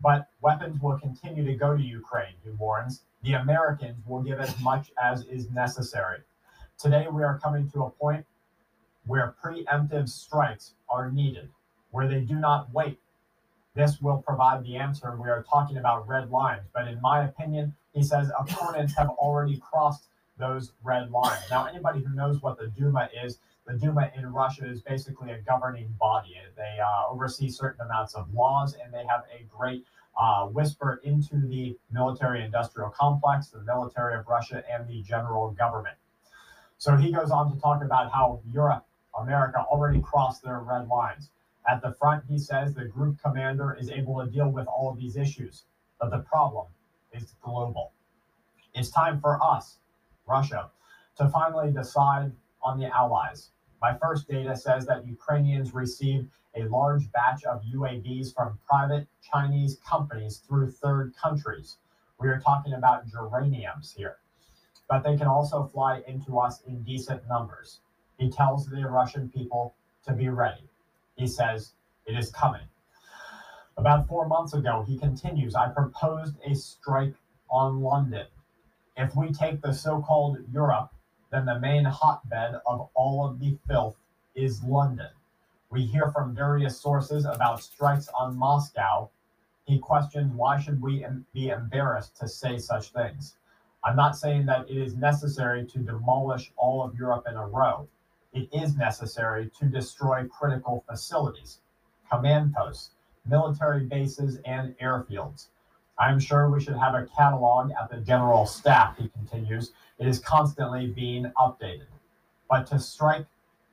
But 0.00 0.28
weapons 0.40 0.80
will 0.80 0.98
continue 0.98 1.44
to 1.44 1.54
go 1.54 1.76
to 1.76 1.82
Ukraine, 1.82 2.34
he 2.42 2.50
warns. 2.50 3.02
The 3.22 3.34
Americans 3.34 4.02
will 4.06 4.22
give 4.22 4.40
as 4.40 4.58
much 4.60 4.92
as 5.02 5.24
is 5.26 5.50
necessary. 5.50 6.20
Today, 6.78 7.06
we 7.10 7.22
are 7.22 7.38
coming 7.38 7.70
to 7.70 7.84
a 7.84 7.90
point 7.90 8.26
where 9.06 9.34
preemptive 9.42 10.08
strikes 10.08 10.74
are 10.88 11.10
needed, 11.10 11.48
where 11.90 12.08
they 12.08 12.20
do 12.20 12.34
not 12.34 12.72
wait. 12.72 12.98
This 13.74 14.00
will 14.00 14.18
provide 14.18 14.62
the 14.64 14.76
answer. 14.76 15.16
We 15.20 15.28
are 15.28 15.44
talking 15.50 15.78
about 15.78 16.06
red 16.06 16.30
lines, 16.30 16.62
but 16.72 16.86
in 16.86 17.00
my 17.00 17.24
opinion, 17.24 17.74
he 17.92 18.04
says 18.04 18.30
opponents 18.38 18.94
have 18.96 19.08
already 19.10 19.58
crossed 19.58 20.06
those 20.38 20.72
red 20.84 21.10
lines. 21.10 21.42
Now, 21.50 21.66
anybody 21.66 22.00
who 22.00 22.14
knows 22.14 22.40
what 22.40 22.56
the 22.56 22.68
Duma 22.68 23.08
is, 23.24 23.38
the 23.66 23.74
Duma 23.74 24.12
in 24.16 24.32
Russia 24.32 24.68
is 24.68 24.80
basically 24.80 25.32
a 25.32 25.38
governing 25.38 25.92
body. 25.98 26.36
They 26.56 26.78
uh, 26.80 27.10
oversee 27.10 27.48
certain 27.48 27.84
amounts 27.84 28.14
of 28.14 28.32
laws, 28.32 28.74
and 28.74 28.94
they 28.94 29.04
have 29.08 29.24
a 29.36 29.42
great 29.44 29.84
uh, 30.16 30.46
whisper 30.46 31.00
into 31.02 31.36
the 31.48 31.76
military 31.90 32.44
industrial 32.44 32.90
complex, 32.90 33.48
the 33.48 33.62
military 33.62 34.14
of 34.16 34.28
Russia, 34.28 34.62
and 34.70 34.86
the 34.86 35.02
general 35.02 35.50
government. 35.50 35.96
So 36.78 36.96
he 36.96 37.10
goes 37.10 37.32
on 37.32 37.52
to 37.52 37.60
talk 37.60 37.82
about 37.82 38.12
how 38.12 38.40
Europe, 38.52 38.84
America 39.18 39.64
already 39.68 40.00
crossed 40.00 40.44
their 40.44 40.60
red 40.60 40.86
lines. 40.86 41.30
At 41.66 41.80
the 41.80 41.92
front, 41.92 42.24
he 42.28 42.38
says 42.38 42.74
the 42.74 42.84
group 42.84 43.18
commander 43.22 43.74
is 43.80 43.90
able 43.90 44.20
to 44.20 44.30
deal 44.30 44.50
with 44.50 44.66
all 44.66 44.90
of 44.90 44.98
these 44.98 45.16
issues, 45.16 45.64
but 45.98 46.10
the 46.10 46.18
problem 46.18 46.66
is 47.12 47.34
global. 47.40 47.92
It's 48.74 48.90
time 48.90 49.20
for 49.20 49.42
us, 49.42 49.78
Russia, 50.26 50.70
to 51.16 51.28
finally 51.30 51.72
decide 51.72 52.32
on 52.62 52.78
the 52.78 52.94
allies. 52.94 53.50
My 53.80 53.96
first 53.96 54.28
data 54.28 54.56
says 54.56 54.84
that 54.86 55.06
Ukrainians 55.06 55.72
received 55.72 56.28
a 56.54 56.64
large 56.64 57.10
batch 57.12 57.44
of 57.44 57.62
UAVs 57.62 58.34
from 58.34 58.58
private 58.68 59.06
Chinese 59.22 59.78
companies 59.88 60.38
through 60.46 60.70
third 60.70 61.14
countries. 61.16 61.78
We 62.20 62.28
are 62.28 62.40
talking 62.40 62.74
about 62.74 63.08
geraniums 63.08 63.92
here. 63.96 64.18
But 64.88 65.02
they 65.02 65.16
can 65.16 65.26
also 65.26 65.70
fly 65.72 66.02
into 66.06 66.38
us 66.38 66.60
in 66.66 66.82
decent 66.82 67.26
numbers. 67.26 67.80
He 68.18 68.30
tells 68.30 68.66
the 68.66 68.86
Russian 68.86 69.30
people 69.30 69.74
to 70.06 70.12
be 70.12 70.28
ready. 70.28 70.68
He 71.16 71.26
says, 71.26 71.72
it 72.06 72.16
is 72.16 72.30
coming. 72.30 72.66
About 73.76 74.06
four 74.06 74.28
months 74.28 74.54
ago, 74.54 74.84
he 74.86 74.98
continues, 74.98 75.54
I 75.54 75.68
proposed 75.68 76.34
a 76.44 76.54
strike 76.54 77.14
on 77.50 77.80
London. 77.80 78.26
If 78.96 79.16
we 79.16 79.32
take 79.32 79.60
the 79.60 79.72
so 79.72 80.00
called 80.00 80.38
Europe, 80.52 80.92
then 81.30 81.46
the 81.46 81.58
main 81.58 81.84
hotbed 81.84 82.60
of 82.66 82.88
all 82.94 83.26
of 83.26 83.40
the 83.40 83.56
filth 83.66 83.96
is 84.34 84.62
London. 84.62 85.10
We 85.70 85.84
hear 85.84 86.12
from 86.12 86.34
various 86.34 86.80
sources 86.80 87.24
about 87.24 87.62
strikes 87.62 88.08
on 88.16 88.36
Moscow. 88.36 89.10
He 89.64 89.78
questions 89.78 90.32
why 90.32 90.60
should 90.60 90.80
we 90.80 91.04
be 91.32 91.48
embarrassed 91.48 92.16
to 92.18 92.28
say 92.28 92.58
such 92.58 92.92
things. 92.92 93.36
I'm 93.82 93.96
not 93.96 94.16
saying 94.16 94.46
that 94.46 94.70
it 94.70 94.76
is 94.76 94.94
necessary 94.94 95.66
to 95.66 95.78
demolish 95.78 96.52
all 96.56 96.82
of 96.82 96.96
Europe 96.96 97.24
in 97.28 97.34
a 97.34 97.46
row. 97.46 97.88
It 98.34 98.48
is 98.52 98.76
necessary 98.76 99.50
to 99.58 99.66
destroy 99.66 100.26
critical 100.26 100.84
facilities, 100.88 101.60
command 102.10 102.54
posts, 102.54 102.90
military 103.26 103.84
bases, 103.84 104.38
and 104.44 104.76
airfields. 104.78 105.46
I'm 105.98 106.18
sure 106.18 106.50
we 106.50 106.60
should 106.60 106.76
have 106.76 106.94
a 106.94 107.06
catalog 107.16 107.70
at 107.80 107.88
the 107.88 107.98
general 107.98 108.46
staff, 108.46 108.98
he 108.98 109.08
continues. 109.08 109.72
It 109.98 110.08
is 110.08 110.18
constantly 110.18 110.88
being 110.88 111.30
updated. 111.38 111.86
But 112.50 112.66
to 112.68 112.80
strike, 112.80 113.26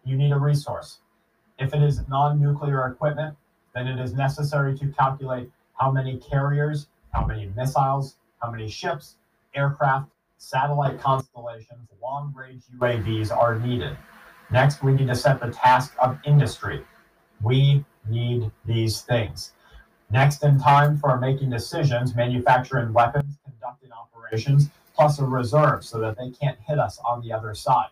you 0.05 0.15
need 0.15 0.31
a 0.31 0.37
resource. 0.37 0.99
If 1.57 1.73
it 1.73 1.81
is 1.81 2.07
non 2.07 2.39
nuclear 2.39 2.87
equipment, 2.87 3.35
then 3.73 3.87
it 3.87 3.99
is 3.99 4.13
necessary 4.13 4.77
to 4.77 4.87
calculate 4.87 5.49
how 5.73 5.91
many 5.91 6.17
carriers, 6.17 6.87
how 7.11 7.25
many 7.25 7.51
missiles, 7.55 8.17
how 8.41 8.51
many 8.51 8.69
ships, 8.69 9.15
aircraft, 9.55 10.09
satellite 10.37 10.99
constellations, 10.99 11.87
long 12.01 12.33
range 12.35 12.63
UAVs 12.77 13.35
are 13.35 13.59
needed. 13.59 13.97
Next, 14.51 14.83
we 14.83 14.93
need 14.93 15.07
to 15.07 15.15
set 15.15 15.39
the 15.39 15.49
task 15.49 15.93
of 15.99 16.19
industry. 16.25 16.83
We 17.41 17.85
need 18.09 18.51
these 18.65 19.01
things. 19.01 19.53
Next 20.09 20.43
in 20.43 20.59
time 20.59 20.97
for 20.97 21.17
making 21.17 21.51
decisions, 21.51 22.15
manufacturing 22.15 22.91
weapons, 22.91 23.37
conducting 23.45 23.91
operations, 23.93 24.69
plus 24.93 25.19
a 25.19 25.25
reserve 25.25 25.85
so 25.85 25.99
that 25.99 26.17
they 26.17 26.31
can't 26.31 26.59
hit 26.67 26.79
us 26.79 26.99
on 27.05 27.21
the 27.21 27.31
other 27.31 27.55
side. 27.55 27.89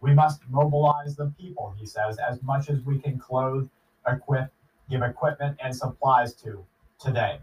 We 0.00 0.14
must 0.14 0.40
mobilize 0.48 1.14
the 1.14 1.32
people, 1.38 1.74
he 1.78 1.84
says, 1.84 2.16
as 2.18 2.42
much 2.42 2.70
as 2.70 2.80
we 2.80 2.98
can 2.98 3.18
clothe, 3.18 3.68
equip, 4.08 4.50
give 4.90 5.02
equipment 5.02 5.58
and 5.62 5.76
supplies 5.76 6.32
to 6.36 6.64
today. 6.98 7.38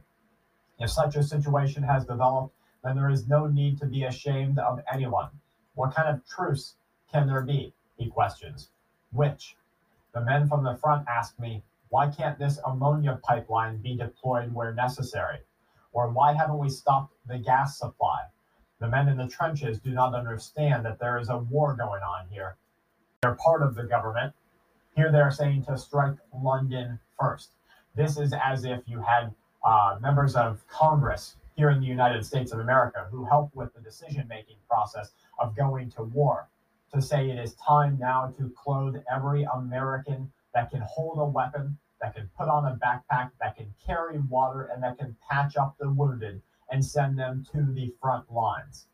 If 0.79 0.89
such 0.89 1.15
a 1.15 1.23
situation 1.23 1.83
has 1.83 2.05
developed, 2.05 2.55
then 2.83 2.95
there 2.95 3.09
is 3.09 3.27
no 3.27 3.45
need 3.45 3.79
to 3.79 3.85
be 3.85 4.05
ashamed 4.05 4.57
of 4.57 4.81
anyone. 4.91 5.29
What 5.75 5.93
kind 5.93 6.09
of 6.09 6.25
truce 6.27 6.73
can 7.11 7.27
there 7.27 7.41
be? 7.41 7.73
He 7.99 8.09
questions. 8.09 8.69
Which? 9.11 9.57
The 10.13 10.21
men 10.21 10.47
from 10.47 10.63
the 10.63 10.77
front 10.77 11.05
ask 11.09 11.37
me, 11.37 11.63
why 11.89 12.09
can't 12.09 12.39
this 12.39 12.57
ammonia 12.65 13.19
pipeline 13.21 13.77
be 13.77 13.97
deployed 13.97 14.53
where 14.53 14.73
necessary? 14.73 15.39
Or 15.91 16.09
why 16.09 16.33
haven't 16.33 16.59
we 16.59 16.69
stopped 16.69 17.13
the 17.27 17.37
gas 17.37 17.77
supply? 17.77 18.21
The 18.79 18.87
men 18.87 19.09
in 19.09 19.17
the 19.17 19.27
trenches 19.27 19.79
do 19.79 19.91
not 19.91 20.15
understand 20.15 20.85
that 20.85 20.99
there 20.99 21.19
is 21.19 21.29
a 21.29 21.39
war 21.39 21.75
going 21.75 22.01
on 22.01 22.27
here. 22.29 22.55
They're 23.21 23.35
part 23.35 23.61
of 23.61 23.75
the 23.75 23.83
government. 23.83 24.33
Here 24.95 25.11
they're 25.11 25.31
saying 25.31 25.65
to 25.65 25.77
strike 25.77 26.15
London 26.33 26.99
first. 27.19 27.49
This 27.95 28.17
is 28.17 28.33
as 28.33 28.63
if 28.63 28.87
you 28.87 29.01
had 29.01 29.35
uh, 29.65 29.97
members 29.99 30.37
of 30.37 30.65
Congress 30.69 31.35
here 31.57 31.69
in 31.69 31.81
the 31.81 31.87
United 31.87 32.25
States 32.25 32.53
of 32.53 32.59
America 32.59 33.07
who 33.11 33.25
help 33.25 33.53
with 33.53 33.73
the 33.73 33.81
decision 33.81 34.25
making 34.29 34.55
process 34.69 35.11
of 35.37 35.53
going 35.57 35.91
to 35.91 36.03
war 36.03 36.47
to 36.93 37.01
say 37.01 37.29
it 37.29 37.37
is 37.37 37.53
time 37.55 37.97
now 37.99 38.33
to 38.37 38.51
clothe 38.55 38.95
every 39.13 39.43
American 39.53 40.31
that 40.53 40.71
can 40.71 40.81
hold 40.81 41.19
a 41.19 41.25
weapon, 41.25 41.77
that 42.01 42.15
can 42.15 42.29
put 42.37 42.47
on 42.47 42.65
a 42.65 42.77
backpack, 42.77 43.31
that 43.39 43.55
can 43.55 43.73
carry 43.85 44.19
water, 44.19 44.69
and 44.73 44.81
that 44.81 44.97
can 44.97 45.15
patch 45.29 45.57
up 45.57 45.75
the 45.79 45.89
wounded 45.89 46.41
and 46.71 46.83
send 46.83 47.17
them 47.17 47.45
to 47.51 47.61
the 47.73 47.93
front 48.01 48.31
lines. 48.31 48.87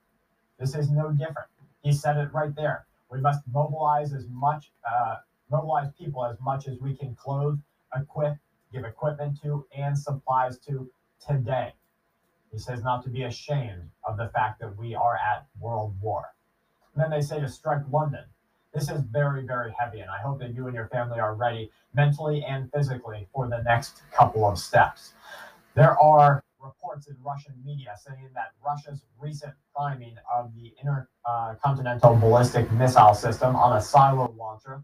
This 0.60 0.76
is 0.76 0.89
no 0.89 1.12
different. 1.12 1.50
He 1.82 1.93
said 1.93 2.18
it 2.18 2.34
right 2.34 2.56
there. 2.56 2.86
We 3.12 3.22
must 3.22 3.41
mobilize 3.48 4.14
as 4.14 4.28
much, 4.30 4.72
uh, 4.89 5.18
mobilize 5.50 5.91
people 5.98 6.26
as 6.26 6.39
much 6.41 6.68
as 6.68 6.80
we 6.80 6.96
can 6.96 7.16
clothe, 7.16 7.60
equip, 7.96 8.38
give 8.74 8.84
equipment 8.84 9.39
to, 9.43 9.66
and 9.76 9.98
supplies 9.98 10.58
to 10.60 10.89
today. 11.26 11.74
He 12.52 12.58
says 12.58 12.84
not 12.84 13.04
to 13.04 13.10
be 13.10 13.24
ashamed 13.24 13.91
of 14.04 14.18
the 14.18 14.30
fact 14.30 14.60
that 14.62 14.78
we 14.78 14.96
are 14.96 15.16
at 15.16 15.46
world 15.60 15.93
war. 16.02 16.35
And 16.96 17.04
then 17.04 17.12
they 17.12 17.22
say 17.22 17.39
to 17.41 17.50
strike 17.50 17.82
London. 17.91 18.24
This 18.74 18.89
is 18.89 19.02
very, 19.02 19.46
very 19.46 19.74
heavy, 19.78 20.00
and 20.00 20.10
I 20.10 20.20
hope 20.20 20.39
that 20.39 20.54
you 20.54 20.68
and 20.68 20.76
your 20.76 20.88
family 20.88 21.20
are 21.20 21.36
ready 21.36 21.72
mentally 21.93 22.43
and 22.43 22.72
physically 22.74 23.28
for 23.34 23.48
the 23.48 23.62
next 23.64 24.02
couple 24.12 24.46
of 24.46 24.58
steps. 24.58 25.14
There 25.76 26.00
are 26.02 26.43
reports 26.62 27.08
in 27.08 27.16
Russian 27.24 27.54
media 27.66 27.96
saying 27.98 28.30
that 28.34 28.52
Russia's 28.66 29.02
recent 29.20 29.54
priming 29.76 30.16
of 30.34 30.52
the 30.56 30.74
intercontinental 30.82 32.16
ballistic 32.16 32.72
missile 32.74 33.14
system 33.14 33.56
on 33.56 33.78
a 33.78 33.82
silo 33.82 34.34
launcher, 34.38 34.84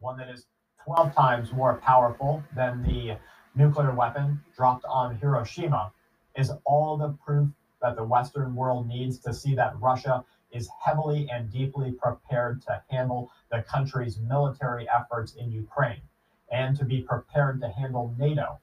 one 0.00 0.18
that 0.18 0.28
is 0.28 0.46
12 0.84 1.14
times 1.14 1.52
more 1.52 1.76
powerful 1.76 2.42
than 2.56 2.82
the 2.82 3.16
nuclear 3.54 3.94
weapon 3.94 4.40
dropped 4.56 4.84
on 4.86 5.16
Hiroshima, 5.16 5.92
is 6.36 6.50
all 6.64 6.96
the 6.96 7.16
proof 7.24 7.48
that 7.80 7.96
the 7.96 8.04
Western 8.04 8.54
world 8.54 8.88
needs 8.88 9.18
to 9.18 9.32
see 9.32 9.54
that 9.54 9.78
Russia 9.80 10.24
is 10.52 10.68
heavily 10.84 11.28
and 11.32 11.50
deeply 11.50 11.92
prepared 11.92 12.62
to 12.62 12.82
handle 12.90 13.30
the 13.50 13.62
country's 13.62 14.18
military 14.18 14.86
efforts 14.88 15.34
in 15.34 15.50
Ukraine 15.50 16.02
and 16.50 16.76
to 16.78 16.84
be 16.84 17.00
prepared 17.00 17.60
to 17.60 17.68
handle 17.68 18.14
NATO 18.18 18.58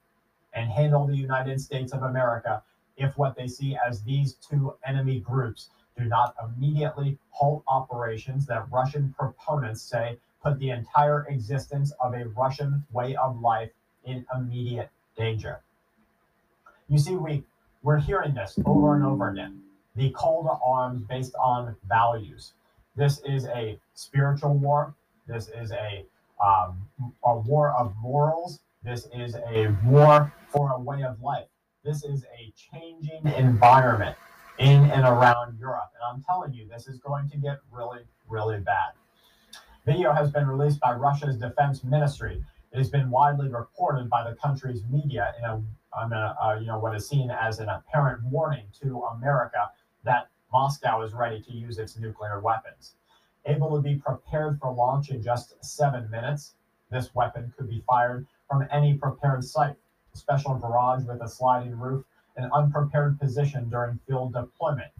and 0.54 0.70
handle 0.70 1.06
the 1.06 1.16
United 1.16 1.60
States 1.60 1.92
of 1.92 2.02
America 2.02 2.62
if 2.96 3.16
what 3.18 3.36
they 3.36 3.48
see 3.48 3.76
as 3.86 4.02
these 4.02 4.34
two 4.34 4.74
enemy 4.84 5.20
groups 5.20 5.70
do 5.98 6.04
not 6.04 6.34
immediately 6.44 7.18
halt 7.30 7.64
operations 7.66 8.46
that 8.46 8.70
Russian 8.70 9.14
proponents 9.18 9.82
say 9.82 10.18
put 10.42 10.58
the 10.58 10.70
entire 10.70 11.26
existence 11.28 11.92
of 12.00 12.14
a 12.14 12.28
Russian 12.28 12.84
way 12.92 13.16
of 13.16 13.40
life 13.40 13.70
in 14.04 14.24
immediate 14.34 14.90
danger. 15.16 15.60
You 16.88 16.98
see, 16.98 17.16
we, 17.16 17.44
we're 17.82 17.98
hearing 17.98 18.34
this 18.34 18.58
over 18.64 18.94
and 18.94 19.04
over 19.04 19.28
again 19.28 19.62
the 19.96 20.10
call 20.10 20.42
to 20.44 20.58
arms 20.64 21.02
based 21.02 21.34
on 21.34 21.76
values. 21.88 22.52
This 22.96 23.20
is 23.24 23.46
a 23.46 23.78
spiritual 23.94 24.54
war. 24.54 24.94
This 25.26 25.48
is 25.48 25.72
a 25.72 26.04
um, 26.44 26.88
a 27.24 27.36
war 27.36 27.72
of 27.72 27.94
morals. 28.00 28.60
This 28.82 29.08
is 29.14 29.36
a 29.36 29.68
war 29.84 30.32
for 30.48 30.72
a 30.72 30.80
way 30.80 31.02
of 31.02 31.20
life. 31.22 31.46
This 31.84 32.02
is 32.04 32.24
a 32.24 32.52
changing 32.56 33.26
environment 33.36 34.16
in 34.58 34.84
and 34.90 35.02
around 35.02 35.58
Europe. 35.58 35.90
And 35.94 36.02
I'm 36.10 36.22
telling 36.24 36.52
you, 36.52 36.66
this 36.68 36.86
is 36.86 36.98
going 36.98 37.28
to 37.30 37.36
get 37.36 37.58
really, 37.70 38.00
really 38.28 38.58
bad. 38.58 38.92
Video 39.86 40.12
has 40.12 40.30
been 40.30 40.46
released 40.46 40.80
by 40.80 40.92
Russia's 40.94 41.36
defense 41.36 41.82
ministry. 41.82 42.44
It 42.72 42.78
has 42.78 42.88
been 42.88 43.10
widely 43.10 43.48
reported 43.48 44.08
by 44.08 44.28
the 44.28 44.36
country's 44.36 44.82
media 44.90 45.34
in 45.38 45.44
a, 45.44 45.62
a 45.96 46.36
uh, 46.42 46.58
you 46.60 46.66
know, 46.66 46.78
what 46.78 46.94
is 46.94 47.08
seen 47.08 47.30
as 47.30 47.58
an 47.58 47.68
apparent 47.68 48.22
warning 48.24 48.64
to 48.82 49.02
America 49.16 49.70
that 50.04 50.28
Moscow 50.52 51.02
is 51.02 51.12
ready 51.12 51.40
to 51.42 51.52
use 51.52 51.78
its 51.78 51.98
nuclear 51.98 52.40
weapons. 52.40 52.94
Able 53.46 53.74
to 53.76 53.82
be 53.82 53.96
prepared 53.96 54.58
for 54.60 54.72
launch 54.72 55.10
in 55.10 55.22
just 55.22 55.54
seven 55.64 56.10
minutes, 56.10 56.54
this 56.90 57.14
weapon 57.14 57.52
could 57.56 57.68
be 57.68 57.82
fired 57.86 58.26
from 58.48 58.66
any 58.70 58.94
prepared 58.94 59.44
site, 59.44 59.76
a 60.12 60.16
special 60.16 60.54
garage 60.56 61.04
with 61.04 61.22
a 61.22 61.28
sliding 61.28 61.78
roof, 61.78 62.04
an 62.36 62.50
unprepared 62.52 63.18
position 63.20 63.68
during 63.68 63.98
field 64.06 64.32
deployment. 64.32 64.90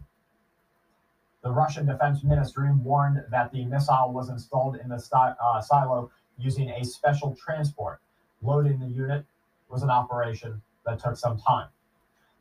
The 1.43 1.51
Russian 1.51 1.85
Defense 1.87 2.23
Ministry 2.23 2.71
warned 2.71 3.23
that 3.31 3.51
the 3.51 3.65
missile 3.65 4.13
was 4.13 4.29
installed 4.29 4.77
in 4.77 4.89
the 4.89 5.03
uh, 5.13 5.61
silo 5.61 6.11
using 6.37 6.69
a 6.69 6.85
special 6.85 7.35
transport. 7.35 7.99
Loading 8.41 8.79
the 8.79 8.87
unit 8.87 9.25
was 9.69 9.83
an 9.83 9.89
operation 9.89 10.61
that 10.85 10.99
took 10.99 11.17
some 11.17 11.39
time. 11.39 11.67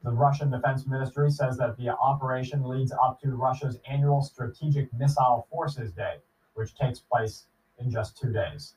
The 0.02 0.10
Russian 0.10 0.50
Defense 0.50 0.86
Ministry 0.86 1.30
says 1.30 1.58
that 1.58 1.76
the 1.76 1.90
operation 1.90 2.66
leads 2.66 2.90
up 2.90 3.20
to 3.20 3.36
Russia's 3.36 3.78
annual 3.86 4.22
Strategic 4.22 4.90
Missile 4.94 5.46
Forces 5.50 5.92
Day, 5.92 6.22
which 6.54 6.74
takes 6.74 7.00
place 7.00 7.48
in 7.76 7.90
just 7.90 8.16
two 8.16 8.32
days. 8.32 8.76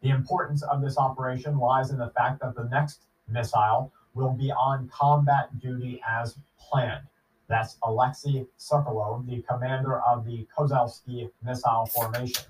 The 0.00 0.10
importance 0.10 0.62
of 0.62 0.80
this 0.80 0.96
operation 0.96 1.58
lies 1.58 1.90
in 1.90 1.98
the 1.98 2.10
fact 2.10 2.40
that 2.42 2.54
the 2.54 2.68
next 2.68 3.00
missile 3.26 3.92
will 4.14 4.30
be 4.30 4.52
on 4.52 4.88
combat 4.90 5.58
duty 5.58 6.00
as 6.08 6.38
planned. 6.56 7.08
That's 7.48 7.76
Alexei 7.82 8.46
Sokolov, 8.56 9.26
the 9.26 9.42
commander 9.42 10.00
of 10.02 10.24
the 10.24 10.46
Kozelski 10.56 11.32
missile 11.42 11.86
formation. 11.86 12.44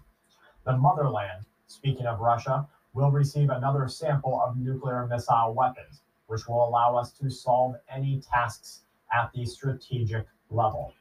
The 0.66 0.76
motherland, 0.76 1.46
speaking 1.68 2.04
of 2.04 2.20
Russia, 2.20 2.68
will 2.92 3.10
receive 3.10 3.48
another 3.48 3.88
sample 3.88 4.42
of 4.42 4.58
nuclear 4.58 5.06
missile 5.06 5.54
weapons 5.54 6.02
which 6.30 6.46
will 6.46 6.66
allow 6.68 6.94
us 6.94 7.10
to 7.10 7.28
solve 7.28 7.74
any 7.92 8.20
tasks 8.20 8.82
at 9.12 9.32
the 9.34 9.44
strategic 9.44 10.24
level. 10.48 10.92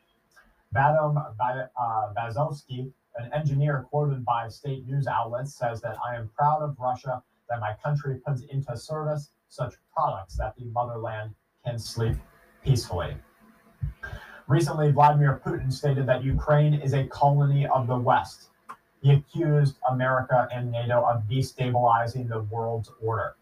Vadim 0.76 1.18
uh, 1.18 2.14
Bazovsky, 2.18 2.92
an 3.16 3.32
engineer 3.32 3.86
quoted 3.92 4.26
by 4.26 4.48
state 4.48 4.88
news 4.88 5.06
outlets, 5.06 5.54
says 5.54 5.82
that 5.82 5.98
I 6.04 6.16
am 6.16 6.32
proud 6.36 6.64
of 6.64 6.76
Russia 6.80 7.22
that 7.48 7.60
my 7.60 7.76
country 7.84 8.20
puts 8.26 8.42
into 8.42 8.76
service 8.76 9.30
such 9.50 9.76
products 9.96 10.36
that 10.38 10.56
the 10.58 10.66
motherland 10.66 11.36
can 11.64 11.78
sleep 11.78 12.16
peacefully. 12.64 13.16
Recently, 14.48 14.92
Vladimir 14.92 15.40
Putin 15.46 15.72
stated 15.72 16.08
that 16.08 16.24
Ukraine 16.24 16.74
is 16.74 16.94
a 16.94 17.06
colony 17.06 17.68
of 17.68 17.86
the 17.86 17.98
West. 17.98 18.50
He 19.04 19.12
accused 19.12 19.76
America 19.92 20.48
and 20.52 20.72
NATO 20.72 21.04
of 21.04 21.24
destabilizing 21.30 22.28
the 22.28 22.42
world's 22.52 22.90
order 23.00 23.36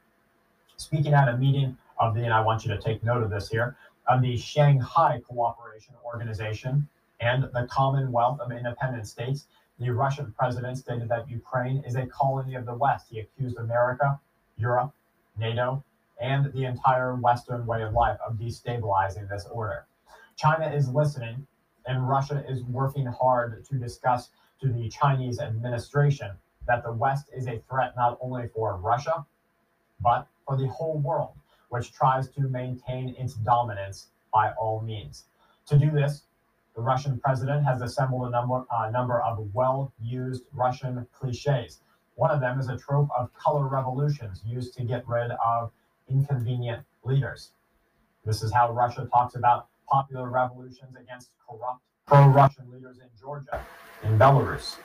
speaking 0.77 1.13
at 1.13 1.27
a 1.27 1.37
meeting 1.37 1.75
of 1.99 2.13
the, 2.13 2.23
and 2.23 2.33
I 2.33 2.41
want 2.41 2.63
you 2.63 2.73
to 2.73 2.79
take 2.79 3.03
note 3.03 3.23
of 3.23 3.29
this 3.29 3.49
here, 3.49 3.75
of 4.07 4.21
the 4.21 4.37
Shanghai 4.37 5.21
Cooperation 5.27 5.95
Organization 6.05 6.87
and 7.19 7.43
the 7.53 7.67
Commonwealth 7.69 8.39
of 8.39 8.51
Independent 8.51 9.07
States, 9.07 9.47
The 9.79 9.89
Russian 9.89 10.33
president 10.37 10.77
stated 10.77 11.09
that 11.09 11.29
Ukraine 11.29 11.83
is 11.85 11.95
a 11.95 12.05
colony 12.05 12.55
of 12.55 12.65
the 12.65 12.75
West. 12.75 13.07
He 13.09 13.19
accused 13.19 13.57
America, 13.57 14.19
Europe, 14.55 14.93
NATO, 15.37 15.83
and 16.21 16.53
the 16.53 16.65
entire 16.65 17.15
Western 17.15 17.65
way 17.65 17.81
of 17.81 17.93
life 17.93 18.17
of 18.25 18.37
destabilizing 18.37 19.27
this 19.29 19.45
order. 19.51 19.85
China 20.35 20.67
is 20.67 20.89
listening, 20.89 21.45
and 21.87 22.07
Russia 22.07 22.43
is 22.47 22.63
working 22.63 23.07
hard 23.07 23.65
to 23.65 23.75
discuss 23.75 24.29
to 24.61 24.71
the 24.71 24.89
Chinese 24.89 25.39
administration 25.39 26.31
that 26.67 26.83
the 26.83 26.91
West 26.91 27.29
is 27.35 27.47
a 27.47 27.61
threat 27.69 27.95
not 27.95 28.17
only 28.21 28.47
for 28.47 28.77
Russia, 28.77 29.25
but 29.99 30.27
for 30.47 30.57
the 30.57 30.67
whole 30.67 30.97
world, 30.99 31.33
which 31.69 31.91
tries 31.91 32.29
to 32.29 32.41
maintain 32.41 33.13
its 33.17 33.33
dominance 33.33 34.07
by 34.33 34.51
all 34.53 34.81
means. 34.81 35.25
To 35.67 35.77
do 35.77 35.91
this, 35.91 36.23
the 36.75 36.81
Russian 36.81 37.19
president 37.19 37.65
has 37.65 37.81
assembled 37.81 38.27
a 38.27 38.31
number, 38.31 38.63
uh, 38.71 38.89
number 38.89 39.21
of 39.21 39.53
well 39.53 39.91
used 40.01 40.45
Russian 40.53 41.05
cliches. 41.11 41.81
One 42.15 42.31
of 42.31 42.39
them 42.39 42.59
is 42.59 42.69
a 42.69 42.77
trope 42.77 43.09
of 43.17 43.33
color 43.33 43.67
revolutions 43.67 44.41
used 44.45 44.73
to 44.75 44.83
get 44.83 45.07
rid 45.07 45.31
of 45.45 45.71
inconvenient 46.09 46.85
leaders. 47.03 47.51
This 48.25 48.41
is 48.41 48.53
how 48.53 48.71
Russia 48.71 49.07
talks 49.11 49.35
about 49.35 49.67
popular 49.89 50.29
revolutions 50.29 50.95
against 50.99 51.29
corrupt 51.47 51.81
pro 52.05 52.27
Russian 52.27 52.71
leaders 52.71 52.99
in 52.99 53.07
Georgia, 53.19 53.65
in 54.03 54.17
Belarus. 54.17 54.77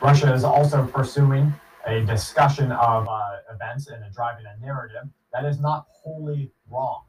Russia 0.00 0.32
is 0.32 0.44
also 0.44 0.86
pursuing 0.86 1.52
a 1.86 2.00
discussion 2.00 2.72
of 2.72 3.06
uh, 3.08 3.20
events 3.52 3.88
and 3.88 4.02
a 4.04 4.10
driving 4.10 4.46
a 4.46 4.64
narrative 4.64 5.04
that 5.32 5.44
is 5.44 5.60
not 5.60 5.86
wholly 5.88 6.50
wrong. 6.70 7.04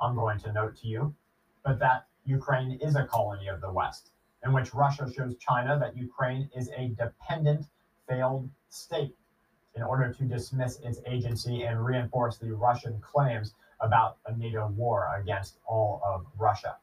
I'm 0.00 0.14
going 0.14 0.38
to 0.40 0.52
note 0.52 0.76
to 0.78 0.88
you, 0.88 1.14
but 1.64 1.78
that 1.78 2.06
Ukraine 2.24 2.78
is 2.82 2.94
a 2.94 3.04
colony 3.04 3.48
of 3.48 3.60
the 3.60 3.72
West, 3.72 4.10
in 4.44 4.52
which 4.52 4.74
Russia 4.74 5.10
shows 5.10 5.36
China 5.38 5.78
that 5.78 5.96
Ukraine 5.96 6.50
is 6.54 6.68
a 6.76 6.88
dependent, 6.88 7.66
failed 8.06 8.50
state 8.68 9.16
in 9.74 9.82
order 9.82 10.12
to 10.12 10.24
dismiss 10.24 10.78
its 10.80 11.00
agency 11.06 11.62
and 11.62 11.82
reinforce 11.82 12.36
the 12.36 12.52
Russian 12.52 13.00
claims 13.00 13.54
about 13.80 14.18
a 14.26 14.36
NATO 14.36 14.68
war 14.76 15.08
against 15.18 15.56
all 15.66 16.02
of 16.04 16.26
Russia. 16.38 16.76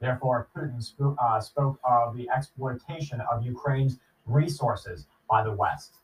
Therefore, 0.00 0.48
Putin 0.56 0.82
sp- 0.82 1.14
uh, 1.22 1.40
spoke 1.40 1.78
of 1.88 2.16
the 2.16 2.28
exploitation 2.28 3.20
of 3.30 3.44
Ukraine's 3.44 3.98
resources 4.26 5.06
by 5.30 5.44
the 5.44 5.52
West. 5.52 6.01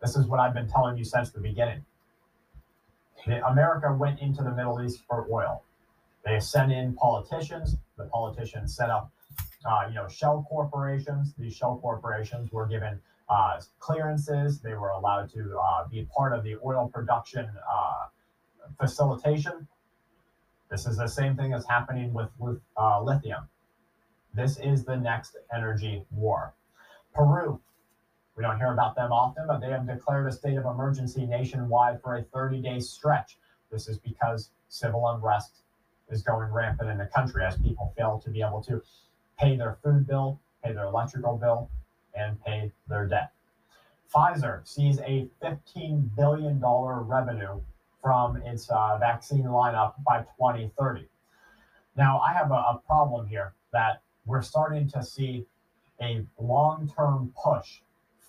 This 0.00 0.16
is 0.16 0.26
what 0.26 0.40
I've 0.40 0.54
been 0.54 0.68
telling 0.68 0.96
you 0.96 1.04
since 1.04 1.30
the 1.30 1.40
beginning. 1.40 1.84
America 3.46 3.92
went 3.92 4.20
into 4.20 4.42
the 4.42 4.50
Middle 4.50 4.82
East 4.82 5.02
for 5.06 5.26
oil. 5.30 5.62
They 6.24 6.40
sent 6.40 6.72
in 6.72 6.94
politicians. 6.94 7.76
The 7.98 8.04
politicians 8.04 8.74
set 8.74 8.90
up, 8.90 9.10
uh, 9.64 9.88
you 9.88 9.94
know, 9.94 10.08
shell 10.08 10.46
corporations. 10.48 11.34
These 11.38 11.54
shell 11.54 11.78
corporations 11.82 12.50
were 12.50 12.66
given 12.66 13.00
uh, 13.28 13.60
clearances. 13.78 14.60
They 14.60 14.74
were 14.74 14.90
allowed 14.90 15.30
to 15.34 15.58
uh, 15.58 15.88
be 15.88 16.06
part 16.16 16.32
of 16.32 16.44
the 16.44 16.56
oil 16.64 16.90
production 16.92 17.48
uh, 17.70 18.06
facilitation. 18.78 19.68
This 20.70 20.86
is 20.86 20.96
the 20.96 21.08
same 21.08 21.36
thing 21.36 21.50
that's 21.50 21.68
happening 21.68 22.14
with, 22.14 22.28
with 22.38 22.60
uh, 22.76 23.02
lithium. 23.02 23.48
This 24.32 24.58
is 24.58 24.84
the 24.84 24.96
next 24.96 25.36
energy 25.52 26.04
war. 26.10 26.54
Peru, 27.14 27.60
we 28.40 28.46
don't 28.46 28.56
hear 28.56 28.72
about 28.72 28.96
them 28.96 29.12
often, 29.12 29.46
but 29.46 29.60
they 29.60 29.68
have 29.68 29.86
declared 29.86 30.26
a 30.26 30.32
state 30.32 30.56
of 30.56 30.64
emergency 30.64 31.26
nationwide 31.26 32.00
for 32.00 32.16
a 32.16 32.22
30 32.22 32.62
day 32.62 32.80
stretch. 32.80 33.36
This 33.70 33.86
is 33.86 33.98
because 33.98 34.48
civil 34.70 35.06
unrest 35.08 35.56
is 36.08 36.22
going 36.22 36.50
rampant 36.50 36.88
in 36.88 36.96
the 36.96 37.04
country 37.04 37.44
as 37.44 37.58
people 37.58 37.92
fail 37.98 38.18
to 38.24 38.30
be 38.30 38.40
able 38.40 38.62
to 38.62 38.82
pay 39.38 39.56
their 39.56 39.76
food 39.84 40.06
bill, 40.06 40.40
pay 40.64 40.72
their 40.72 40.86
electrical 40.86 41.36
bill, 41.36 41.68
and 42.14 42.42
pay 42.42 42.72
their 42.88 43.06
debt. 43.06 43.30
Pfizer 44.10 44.66
sees 44.66 45.00
a 45.00 45.28
$15 45.42 46.16
billion 46.16 46.58
revenue 46.62 47.60
from 48.00 48.38
its 48.38 48.70
uh, 48.70 48.96
vaccine 48.98 49.44
lineup 49.44 49.92
by 50.02 50.20
2030. 50.38 51.06
Now, 51.94 52.20
I 52.20 52.32
have 52.32 52.50
a, 52.50 52.54
a 52.54 52.80
problem 52.86 53.26
here 53.26 53.52
that 53.74 54.00
we're 54.24 54.40
starting 54.40 54.88
to 54.92 55.02
see 55.02 55.44
a 56.00 56.24
long 56.38 56.90
term 56.96 57.34
push 57.36 57.80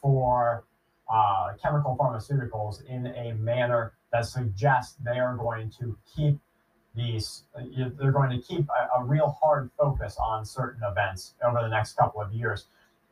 for 0.02 0.64
uh, 1.12 1.54
chemical 1.62 1.98
pharmaceuticals 2.00 2.86
in 2.86 3.08
a 3.08 3.34
manner 3.34 3.94
that 4.12 4.26
suggests 4.26 4.96
they 5.04 5.20
are 5.20 5.36
going 5.36 5.70
to 5.80 5.98
keep 6.16 6.38
these, 6.96 7.44
they're 7.98 8.12
going 8.12 8.30
to 8.30 8.46
keep 8.46 8.68
a, 8.70 9.00
a 9.00 9.04
real 9.04 9.38
hard 9.42 9.70
focus 9.78 10.18
on 10.20 10.46
certain 10.46 10.82
events 10.84 11.36
over 11.46 11.62
the 11.62 11.70
next 11.70 11.94
couple 11.94 12.22
of 12.22 12.34
years. 12.34 12.66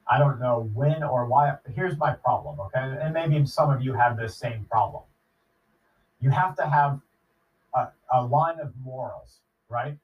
I 0.07 0.17
don't 0.17 0.39
know 0.39 0.69
when 0.73 1.03
or 1.03 1.25
why. 1.25 1.53
Here's 1.73 1.97
my 1.97 2.13
problem, 2.13 2.59
okay? 2.59 2.97
And 3.01 3.13
maybe 3.13 3.45
some 3.45 3.69
of 3.69 3.81
you 3.81 3.93
have 3.93 4.17
this 4.17 4.35
same 4.35 4.65
problem. 4.69 5.03
You 6.19 6.31
have 6.31 6.55
to 6.57 6.67
have 6.67 6.99
a, 7.75 7.87
a 8.11 8.25
line 8.25 8.59
of 8.59 8.73
morals, 8.83 9.39
right? 9.69 9.97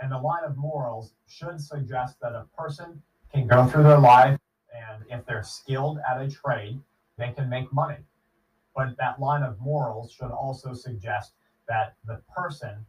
And 0.00 0.12
the 0.12 0.18
line 0.18 0.44
of 0.44 0.56
morals 0.56 1.12
should 1.26 1.60
suggest 1.60 2.16
that 2.22 2.32
a 2.32 2.46
person 2.56 3.02
can 3.32 3.46
go 3.46 3.66
through 3.66 3.82
their 3.82 3.98
life 3.98 4.38
and 4.72 5.04
if 5.10 5.24
they're 5.26 5.42
skilled 5.42 5.98
at 6.08 6.20
a 6.20 6.30
trade, 6.30 6.80
they 7.16 7.32
can 7.32 7.48
make 7.48 7.72
money. 7.72 7.98
But 8.74 8.96
that 8.98 9.20
line 9.20 9.42
of 9.42 9.60
morals 9.60 10.12
should 10.12 10.30
also 10.30 10.72
suggest 10.72 11.32
that 11.68 11.94
the 12.06 12.20
person, 12.34 12.86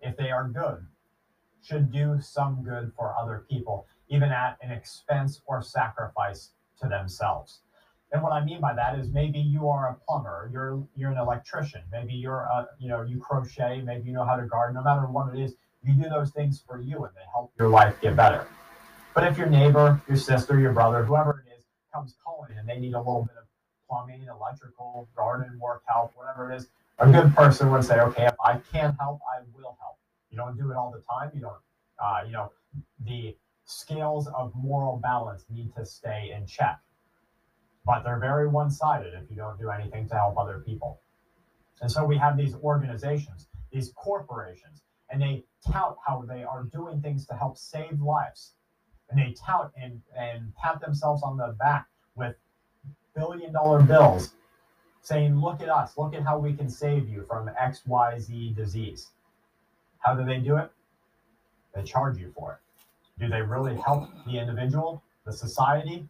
if 0.00 0.16
they 0.16 0.30
are 0.30 0.48
good, 0.48 0.86
should 1.62 1.92
do 1.92 2.20
some 2.20 2.62
good 2.62 2.92
for 2.96 3.14
other 3.16 3.46
people 3.48 3.86
even 4.08 4.30
at 4.30 4.58
an 4.62 4.70
expense 4.70 5.40
or 5.46 5.62
sacrifice 5.62 6.50
to 6.80 6.88
themselves. 6.88 7.60
And 8.12 8.22
what 8.22 8.32
I 8.32 8.44
mean 8.44 8.60
by 8.60 8.74
that 8.74 8.98
is 8.98 9.08
maybe 9.08 9.38
you 9.38 9.68
are 9.68 9.88
a 9.88 9.96
plumber, 10.06 10.48
you're 10.52 10.86
you're 10.94 11.10
an 11.10 11.18
electrician, 11.18 11.82
maybe 11.90 12.12
you're 12.12 12.42
a 12.42 12.68
you 12.78 12.88
know 12.88 13.02
you 13.02 13.18
crochet, 13.18 13.80
maybe 13.80 14.06
you 14.06 14.12
know 14.12 14.24
how 14.24 14.36
to 14.36 14.46
garden. 14.46 14.76
No 14.76 14.82
matter 14.82 15.06
what 15.06 15.34
it 15.34 15.40
is, 15.40 15.54
you 15.82 15.94
do 15.94 16.08
those 16.08 16.30
things 16.30 16.62
for 16.64 16.80
you, 16.80 17.04
and 17.04 17.14
they 17.16 17.22
help 17.32 17.52
your 17.58 17.68
life 17.68 18.00
get 18.00 18.14
better. 18.14 18.46
But 19.14 19.24
if 19.24 19.38
your 19.38 19.46
neighbor, 19.46 20.02
your 20.08 20.16
sister, 20.16 20.58
your 20.58 20.72
brother, 20.72 21.04
whoever 21.04 21.44
it 21.46 21.56
is, 21.56 21.64
comes 21.92 22.16
calling 22.24 22.58
and 22.58 22.68
they 22.68 22.78
need 22.78 22.94
a 22.94 22.98
little 22.98 23.22
bit 23.22 23.36
of 23.36 23.44
plumbing, 23.88 24.26
electrical, 24.28 25.08
garden 25.16 25.58
work 25.60 25.82
help, 25.86 26.12
whatever 26.16 26.50
it 26.50 26.56
is, 26.56 26.68
a 26.98 27.10
good 27.10 27.34
person 27.34 27.70
would 27.70 27.84
say, 27.84 28.00
okay, 28.00 28.26
if 28.26 28.34
I 28.44 28.58
can 28.72 28.96
help, 29.00 29.20
I 29.32 29.42
will 29.54 29.76
help. 29.80 29.98
You 30.30 30.38
don't 30.38 30.58
do 30.58 30.70
it 30.72 30.76
all 30.76 30.90
the 30.90 31.02
time. 31.08 31.30
You 31.34 31.42
don't, 31.42 31.56
uh, 31.98 32.26
you 32.26 32.32
know, 32.32 32.50
the 33.04 33.36
scales 33.64 34.26
of 34.28 34.52
moral 34.54 34.98
balance 34.98 35.44
need 35.48 35.74
to 35.76 35.86
stay 35.86 36.34
in 36.36 36.46
check. 36.46 36.78
But 37.86 38.02
they're 38.02 38.18
very 38.18 38.48
one 38.48 38.70
sided 38.70 39.14
if 39.14 39.30
you 39.30 39.36
don't 39.36 39.58
do 39.58 39.70
anything 39.70 40.08
to 40.08 40.14
help 40.14 40.36
other 40.38 40.62
people. 40.66 41.00
And 41.80 41.90
so 41.90 42.04
we 42.04 42.16
have 42.16 42.36
these 42.36 42.54
organizations, 42.56 43.48
these 43.70 43.92
corporations, 43.94 44.82
and 45.10 45.22
they 45.22 45.44
tout 45.70 45.96
how 46.04 46.24
they 46.26 46.42
are 46.42 46.64
doing 46.64 47.00
things 47.00 47.26
to 47.26 47.34
help 47.34 47.56
save 47.56 48.00
lives. 48.00 48.54
And 49.10 49.18
they 49.18 49.34
tout 49.34 49.72
and, 49.80 50.00
and 50.16 50.52
pat 50.56 50.80
themselves 50.80 51.22
on 51.22 51.36
the 51.36 51.54
back 51.58 51.86
with 52.16 52.34
billion 53.14 53.52
dollar 53.52 53.82
bills 53.82 54.34
saying, 55.02 55.40
Look 55.40 55.60
at 55.60 55.68
us, 55.68 55.96
look 55.96 56.14
at 56.14 56.22
how 56.22 56.38
we 56.38 56.54
can 56.54 56.68
save 56.68 57.08
you 57.08 57.24
from 57.28 57.50
XYZ 57.60 58.56
disease. 58.56 59.10
How 59.98 60.14
do 60.14 60.24
they 60.24 60.38
do 60.38 60.56
it? 60.56 60.70
They 61.74 61.82
charge 61.82 62.18
you 62.18 62.32
for 62.36 62.52
it. 62.52 63.22
Do 63.22 63.28
they 63.28 63.42
really 63.42 63.76
help 63.76 64.08
the 64.26 64.38
individual, 64.38 65.02
the 65.24 65.32
society? 65.32 66.06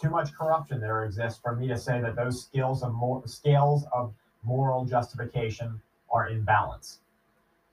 Too 0.00 0.10
much 0.10 0.34
corruption 0.34 0.80
there 0.80 1.04
exists 1.04 1.40
for 1.42 1.56
me 1.56 1.68
to 1.68 1.78
say 1.78 2.00
that 2.00 2.16
those 2.16 2.42
skills 2.42 2.82
of 2.82 2.92
more, 2.92 3.22
scales 3.26 3.86
of 3.92 4.12
moral 4.42 4.84
justification 4.84 5.80
are 6.10 6.28
in 6.28 6.42
balance. 6.42 6.98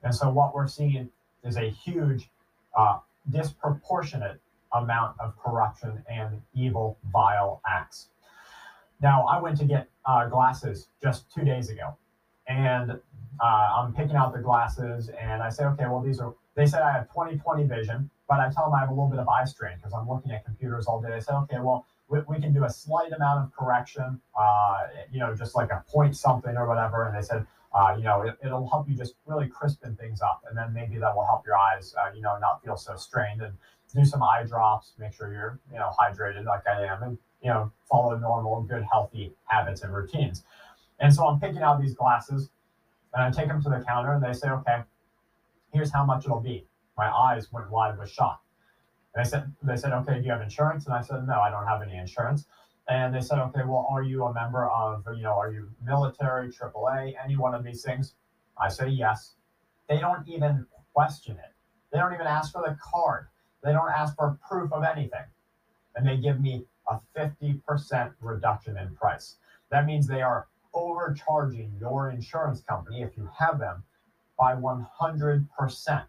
And 0.04 0.14
so 0.14 0.30
what 0.30 0.54
we're 0.54 0.68
seeing 0.68 1.10
is 1.44 1.58
a 1.58 1.70
huge, 1.70 2.30
uh, 2.78 3.00
disproportionate 3.30 4.40
amount 4.74 5.16
of 5.20 5.38
corruption 5.38 6.04
and 6.10 6.42
evil, 6.54 6.98
vile 7.12 7.62
acts. 7.68 8.10
Now, 9.02 9.26
I 9.26 9.40
went 9.40 9.58
to 9.58 9.66
get 9.66 9.88
uh, 10.06 10.28
glasses 10.28 10.88
just 11.02 11.32
two 11.34 11.44
days 11.44 11.70
ago, 11.70 11.96
and 12.48 12.92
uh, 12.92 13.44
I'm 13.44 13.94
picking 13.94 14.16
out 14.16 14.34
the 14.34 14.40
glasses, 14.40 15.10
and 15.10 15.42
I 15.42 15.50
say, 15.50 15.66
okay, 15.66 15.86
well, 15.86 16.02
these 16.02 16.20
are. 16.20 16.34
They 16.56 16.66
said 16.66 16.82
I 16.82 16.92
have 16.92 17.08
20/20 17.10 17.68
vision, 17.68 18.10
but 18.30 18.40
I 18.40 18.50
tell 18.52 18.66
them 18.66 18.74
I 18.76 18.82
have 18.82 18.90
a 18.90 18.94
little 18.94 19.10
bit 19.10 19.20
of 19.20 19.28
eye 19.28 19.46
strain 19.46 19.78
because 19.78 19.94
I'm 19.94 20.08
looking 20.08 20.32
at 20.32 20.46
computers 20.46 20.86
all 20.86 21.02
day. 21.02 21.10
They 21.10 21.20
said, 21.20 21.36
okay, 21.44 21.58
well, 21.60 21.86
we, 22.10 22.20
we 22.28 22.40
can 22.40 22.54
do 22.54 22.64
a 22.64 22.70
slight 22.70 23.12
amount 23.12 23.44
of 23.44 23.56
correction, 23.56 24.22
uh, 24.40 24.78
you 25.12 25.20
know, 25.20 25.36
just 25.36 25.56
like 25.56 25.72
a 25.72 25.84
point 25.90 26.16
something 26.16 26.56
or 26.56 26.68
whatever. 26.68 27.08
And 27.08 27.18
they 27.18 27.22
said, 27.22 27.46
uh, 27.74 27.96
you 27.98 28.04
know, 28.04 28.22
it, 28.22 28.38
will 28.44 28.70
help 28.70 28.88
you 28.88 28.96
just 28.96 29.16
really 29.26 29.48
crispen 29.48 29.98
things 29.98 30.22
up. 30.22 30.44
And 30.48 30.58
then 30.58 30.74
maybe 30.74 30.98
that 31.00 31.16
will 31.16 31.26
help 31.26 31.46
your 31.46 31.58
eyes, 31.58 31.94
uh, 32.00 32.14
you 32.16 32.22
know, 32.22 32.38
not 32.40 32.64
feel 32.64 32.78
so 32.78 32.96
strained 32.96 33.42
and 33.42 33.54
do 33.94 34.06
some 34.06 34.22
eye 34.22 34.44
drops, 34.48 34.94
make 35.00 35.14
sure 35.14 35.32
you're, 35.32 35.60
you 35.72 35.80
know, 35.80 35.92
hydrated 36.00 36.46
like 36.46 36.68
I 36.68 36.86
am 36.86 37.04
and, 37.04 37.18
you 37.42 37.50
know, 37.50 37.72
follow 37.90 38.18
normal, 38.18 38.62
good, 38.62 38.86
healthy 38.92 39.34
habits 39.46 39.82
and 39.82 39.94
routines. 39.94 40.44
And 41.00 41.14
so 41.14 41.28
I'm 41.28 41.40
picking 41.40 41.62
out 41.62 41.82
these 41.82 41.96
glasses 41.96 42.50
and 43.14 43.24
I 43.24 43.32
take 43.32 43.48
them 43.48 43.62
to 43.64 43.70
the 43.70 43.84
counter 43.88 44.14
and 44.14 44.24
they 44.24 44.34
say, 44.34 44.50
okay, 44.50 44.84
here's 45.74 45.92
how 45.92 46.06
much 46.06 46.26
it'll 46.26 46.40
be. 46.40 46.66
My 46.98 47.10
eyes 47.10 47.52
went 47.52 47.70
wide 47.72 47.98
with 47.98 48.10
shock. 48.10 48.42
And 49.16 49.26
I 49.26 49.28
said, 49.28 49.52
they 49.64 49.76
said, 49.76 49.94
okay, 49.94 50.20
do 50.20 50.26
you 50.26 50.32
have 50.32 50.42
insurance? 50.42 50.86
And 50.86 50.94
I 50.94 51.02
said, 51.02 51.28
no, 51.28 51.40
I 51.40 51.50
don't 51.50 51.68
have 51.68 51.82
any 51.82 51.98
insurance. 51.98 52.46
And 52.90 53.16
they 53.16 53.22
said, 53.22 53.40
okay, 53.40 53.62
well, 53.66 53.88
are 53.90 54.04
you 54.04 54.26
a 54.26 54.34
member 54.34 54.70
of, 54.70 55.04
you 55.16 55.24
know, 55.24 55.40
are 55.40 55.52
you 55.52 55.70
military, 55.86 56.50
AAA, 56.50 57.14
any 57.24 57.38
one 57.38 57.56
of 57.56 57.64
these 57.64 57.82
things? 57.82 58.16
I 58.58 58.70
say 58.70 58.90
yes. 58.90 59.36
They 59.88 60.00
don't 60.00 60.28
even 60.28 60.66
question 60.94 61.38
it. 61.38 61.54
They 61.92 62.00
don't 62.00 62.14
even 62.14 62.28
ask 62.28 62.52
for 62.52 62.62
the 62.62 62.78
card. 62.82 63.28
They 63.64 63.72
don't 63.72 63.90
ask 63.90 64.16
for 64.16 64.38
proof 64.48 64.74
of 64.74 64.84
anything. 64.84 65.24
And 65.96 66.08
they 66.08 66.18
give 66.18 66.42
me 66.42 66.66
a 66.90 67.00
50% 67.18 68.14
reduction 68.20 68.78
in 68.78 68.96
price. 68.96 69.36
That 69.72 69.86
means 69.86 70.06
they 70.06 70.22
are 70.22 70.48
overcharging 70.74 71.72
your 71.80 72.10
insurance 72.10 72.62
company, 72.62 73.02
if 73.02 73.16
you 73.16 73.30
have 73.38 73.60
them, 73.60 73.84
by 74.38 74.56
100%. 74.56 76.06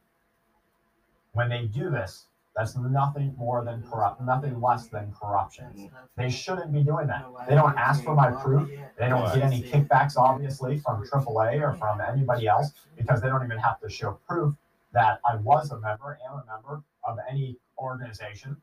When 1.32 1.48
they 1.48 1.66
do 1.66 1.90
this, 1.90 2.26
that's 2.56 2.76
nothing 2.76 3.34
more 3.36 3.64
than 3.64 3.82
corrupt, 3.82 4.22
nothing 4.22 4.60
less 4.60 4.86
than 4.86 5.12
corruption. 5.20 5.90
They 6.16 6.30
shouldn't 6.30 6.72
be 6.72 6.84
doing 6.84 7.08
that. 7.08 7.26
They 7.48 7.56
don't 7.56 7.76
ask 7.76 8.04
for 8.04 8.14
my 8.14 8.30
proof. 8.30 8.70
They 8.98 9.08
don't 9.08 9.26
get 9.34 9.42
any 9.42 9.60
kickbacks, 9.62 10.16
obviously, 10.16 10.78
from 10.78 11.04
AAA 11.04 11.60
or 11.60 11.76
from 11.76 12.00
anybody 12.00 12.46
else 12.46 12.70
because 12.96 13.20
they 13.20 13.28
don't 13.28 13.44
even 13.44 13.58
have 13.58 13.80
to 13.80 13.90
show 13.90 14.18
proof 14.28 14.54
that 14.92 15.20
I 15.28 15.36
was 15.36 15.72
a 15.72 15.80
member, 15.80 16.18
am 16.28 16.38
a 16.38 16.44
member 16.46 16.82
of 17.02 17.18
any 17.28 17.58
organization. 17.78 18.56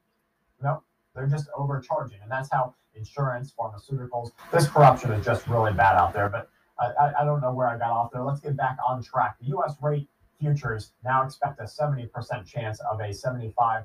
No, 0.64 0.84
they're 1.14 1.28
just 1.28 1.48
overcharging. 1.56 2.20
And 2.22 2.32
that's 2.32 2.50
how 2.50 2.74
insurance, 2.96 3.54
pharmaceuticals, 3.58 4.32
this 4.54 4.68
corruption 4.68 5.12
is 5.12 5.26
just 5.26 5.48
really 5.48 5.74
bad 5.74 5.98
out 5.98 6.14
there. 6.14 6.30
But 6.30 6.50
I, 6.80 7.12
I 7.20 7.26
don't 7.26 7.42
know 7.42 7.54
where 7.54 7.68
I 7.68 7.78
got 7.78 7.92
off 7.92 8.12
there. 8.12 8.24
Let's 8.24 8.40
get 8.40 8.56
back 8.56 8.78
on 8.88 9.04
track. 9.04 9.36
The 9.40 9.48
US 9.58 9.76
rate 9.82 10.08
futures 10.42 10.92
now 11.04 11.24
expect 11.24 11.60
a 11.60 11.64
70% 11.64 12.46
chance 12.46 12.82
of 12.92 13.00
a 13.00 13.14
75 13.14 13.84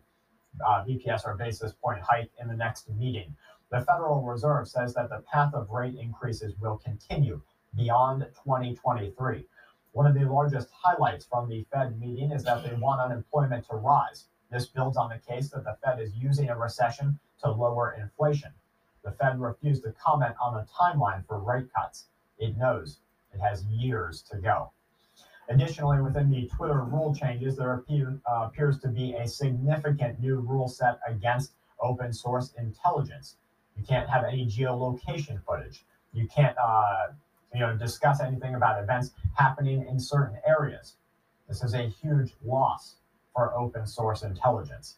uh, 0.66 0.84
BPS 0.84 1.26
or 1.26 1.36
basis 1.36 1.72
point 1.72 2.00
hike 2.00 2.30
in 2.40 2.48
the 2.48 2.56
next 2.56 2.88
meeting. 2.90 3.36
The 3.70 3.82
Federal 3.82 4.22
Reserve 4.22 4.66
says 4.66 4.94
that 4.94 5.10
the 5.10 5.22
path 5.30 5.52
of 5.52 5.70
rate 5.70 5.96
increases 5.96 6.54
will 6.58 6.78
continue 6.78 7.42
beyond 7.76 8.22
2023. 8.44 9.44
One 9.92 10.06
of 10.06 10.14
the 10.14 10.24
largest 10.24 10.68
highlights 10.72 11.26
from 11.26 11.48
the 11.48 11.66
Fed 11.72 12.00
meeting 12.00 12.32
is 12.32 12.42
that 12.44 12.64
they 12.64 12.74
want 12.76 13.00
unemployment 13.00 13.66
to 13.68 13.76
rise. 13.76 14.26
This 14.50 14.66
builds 14.66 14.96
on 14.96 15.10
the 15.10 15.18
case 15.18 15.50
that 15.50 15.64
the 15.64 15.76
Fed 15.84 16.00
is 16.00 16.14
using 16.14 16.48
a 16.48 16.56
recession 16.56 17.18
to 17.42 17.50
lower 17.50 17.96
inflation. 18.00 18.52
The 19.04 19.12
Fed 19.12 19.40
refused 19.40 19.82
to 19.82 19.92
comment 19.92 20.34
on 20.40 20.54
the 20.54 20.66
timeline 20.72 21.26
for 21.26 21.38
rate 21.38 21.68
cuts. 21.74 22.06
It 22.38 22.56
knows 22.56 23.00
it 23.34 23.40
has 23.40 23.64
years 23.66 24.22
to 24.30 24.38
go. 24.38 24.72
Additionally, 25.48 26.00
within 26.00 26.30
the 26.30 26.48
Twitter 26.48 26.82
rule 26.82 27.14
changes, 27.14 27.56
there 27.56 27.74
appear, 27.74 28.18
uh, 28.28 28.48
appears 28.48 28.80
to 28.80 28.88
be 28.88 29.14
a 29.14 29.26
significant 29.26 30.20
new 30.20 30.40
rule 30.40 30.68
set 30.68 30.98
against 31.06 31.52
open 31.80 32.12
source 32.12 32.52
intelligence. 32.58 33.36
You 33.76 33.84
can't 33.84 34.08
have 34.08 34.24
any 34.24 34.46
geolocation 34.46 35.42
footage. 35.44 35.84
You 36.12 36.26
can't, 36.26 36.56
uh, 36.58 37.08
you 37.54 37.60
know, 37.60 37.76
discuss 37.76 38.20
anything 38.20 38.54
about 38.54 38.82
events 38.82 39.12
happening 39.34 39.86
in 39.86 40.00
certain 40.00 40.38
areas. 40.46 40.96
This 41.48 41.62
is 41.62 41.74
a 41.74 41.88
huge 41.88 42.34
loss 42.44 42.96
for 43.34 43.54
open 43.54 43.86
source 43.86 44.22
intelligence. 44.22 44.96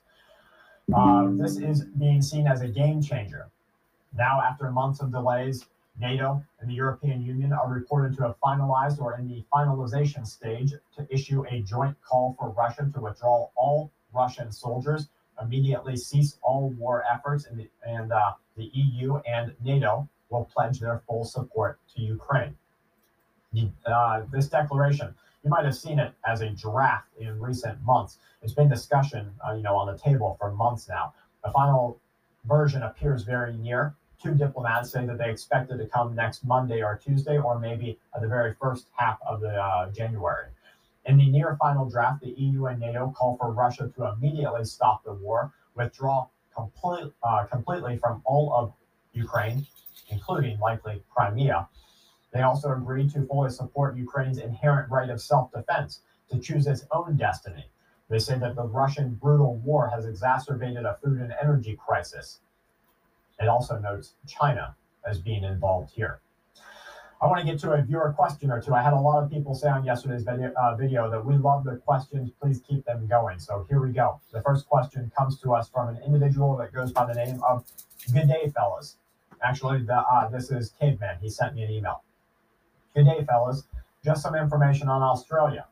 Uh, 0.94 1.28
this 1.32 1.58
is 1.58 1.84
being 1.84 2.22
seen 2.22 2.46
as 2.46 2.62
a 2.62 2.68
game 2.68 3.02
changer. 3.02 3.50
Now, 4.16 4.40
after 4.40 4.70
months 4.70 5.00
of 5.02 5.10
delays, 5.10 5.66
NATO 6.00 6.42
and 6.60 6.70
the 6.70 6.74
European 6.74 7.22
Union 7.22 7.52
are 7.52 7.68
reported 7.68 8.16
to 8.16 8.22
have 8.24 8.36
finalized 8.40 9.00
or 9.00 9.18
in 9.18 9.28
the 9.28 9.44
finalization 9.52 10.26
stage 10.26 10.72
to 10.96 11.06
issue 11.10 11.44
a 11.50 11.60
joint 11.62 11.96
call 12.02 12.36
for 12.38 12.50
Russia 12.50 12.90
to 12.94 13.00
withdraw 13.00 13.48
all 13.56 13.90
Russian 14.14 14.52
soldiers, 14.52 15.08
immediately 15.42 15.96
cease 15.96 16.38
all 16.42 16.70
war 16.70 17.04
efforts, 17.10 17.46
and 17.46 17.58
the, 17.58 17.68
and, 17.86 18.12
uh, 18.12 18.32
the 18.56 18.70
EU 18.74 19.16
and 19.18 19.54
NATO 19.62 20.08
will 20.30 20.44
pledge 20.44 20.80
their 20.80 21.02
full 21.06 21.24
support 21.24 21.78
to 21.94 22.02
Ukraine. 22.02 22.56
Uh, 23.86 24.22
this 24.30 24.48
declaration, 24.48 25.14
you 25.42 25.50
might 25.50 25.64
have 25.64 25.76
seen 25.76 25.98
it 25.98 26.12
as 26.26 26.42
a 26.42 26.50
draft 26.50 27.08
in 27.18 27.40
recent 27.40 27.80
months. 27.82 28.18
It's 28.42 28.52
been 28.52 28.68
discussion, 28.68 29.32
uh, 29.46 29.54
you 29.54 29.62
know, 29.62 29.76
on 29.76 29.86
the 29.86 29.98
table 29.98 30.36
for 30.38 30.52
months 30.52 30.88
now. 30.88 31.14
The 31.44 31.50
final 31.50 32.00
version 32.44 32.82
appears 32.82 33.22
very 33.22 33.54
near 33.54 33.94
two 34.22 34.34
diplomats 34.34 34.90
say 34.90 35.06
that 35.06 35.18
they 35.18 35.30
expected 35.30 35.78
to 35.78 35.86
come 35.86 36.14
next 36.14 36.44
Monday 36.44 36.82
or 36.82 36.96
Tuesday, 37.02 37.38
or 37.38 37.58
maybe 37.58 37.98
at 38.14 38.20
the 38.20 38.28
very 38.28 38.54
first 38.60 38.88
half 38.96 39.18
of 39.26 39.40
the 39.40 39.54
uh, 39.54 39.90
January. 39.92 40.46
In 41.06 41.16
the 41.16 41.28
near 41.28 41.56
final 41.60 41.88
draft, 41.88 42.22
the 42.22 42.30
EU 42.30 42.66
and 42.66 42.80
NATO 42.80 43.14
call 43.16 43.36
for 43.36 43.52
Russia 43.52 43.90
to 43.96 44.12
immediately 44.12 44.64
stop 44.64 45.04
the 45.04 45.14
war, 45.14 45.52
withdraw 45.74 46.26
complete, 46.54 47.12
uh, 47.22 47.44
completely 47.44 47.96
from 47.96 48.20
all 48.24 48.52
of 48.52 48.74
Ukraine, 49.12 49.66
including 50.08 50.58
likely 50.58 51.02
Crimea. 51.08 51.68
They 52.32 52.42
also 52.42 52.72
agreed 52.72 53.10
to 53.12 53.24
fully 53.26 53.50
support 53.50 53.96
Ukraine's 53.96 54.38
inherent 54.38 54.90
right 54.90 55.08
of 55.08 55.20
self 55.20 55.50
defense 55.52 56.02
to 56.30 56.38
choose 56.38 56.66
its 56.66 56.84
own 56.90 57.16
destiny. 57.16 57.70
They 58.10 58.18
say 58.18 58.38
that 58.38 58.56
the 58.56 58.64
Russian 58.64 59.14
brutal 59.14 59.56
war 59.56 59.88
has 59.88 60.06
exacerbated 60.06 60.84
a 60.84 60.98
food 61.02 61.20
and 61.20 61.32
energy 61.40 61.76
crisis. 61.76 62.40
It 63.38 63.48
also 63.48 63.78
notes 63.78 64.14
China 64.26 64.74
as 65.06 65.18
being 65.18 65.44
involved 65.44 65.92
here. 65.92 66.20
I 67.20 67.26
want 67.26 67.40
to 67.40 67.44
get 67.44 67.58
to 67.60 67.72
a 67.72 67.82
viewer 67.82 68.12
question 68.12 68.50
or 68.50 68.60
two. 68.60 68.74
I 68.74 68.82
had 68.82 68.92
a 68.92 69.00
lot 69.00 69.22
of 69.22 69.30
people 69.30 69.54
say 69.54 69.68
on 69.68 69.84
yesterday's 69.84 70.22
video, 70.22 70.52
uh, 70.52 70.76
video, 70.76 71.10
that 71.10 71.24
we 71.24 71.36
love 71.36 71.64
the 71.64 71.76
questions. 71.76 72.30
Please 72.40 72.60
keep 72.68 72.84
them 72.84 73.08
going. 73.08 73.40
So 73.40 73.66
here 73.68 73.80
we 73.80 73.90
go. 73.90 74.20
The 74.32 74.40
first 74.42 74.68
question 74.68 75.10
comes 75.18 75.40
to 75.40 75.52
us 75.54 75.68
from 75.68 75.88
an 75.88 75.98
individual 76.06 76.56
that 76.58 76.72
goes 76.72 76.92
by 76.92 77.06
the 77.06 77.14
name 77.14 77.42
of 77.42 77.64
Good 78.12 78.28
Day 78.28 78.52
Fellas. 78.54 78.96
Actually, 79.42 79.82
the, 79.82 79.96
uh, 79.96 80.28
this 80.28 80.50
is 80.50 80.72
Caveman. 80.80 81.18
He 81.20 81.28
sent 81.28 81.54
me 81.54 81.62
an 81.62 81.70
email. 81.70 82.02
Good 82.94 83.04
day, 83.04 83.24
fellas. 83.24 83.64
Just 84.04 84.22
some 84.22 84.34
information 84.34 84.88
on 84.88 85.02
Australia. 85.02 85.66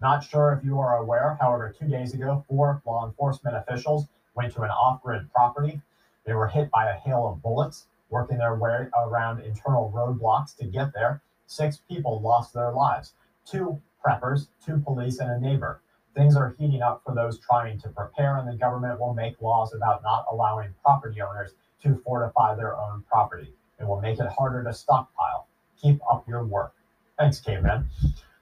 Not 0.00 0.24
sure 0.24 0.52
if 0.52 0.64
you 0.64 0.78
are 0.78 0.96
aware, 0.96 1.36
however, 1.40 1.74
two 1.78 1.86
days 1.86 2.14
ago, 2.14 2.44
four 2.48 2.80
law 2.86 3.06
enforcement 3.06 3.56
officials 3.56 4.06
went 4.34 4.54
to 4.54 4.62
an 4.62 4.70
off 4.70 5.02
grid 5.02 5.30
property 5.32 5.82
they 6.26 6.34
were 6.34 6.48
hit 6.48 6.70
by 6.70 6.90
a 6.90 6.94
hail 6.94 7.26
of 7.26 7.42
bullets, 7.42 7.86
working 8.10 8.38
their 8.38 8.54
way 8.54 8.88
around 8.96 9.40
internal 9.40 9.92
roadblocks 9.94 10.56
to 10.56 10.66
get 10.66 10.92
there. 10.92 11.22
Six 11.46 11.78
people 11.88 12.20
lost 12.20 12.54
their 12.54 12.72
lives 12.72 13.14
two 13.44 13.80
preppers, 14.04 14.48
two 14.64 14.78
police, 14.78 15.18
and 15.18 15.30
a 15.30 15.40
neighbor. 15.40 15.82
Things 16.14 16.36
are 16.36 16.54
heating 16.58 16.82
up 16.82 17.02
for 17.04 17.14
those 17.14 17.38
trying 17.38 17.80
to 17.80 17.88
prepare, 17.88 18.36
and 18.36 18.48
the 18.48 18.56
government 18.56 19.00
will 19.00 19.14
make 19.14 19.40
laws 19.40 19.74
about 19.74 20.02
not 20.02 20.26
allowing 20.30 20.74
property 20.82 21.20
owners 21.22 21.54
to 21.82 21.96
fortify 22.04 22.54
their 22.54 22.76
own 22.76 23.02
property. 23.08 23.54
It 23.78 23.86
will 23.86 24.00
make 24.00 24.18
it 24.18 24.26
harder 24.26 24.62
to 24.64 24.72
stockpile. 24.72 25.48
Keep 25.80 26.00
up 26.10 26.28
your 26.28 26.44
work. 26.44 26.74
Thanks, 27.18 27.40
Caveman. 27.40 27.88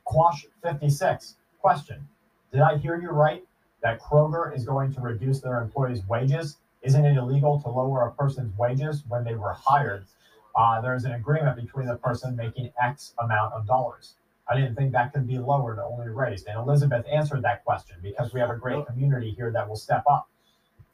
Quash 0.04 0.46
56. 0.62 1.36
Question 1.60 2.08
Did 2.52 2.60
I 2.60 2.76
hear 2.78 3.00
you 3.00 3.10
right 3.10 3.44
that 3.82 4.00
Kroger 4.00 4.54
is 4.54 4.64
going 4.64 4.92
to 4.94 5.00
reduce 5.00 5.40
their 5.40 5.60
employees' 5.60 6.06
wages? 6.08 6.56
Isn't 6.82 7.04
it 7.04 7.16
illegal 7.16 7.60
to 7.62 7.68
lower 7.68 8.06
a 8.06 8.12
person's 8.12 8.56
wages 8.56 9.02
when 9.08 9.24
they 9.24 9.34
were 9.34 9.52
hired? 9.52 10.06
Uh, 10.54 10.80
there's 10.80 11.04
an 11.04 11.12
agreement 11.12 11.56
between 11.56 11.86
the 11.86 11.96
person 11.96 12.36
making 12.36 12.72
X 12.80 13.14
amount 13.18 13.54
of 13.54 13.66
dollars. 13.66 14.14
I 14.48 14.56
didn't 14.56 14.76
think 14.76 14.92
that 14.92 15.12
could 15.12 15.26
be 15.26 15.38
lowered, 15.38 15.78
only 15.78 16.08
raised. 16.08 16.46
And 16.46 16.58
Elizabeth 16.58 17.04
answered 17.10 17.42
that 17.42 17.64
question 17.64 17.96
because 18.02 18.32
we 18.32 18.40
have 18.40 18.50
a 18.50 18.56
great 18.56 18.86
community 18.86 19.30
here 19.30 19.50
that 19.52 19.68
will 19.68 19.76
step 19.76 20.04
up. 20.08 20.28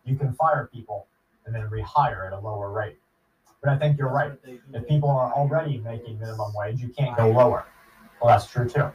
You 0.05 0.17
can 0.17 0.33
fire 0.33 0.69
people 0.73 1.07
and 1.47 1.55
then 1.55 1.69
rehire 1.71 2.27
at 2.27 2.33
a 2.33 2.41
lower 2.41 2.73
rate. 2.73 2.99
But 3.63 3.73
I 3.73 3.79
think 3.79 3.97
you're 3.97 4.11
right. 4.11 4.33
If 4.73 4.89
people 4.89 5.09
are 5.09 5.33
already 5.33 5.79
making 5.79 6.19
minimum 6.19 6.53
wage, 6.55 6.81
you 6.81 6.89
can't 6.89 7.17
go 7.17 7.31
lower. 7.31 7.65
Well, 8.21 8.29
that's 8.35 8.47
true 8.51 8.69
too. 8.69 8.91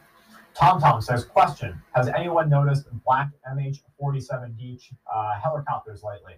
Tom 0.54 0.82
Tom 0.82 1.02
says, 1.02 1.24
question, 1.24 1.82
has 1.94 2.10
anyone 2.10 2.50
noticed 2.50 2.86
black 3.06 3.30
MH-47D 3.50 4.92
uh, 5.12 5.40
helicopters 5.40 6.04
lately? 6.04 6.36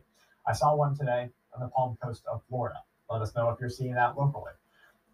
I 0.48 0.54
saw 0.54 0.76
one 0.76 0.98
today 0.98 1.30
on 1.54 1.62
the 1.62 1.68
Palm 1.68 1.98
Coast 2.04 2.24
of 2.32 2.42
Florida. 2.50 2.80
Let 3.10 3.22
us 3.22 3.36
know 3.36 3.50
if 3.50 3.60
you're 3.60 3.70
seeing 3.70 3.94
that 3.94 4.18
locally. 4.18 4.52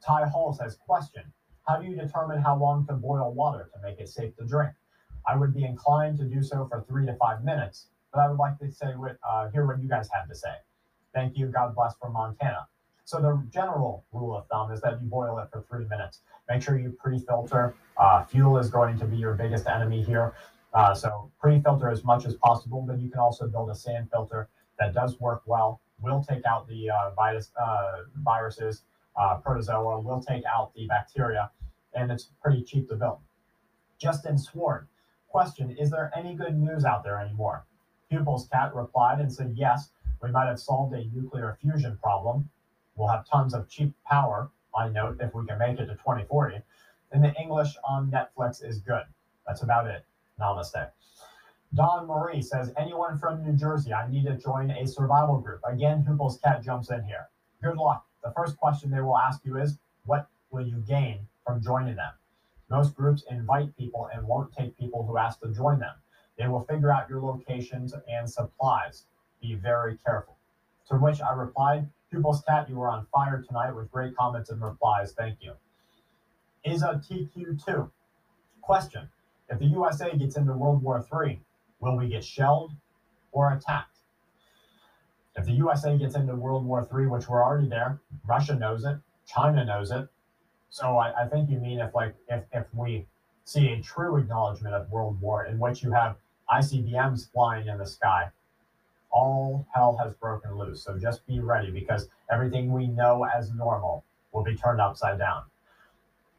Ty 0.06 0.28
Hall 0.28 0.54
says, 0.54 0.78
question, 0.86 1.24
how 1.68 1.78
do 1.78 1.88
you 1.88 1.96
determine 1.96 2.42
how 2.42 2.58
long 2.58 2.86
to 2.88 2.94
boil 2.94 3.34
water 3.34 3.70
to 3.74 3.82
make 3.82 4.00
it 4.00 4.08
safe 4.08 4.36
to 4.38 4.46
drink? 4.46 4.72
I 5.26 5.36
would 5.36 5.54
be 5.54 5.66
inclined 5.66 6.18
to 6.20 6.24
do 6.24 6.42
so 6.42 6.68
for 6.70 6.86
three 6.88 7.06
to 7.06 7.14
five 7.16 7.44
minutes, 7.44 7.88
but 8.14 8.22
I 8.22 8.30
would 8.30 8.38
like 8.38 8.58
to 8.60 8.72
say 8.72 8.88
what, 8.96 9.18
uh, 9.28 9.50
hear 9.50 9.66
what 9.66 9.82
you 9.82 9.90
guys 9.90 10.10
have 10.14 10.30
to 10.30 10.36
say. 10.36 10.54
Thank 11.14 11.38
you. 11.38 11.48
God 11.48 11.76
bless 11.76 11.96
from 11.98 12.14
Montana. 12.14 12.68
So 13.04 13.20
the 13.20 13.44
general 13.52 14.06
rule 14.14 14.38
of 14.38 14.48
thumb 14.48 14.72
is 14.72 14.82
that 14.82 15.02
you 15.02 15.08
boil 15.08 15.40
it 15.40 15.50
for 15.52 15.66
three 15.70 15.86
minutes. 15.88 16.20
Make 16.50 16.62
sure 16.62 16.78
you 16.78 16.92
pre-filter. 16.92 17.76
Uh, 17.98 18.24
fuel 18.24 18.58
is 18.58 18.70
going 18.70 18.98
to 19.00 19.06
be 19.06 19.18
your 19.18 19.34
biggest 19.34 19.68
enemy 19.68 20.04
here. 20.04 20.34
Uh, 20.74 20.94
so 20.94 21.32
pre-filter 21.40 21.90
as 21.90 22.04
much 22.04 22.26
as 22.26 22.36
possible, 22.36 22.82
but 22.82 23.00
you 23.00 23.10
can 23.10 23.20
also 23.20 23.48
build 23.48 23.70
a 23.70 23.76
sand 23.76 24.10
filter 24.12 24.48
that 24.80 24.94
does 24.94 25.20
work 25.20 25.42
well. 25.46 25.82
Will 26.02 26.24
take 26.24 26.46
out 26.46 26.68
the 26.68 26.90
uh, 26.90 27.12
virus, 27.16 27.52
uh, 27.60 28.04
viruses, 28.18 28.84
uh, 29.16 29.38
protozoa. 29.38 30.00
Will 30.00 30.22
take 30.22 30.44
out 30.46 30.74
the 30.76 30.86
bacteria, 30.88 31.50
and 31.94 32.12
it's 32.12 32.30
pretty 32.42 32.64
cheap 32.64 32.88
to 32.90 32.96
build. 32.96 33.20
Justin 33.98 34.38
Sward, 34.38 34.88
question: 35.28 35.72
Is 35.72 35.90
there 35.90 36.12
any 36.16 36.36
good 36.36 36.58
news 36.58 36.86
out 36.86 37.04
there 37.04 37.20
anymore? 37.20 37.66
Pupils 38.10 38.48
Cat 38.48 38.74
replied 38.74 39.20
and 39.20 39.32
said, 39.32 39.54
Yes, 39.56 39.90
we 40.22 40.32
might 40.32 40.48
have 40.48 40.60
solved 40.60 40.94
a 40.94 41.06
nuclear 41.14 41.58
fusion 41.62 41.98
problem. 42.02 42.50
We'll 42.96 43.10
have 43.10 43.28
tons 43.28 43.54
of 43.54 43.70
cheap 43.70 43.94
power, 44.06 44.50
I 44.76 44.90
note, 44.90 45.18
if 45.20 45.34
we 45.34 45.46
can 45.46 45.60
make 45.60 45.80
it 45.80 45.88
to 45.88 45.96
2040. 45.96 46.62
And 47.12 47.24
the 47.24 47.34
English 47.36 47.76
on 47.84 48.12
Netflix 48.12 48.64
is 48.64 48.80
good. 48.80 49.04
That's 49.46 49.62
about 49.62 49.88
it. 49.88 50.06
Namaste. 50.40 50.90
Don 51.74 52.08
Marie 52.08 52.42
says, 52.42 52.72
Anyone 52.78 53.18
from 53.18 53.44
New 53.44 53.54
Jersey, 53.54 53.94
I 53.94 54.10
need 54.10 54.26
to 54.26 54.38
join 54.38 54.72
a 54.72 54.88
survival 54.88 55.40
group. 55.40 55.62
Again, 55.68 56.04
Hoople's 56.04 56.40
cat 56.40 56.64
jumps 56.64 56.90
in 56.90 57.04
here. 57.04 57.30
Good 57.62 57.78
luck. 57.78 58.06
The 58.24 58.32
first 58.36 58.58
question 58.58 58.90
they 58.90 59.02
will 59.02 59.18
ask 59.18 59.42
you 59.44 59.58
is, 59.58 59.78
What 60.06 60.28
will 60.50 60.66
you 60.66 60.78
gain 60.88 61.28
from 61.46 61.62
joining 61.62 61.96
them? 61.96 62.14
Most 62.70 62.96
groups 62.96 63.24
invite 63.30 63.78
people 63.78 64.10
and 64.14 64.28
won't 64.28 64.54
take 64.54 64.78
people 64.78 65.06
who 65.06 65.18
ask 65.18 65.40
to 65.42 65.50
join 65.54 65.80
them. 65.80 65.96
They 66.38 66.48
will 66.48 66.62
figure 66.62 66.92
out 66.92 67.10
your 67.10 67.22
locations 67.22 67.94
and 68.08 68.30
supplies. 68.30 69.06
Be 69.42 69.56
very 69.56 69.98
careful. 69.98 70.38
To 70.90 70.96
which 70.96 71.22
I 71.22 71.34
replied, 71.34 71.90
Pupil's 72.10 72.42
Cat, 72.48 72.70
you 72.70 72.78
were 72.78 72.90
on 72.90 73.08
fire 73.14 73.44
tonight 73.46 73.76
with 73.76 73.92
great 73.92 74.16
comments 74.16 74.50
and 74.50 74.62
replies. 74.62 75.14
Thank 75.14 75.40
you. 75.42 75.54
Is 76.64 76.82
a 76.82 77.02
TQ2. 77.04 77.90
Question 78.62 79.10
If 79.50 79.60
the 79.60 79.66
USA 79.66 80.16
gets 80.16 80.38
into 80.38 80.54
World 80.54 80.82
War 80.82 81.06
III, 81.14 81.42
will 81.80 81.98
we 81.98 82.08
get 82.08 82.24
shelled 82.24 82.72
or 83.32 83.54
attacked? 83.54 83.98
If 85.36 85.46
the 85.46 85.54
USA 85.54 85.98
gets 85.98 86.16
into 86.16 86.36
World 86.36 86.66
War 86.66 86.88
III, 86.92 87.08
which 87.08 87.30
we're 87.30 87.44
already 87.44 87.70
there, 87.70 88.00
Russia 88.26 88.56
knows 88.56 88.86
it, 88.86 88.98
China 89.28 89.64
knows 89.64 89.92
it. 89.92 90.08
So 90.70 90.98
I, 90.98 91.24
I 91.24 91.28
think 91.28 91.50
you 91.50 91.60
mean 91.60 91.80
if 91.80 91.94
like 91.94 92.16
if, 92.30 92.44
if 92.52 92.66
we 92.74 93.06
see 93.46 93.70
a 93.70 93.82
true 93.82 94.18
acknowledgement 94.18 94.76
of 94.76 94.90
world 94.90 95.22
war 95.22 95.46
in 95.46 95.60
which 95.60 95.84
you 95.84 95.92
have 95.92 96.18
ICBMs 96.52 97.32
flying 97.32 97.68
in 97.68 97.78
the 97.78 97.86
sky, 97.86 98.30
all 99.12 99.66
hell 99.74 99.98
has 100.04 100.14
broken 100.16 100.58
loose. 100.58 100.84
So 100.84 100.98
just 100.98 101.26
be 101.28 101.40
ready 101.40 101.72
because 101.72 102.10
everything 102.32 102.72
we 102.72 102.88
know 102.88 103.26
as 103.26 103.52
normal 103.52 104.04
will 104.32 104.44
be 104.44 104.56
turned 104.56 104.82
upside 104.82 105.20
down. 105.20 105.44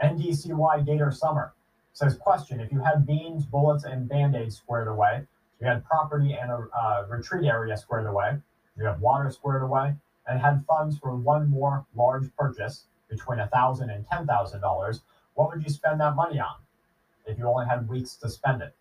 NDCY 0.03 0.84
Gator 0.84 1.11
Summer 1.11 1.55
says, 1.99 2.16
question, 2.16 2.61
if 2.61 2.70
you 2.70 2.80
had 2.80 3.05
beans, 3.05 3.44
bullets, 3.44 3.82
and 3.82 4.09
band-aids 4.09 4.57
squared 4.57 4.86
away, 4.86 5.26
you 5.61 5.66
had 5.66 5.84
property 5.84 6.32
and 6.40 6.49
a 6.53 6.68
uh, 6.72 7.05
retreat 7.09 7.44
area 7.44 7.76
squared 7.76 8.07
away, 8.07 8.38
you 8.76 8.84
have 8.84 9.01
water 9.01 9.28
squared 9.32 9.62
away, 9.62 9.92
and 10.28 10.40
had 10.40 10.64
funds 10.64 10.96
for 10.96 11.16
one 11.16 11.51
more 11.51 11.84
large 11.96 12.32
purchase 12.36 12.84
between 13.11 13.40
a 13.40 13.49
thousand 13.49 13.90
and 13.90 14.07
ten 14.07 14.28
thousand 14.28 14.61
dollars, 14.61 15.01
what 15.34 15.51
would 15.51 15.64
you 15.64 15.70
spend 15.70 16.01
that 16.01 16.14
money 16.14 16.38
on 16.38 16.55
if 17.26 17.36
you 17.36 17.44
only 17.49 17.66
had 17.66 17.88
weeks 17.88 18.14
to 18.14 18.28
spend 18.28 18.62
it? 18.62 18.76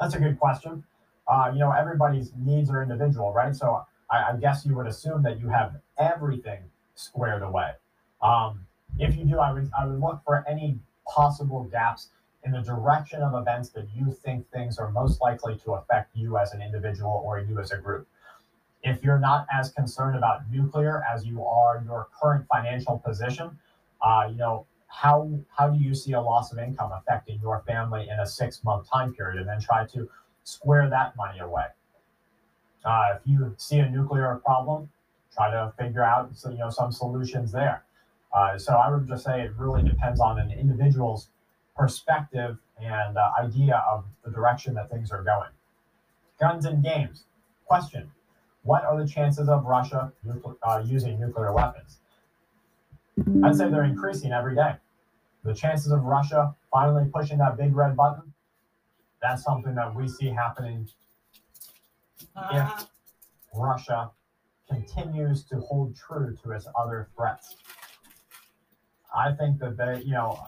That's 0.00 0.16
a 0.16 0.18
good 0.18 0.40
question. 0.40 0.82
Uh, 1.28 1.50
you 1.52 1.60
know, 1.60 1.70
everybody's 1.70 2.32
needs 2.36 2.68
are 2.68 2.82
individual, 2.82 3.32
right? 3.32 3.54
So 3.54 3.86
I, 4.10 4.32
I, 4.32 4.36
guess 4.40 4.66
you 4.66 4.74
would 4.74 4.86
assume 4.86 5.22
that 5.22 5.38
you 5.38 5.48
have 5.48 5.76
everything 5.98 6.60
squared 6.94 7.42
away. 7.42 7.72
Um, 8.22 8.66
if 8.98 9.16
you 9.16 9.24
do, 9.24 9.38
I 9.38 9.52
would 9.52 9.70
I 9.78 9.86
would 9.86 10.00
look 10.00 10.20
for 10.24 10.44
any 10.48 10.80
possible 11.08 11.64
gaps 11.64 12.08
in 12.44 12.52
the 12.52 12.60
direction 12.60 13.22
of 13.22 13.34
events 13.34 13.70
that 13.70 13.86
you 13.94 14.12
think 14.24 14.48
things 14.50 14.78
are 14.78 14.90
most 14.90 15.20
likely 15.20 15.56
to 15.58 15.72
affect 15.72 16.16
you 16.16 16.38
as 16.38 16.52
an 16.52 16.62
individual 16.62 17.22
or 17.24 17.40
you 17.40 17.58
as 17.60 17.72
a 17.72 17.78
group. 17.78 18.06
If 18.82 19.02
you're 19.02 19.18
not 19.18 19.46
as 19.52 19.70
concerned 19.70 20.16
about 20.16 20.50
nuclear 20.50 21.02
as 21.12 21.26
you 21.26 21.44
are 21.44 21.82
your 21.84 22.08
current 22.20 22.46
financial 22.48 22.98
position, 22.98 23.58
uh, 24.00 24.28
you 24.30 24.36
know, 24.36 24.66
how 24.86 25.30
how 25.54 25.68
do 25.68 25.78
you 25.78 25.94
see 25.94 26.12
a 26.12 26.20
loss 26.20 26.52
of 26.52 26.58
income 26.58 26.92
affecting 26.92 27.38
your 27.40 27.62
family 27.66 28.08
in 28.08 28.20
a 28.20 28.26
six 28.26 28.64
month 28.64 28.88
time 28.90 29.12
period, 29.14 29.38
and 29.38 29.48
then 29.48 29.60
try 29.60 29.84
to 29.86 30.08
square 30.44 30.88
that 30.88 31.14
money 31.16 31.40
away. 31.40 31.66
Uh, 32.84 33.16
if 33.16 33.20
you 33.26 33.54
see 33.58 33.80
a 33.80 33.90
nuclear 33.90 34.40
problem, 34.44 34.88
try 35.34 35.50
to 35.50 35.72
figure 35.78 36.02
out 36.02 36.30
you 36.46 36.58
know 36.58 36.70
some 36.70 36.90
solutions 36.90 37.52
there. 37.52 37.84
Uh, 38.32 38.58
so 38.58 38.74
I 38.74 38.90
would 38.90 39.06
just 39.06 39.24
say 39.24 39.42
it 39.42 39.52
really 39.56 39.82
depends 39.82 40.20
on 40.20 40.38
an 40.38 40.50
individual's 40.50 41.28
perspective 41.76 42.58
and 42.80 43.16
uh, 43.16 43.30
idea 43.40 43.82
of 43.90 44.04
the 44.24 44.30
direction 44.30 44.74
that 44.74 44.90
things 44.90 45.10
are 45.10 45.22
going. 45.22 45.50
Guns 46.40 46.64
and 46.66 46.82
games. 46.82 47.24
Question: 47.66 48.10
What 48.62 48.84
are 48.84 49.00
the 49.00 49.08
chances 49.08 49.48
of 49.48 49.64
Russia 49.64 50.12
uh, 50.62 50.82
using 50.84 51.18
nuclear 51.18 51.52
weapons? 51.52 51.98
I'd 53.44 53.56
say 53.56 53.68
they're 53.68 53.84
increasing 53.84 54.32
every 54.32 54.54
day. 54.54 54.74
The 55.44 55.54
chances 55.54 55.92
of 55.92 56.02
Russia 56.04 56.54
finally 56.72 57.10
pushing 57.12 57.38
that 57.38 57.56
big 57.56 57.74
red 57.74 57.96
button, 57.96 58.32
that's 59.20 59.42
something 59.42 59.74
that 59.74 59.94
we 59.94 60.08
see 60.08 60.28
happening 60.28 60.88
uh, 62.36 62.48
if 62.52 62.86
Russia 63.54 64.10
continues 64.70 65.44
to 65.44 65.56
hold 65.60 65.96
true 65.96 66.36
to 66.42 66.52
its 66.52 66.66
other 66.78 67.08
threats. 67.16 67.56
I 69.14 69.32
think 69.32 69.58
that 69.60 69.76
they, 69.76 70.02
you 70.04 70.12
know, 70.12 70.38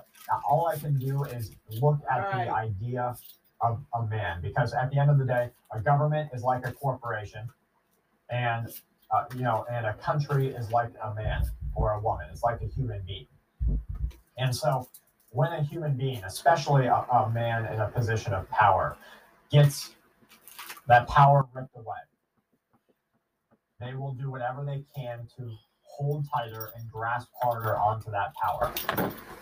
all 0.49 0.67
I 0.67 0.77
can 0.77 0.99
do 0.99 1.25
is 1.25 1.53
look 1.81 1.99
at 2.11 2.19
right. 2.19 2.47
the 2.47 2.55
idea 2.55 3.17
of 3.61 3.81
a 3.95 4.07
man 4.07 4.41
because 4.41 4.73
at 4.73 4.91
the 4.91 4.99
end 4.99 5.11
of 5.11 5.19
the 5.19 5.25
day, 5.25 5.51
a 5.73 5.81
government 5.81 6.31
is 6.33 6.43
like 6.43 6.67
a 6.67 6.73
corporation, 6.73 7.49
and 8.31 8.69
uh, 9.11 9.25
you 9.35 9.43
know, 9.43 9.65
and 9.71 9.87
a 9.87 9.95
country 9.95 10.49
is 10.49 10.71
like 10.71 10.93
a 11.03 11.15
man 11.15 11.43
or 11.75 11.93
a 11.93 12.01
woman. 12.01 12.27
It's 12.31 12.43
like 12.43 12.61
a 12.63 12.67
human 12.67 13.03
being. 13.07 13.27
And 14.39 14.55
so 14.55 14.89
when 15.31 15.53
a 15.53 15.63
human 15.63 15.97
being, 15.97 16.23
especially 16.25 16.87
a, 16.87 16.95
a 16.95 17.31
man 17.33 17.73
in 17.73 17.81
a 17.81 17.89
position 17.89 18.33
of 18.33 18.49
power, 18.51 18.97
gets 19.51 19.95
that 20.87 21.07
power 21.09 21.47
ripped 21.55 21.77
away, 21.77 21.97
they 23.81 23.95
will 23.95 24.13
do 24.13 24.31
whatever 24.31 24.65
they 24.65 24.85
can 24.95 25.27
to 25.37 25.51
hold 25.91 26.27
tighter 26.33 26.71
and 26.77 26.91
grasp 26.91 27.29
harder 27.41 27.77
onto 27.77 28.11
that 28.11 28.33
power, 28.35 28.73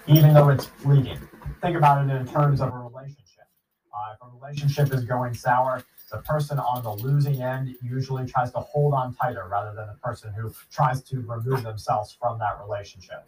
even 0.07 0.35
though 0.35 0.49
it's 0.49 0.67
fleeting. 0.67 1.19
Think 1.61 1.77
about 1.77 2.05
it 2.05 2.11
in 2.11 2.27
terms 2.27 2.61
of 2.61 2.73
a 2.73 2.77
relationship. 2.77 3.47
Uh, 3.93 4.15
if 4.15 4.19
a 4.23 4.37
relationship 4.37 4.93
is 4.93 5.05
going 5.05 5.35
sour, 5.35 5.83
the 6.11 6.19
person 6.19 6.59
on 6.59 6.83
the 6.83 6.93
losing 6.93 7.43
end 7.43 7.75
usually 7.83 8.27
tries 8.27 8.51
to 8.53 8.61
hold 8.61 8.95
on 8.95 9.15
tighter 9.15 9.47
rather 9.51 9.75
than 9.75 9.87
the 9.89 9.99
person 10.03 10.33
who 10.33 10.53
tries 10.71 11.03
to 11.03 11.21
remove 11.21 11.63
themselves 11.63 12.17
from 12.19 12.39
that 12.39 12.59
relationship. 12.65 13.25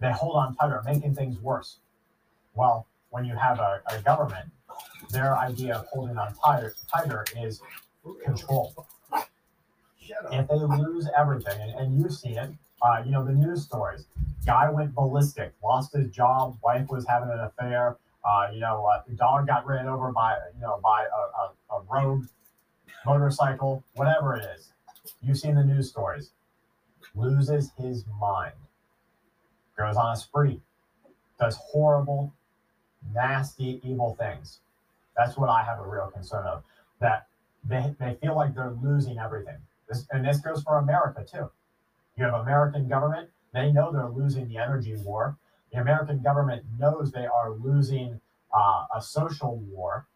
They 0.00 0.12
hold 0.12 0.36
on 0.36 0.54
tighter, 0.54 0.82
making 0.84 1.14
things 1.14 1.38
worse. 1.40 1.78
Well, 2.54 2.86
when 3.10 3.24
you 3.24 3.36
have 3.36 3.58
a, 3.58 3.80
a 3.86 4.00
government, 4.02 4.50
their 5.10 5.36
idea 5.36 5.76
of 5.76 5.86
holding 5.86 6.16
on 6.16 6.34
tighter, 6.34 6.74
tighter 6.92 7.24
is 7.36 7.60
control. 8.24 8.86
If 10.30 10.48
they 10.48 10.54
lose 10.54 11.08
everything, 11.16 11.60
and, 11.60 11.70
and 11.72 11.98
you've 11.98 12.12
seen 12.12 12.38
it, 12.38 12.50
uh, 12.82 13.02
you 13.04 13.12
know, 13.12 13.24
the 13.24 13.32
news 13.32 13.62
stories. 13.64 14.06
Guy 14.44 14.68
went 14.70 14.94
ballistic, 14.94 15.52
lost 15.62 15.92
his 15.92 16.10
job, 16.10 16.58
wife 16.64 16.88
was 16.88 17.06
having 17.06 17.30
an 17.30 17.40
affair, 17.40 17.96
uh, 18.24 18.48
you 18.52 18.60
know, 18.60 18.86
uh, 18.86 19.02
dog 19.16 19.46
got 19.46 19.66
ran 19.66 19.86
over 19.86 20.10
by, 20.10 20.36
you 20.54 20.62
know, 20.62 20.80
by 20.82 21.04
a, 21.04 21.74
a, 21.74 21.78
a 21.78 21.82
rogue 21.88 22.24
motorcycle, 23.06 23.82
whatever 23.94 24.36
it 24.36 24.44
is. 24.56 24.72
You've 25.22 25.38
seen 25.38 25.54
the 25.54 25.64
news 25.64 25.90
stories. 25.90 26.30
Loses 27.14 27.70
his 27.76 28.04
mind, 28.20 28.54
goes 29.76 29.96
on 29.96 30.12
a 30.12 30.16
spree, 30.16 30.60
does 31.38 31.56
horrible, 31.56 32.32
nasty, 33.12 33.80
evil 33.84 34.16
things. 34.18 34.60
That's 35.16 35.36
what 35.36 35.50
I 35.50 35.62
have 35.62 35.78
a 35.78 35.86
real 35.86 36.10
concern 36.12 36.46
of. 36.46 36.62
That 37.00 37.26
they, 37.64 37.94
they 38.00 38.16
feel 38.22 38.34
like 38.34 38.54
they're 38.54 38.74
losing 38.82 39.18
everything. 39.18 39.58
This, 39.92 40.06
and 40.10 40.24
this 40.24 40.40
goes 40.40 40.62
for 40.62 40.78
America 40.78 41.22
too. 41.30 41.50
You 42.16 42.24
have 42.24 42.32
American 42.32 42.88
government, 42.88 43.28
they 43.52 43.70
know 43.70 43.92
they're 43.92 44.08
losing 44.08 44.48
the 44.48 44.56
energy 44.56 44.96
war. 44.96 45.36
The 45.70 45.80
American 45.80 46.22
government 46.22 46.64
knows 46.78 47.12
they 47.12 47.26
are 47.26 47.50
losing 47.50 48.18
uh, 48.54 48.86
a 48.96 49.02
social 49.02 49.56
war, 49.56 50.06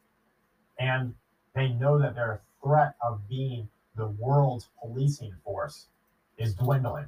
and 0.78 1.14
they 1.54 1.68
know 1.68 1.98
that 1.98 2.14
their 2.14 2.40
threat 2.62 2.94
of 3.06 3.28
being 3.28 3.68
the 3.96 4.06
world's 4.06 4.68
policing 4.80 5.34
force 5.44 5.88
is 6.38 6.54
dwindling. 6.54 7.06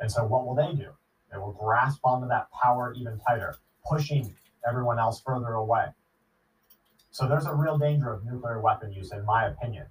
And 0.00 0.12
so, 0.12 0.24
what 0.24 0.46
will 0.46 0.54
they 0.54 0.74
do? 0.74 0.90
They 1.32 1.38
will 1.38 1.52
grasp 1.52 2.00
onto 2.04 2.28
that 2.28 2.48
power 2.50 2.92
even 2.94 3.18
tighter, 3.26 3.56
pushing 3.86 4.34
everyone 4.68 4.98
else 4.98 5.20
further 5.20 5.54
away. 5.54 5.86
So, 7.10 7.26
there's 7.26 7.46
a 7.46 7.54
real 7.54 7.78
danger 7.78 8.12
of 8.12 8.24
nuclear 8.24 8.60
weapon 8.60 8.92
use, 8.92 9.12
in 9.12 9.24
my 9.24 9.46
opinion. 9.46 9.86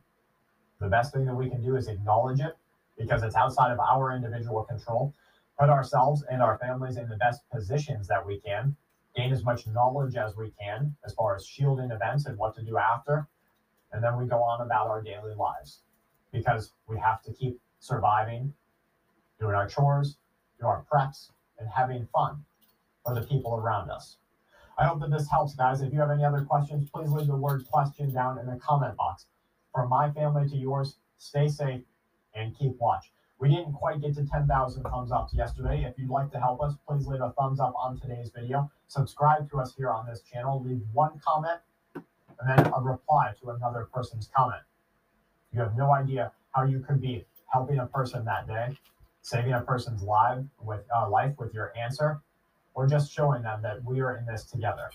The 0.79 0.87
best 0.87 1.13
thing 1.13 1.25
that 1.25 1.35
we 1.35 1.49
can 1.49 1.61
do 1.61 1.75
is 1.75 1.87
acknowledge 1.87 2.39
it 2.39 2.57
because 2.97 3.23
it's 3.23 3.35
outside 3.35 3.71
of 3.71 3.79
our 3.79 4.15
individual 4.15 4.63
control 4.63 5.13
put 5.59 5.69
ourselves 5.69 6.23
and 6.31 6.41
our 6.41 6.57
families 6.57 6.95
in 6.95 7.09
the 7.09 7.17
best 7.17 7.41
positions 7.49 8.07
that 8.07 8.25
we 8.25 8.39
can, 8.39 8.75
gain 9.15 9.33
as 9.33 9.43
much 9.43 9.67
knowledge 9.67 10.15
as 10.15 10.35
we 10.37 10.51
can 10.59 10.95
as 11.05 11.13
far 11.13 11.35
as 11.35 11.45
shielding 11.45 11.91
events 11.91 12.25
and 12.25 12.37
what 12.37 12.55
to 12.55 12.63
do 12.63 12.77
after. 12.77 13.27
And 13.91 14.03
then 14.03 14.17
we 14.17 14.25
go 14.25 14.41
on 14.41 14.61
about 14.61 14.87
our 14.87 15.01
daily 15.01 15.35
lives 15.35 15.79
because 16.31 16.71
we 16.87 16.97
have 16.99 17.21
to 17.23 17.33
keep 17.33 17.59
surviving, 17.79 18.53
doing 19.39 19.55
our 19.55 19.67
chores, 19.67 20.17
doing 20.59 20.69
our 20.69 20.85
preps, 20.91 21.31
and 21.59 21.67
having 21.67 22.07
fun 22.13 22.45
for 23.03 23.13
the 23.13 23.21
people 23.21 23.55
around 23.55 23.89
us. 23.89 24.17
I 24.77 24.85
hope 24.85 25.01
that 25.01 25.11
this 25.11 25.29
helps, 25.29 25.55
guys. 25.55 25.81
If 25.81 25.91
you 25.91 25.99
have 25.99 26.11
any 26.11 26.23
other 26.23 26.45
questions, 26.45 26.89
please 26.89 27.09
leave 27.09 27.27
the 27.27 27.35
word 27.35 27.65
question 27.69 28.13
down 28.13 28.39
in 28.39 28.45
the 28.45 28.55
comment 28.57 28.95
box. 28.95 29.25
From 29.73 29.89
my 29.89 30.11
family 30.11 30.49
to 30.49 30.57
yours, 30.57 30.97
stay 31.17 31.47
safe 31.47 31.81
and 32.33 32.57
keep 32.57 32.77
watch. 32.79 33.11
We 33.39 33.49
didn't 33.49 33.73
quite 33.73 34.01
get 34.01 34.15
to 34.15 34.25
10,000 34.25 34.83
thumbs 34.83 35.11
up 35.11 35.29
yesterday. 35.31 35.85
If 35.85 35.97
you'd 35.97 36.09
like 36.09 36.31
to 36.31 36.39
help 36.39 36.61
us, 36.61 36.73
please 36.87 37.07
leave 37.07 37.21
a 37.21 37.31
thumbs 37.39 37.59
up 37.59 37.73
on 37.77 37.99
today's 37.99 38.31
video. 38.35 38.69
Subscribe 38.87 39.49
to 39.51 39.59
us 39.59 39.73
here 39.77 39.89
on 39.89 40.05
this 40.07 40.21
channel. 40.21 40.61
Leave 40.61 40.81
one 40.91 41.19
comment 41.25 41.61
and 41.95 42.49
then 42.49 42.73
a 42.73 42.81
reply 42.81 43.33
to 43.41 43.51
another 43.51 43.87
person's 43.93 44.29
comment. 44.35 44.61
You 45.53 45.61
have 45.61 45.75
no 45.77 45.93
idea 45.93 46.31
how 46.51 46.63
you 46.63 46.79
could 46.79 47.01
be 47.01 47.25
helping 47.47 47.79
a 47.79 47.85
person 47.85 48.25
that 48.25 48.47
day, 48.47 48.77
saving 49.21 49.53
a 49.53 49.61
person's 49.61 50.03
life 50.03 50.43
with 50.61 50.81
uh, 50.95 51.09
life 51.09 51.33
with 51.37 51.53
your 51.53 51.71
answer, 51.77 52.19
or 52.73 52.87
just 52.87 53.11
showing 53.11 53.43
them 53.43 53.61
that 53.61 53.83
we 53.83 54.01
are 54.01 54.17
in 54.17 54.25
this 54.25 54.43
together. 54.43 54.89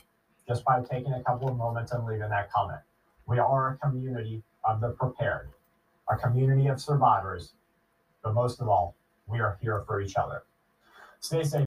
Just 0.47 0.64
by 0.64 0.83
taking 0.83 1.14
a 1.14 1.22
couple 1.22 1.49
of 1.49 1.57
moments 1.57 1.93
and 1.93 2.05
leaving 2.05 2.29
that 2.29 2.53
comment. 2.53 2.81
We 3.27 3.39
are 3.39 3.70
a 3.70 3.77
community 3.79 4.43
of 4.66 4.80
the 4.80 4.90
prepared, 4.90 5.50
a 6.10 6.16
community 6.16 6.66
of 6.68 6.80
survivors, 6.80 7.54
but 8.22 8.34
most 8.34 8.60
of 8.60 8.68
all, 8.68 8.96
we 9.26 9.40
are 9.40 9.58
here 9.60 9.82
for 9.86 10.00
each 10.00 10.16
other. 10.16 10.42
Stay 11.20 11.42
safe. 11.42 11.62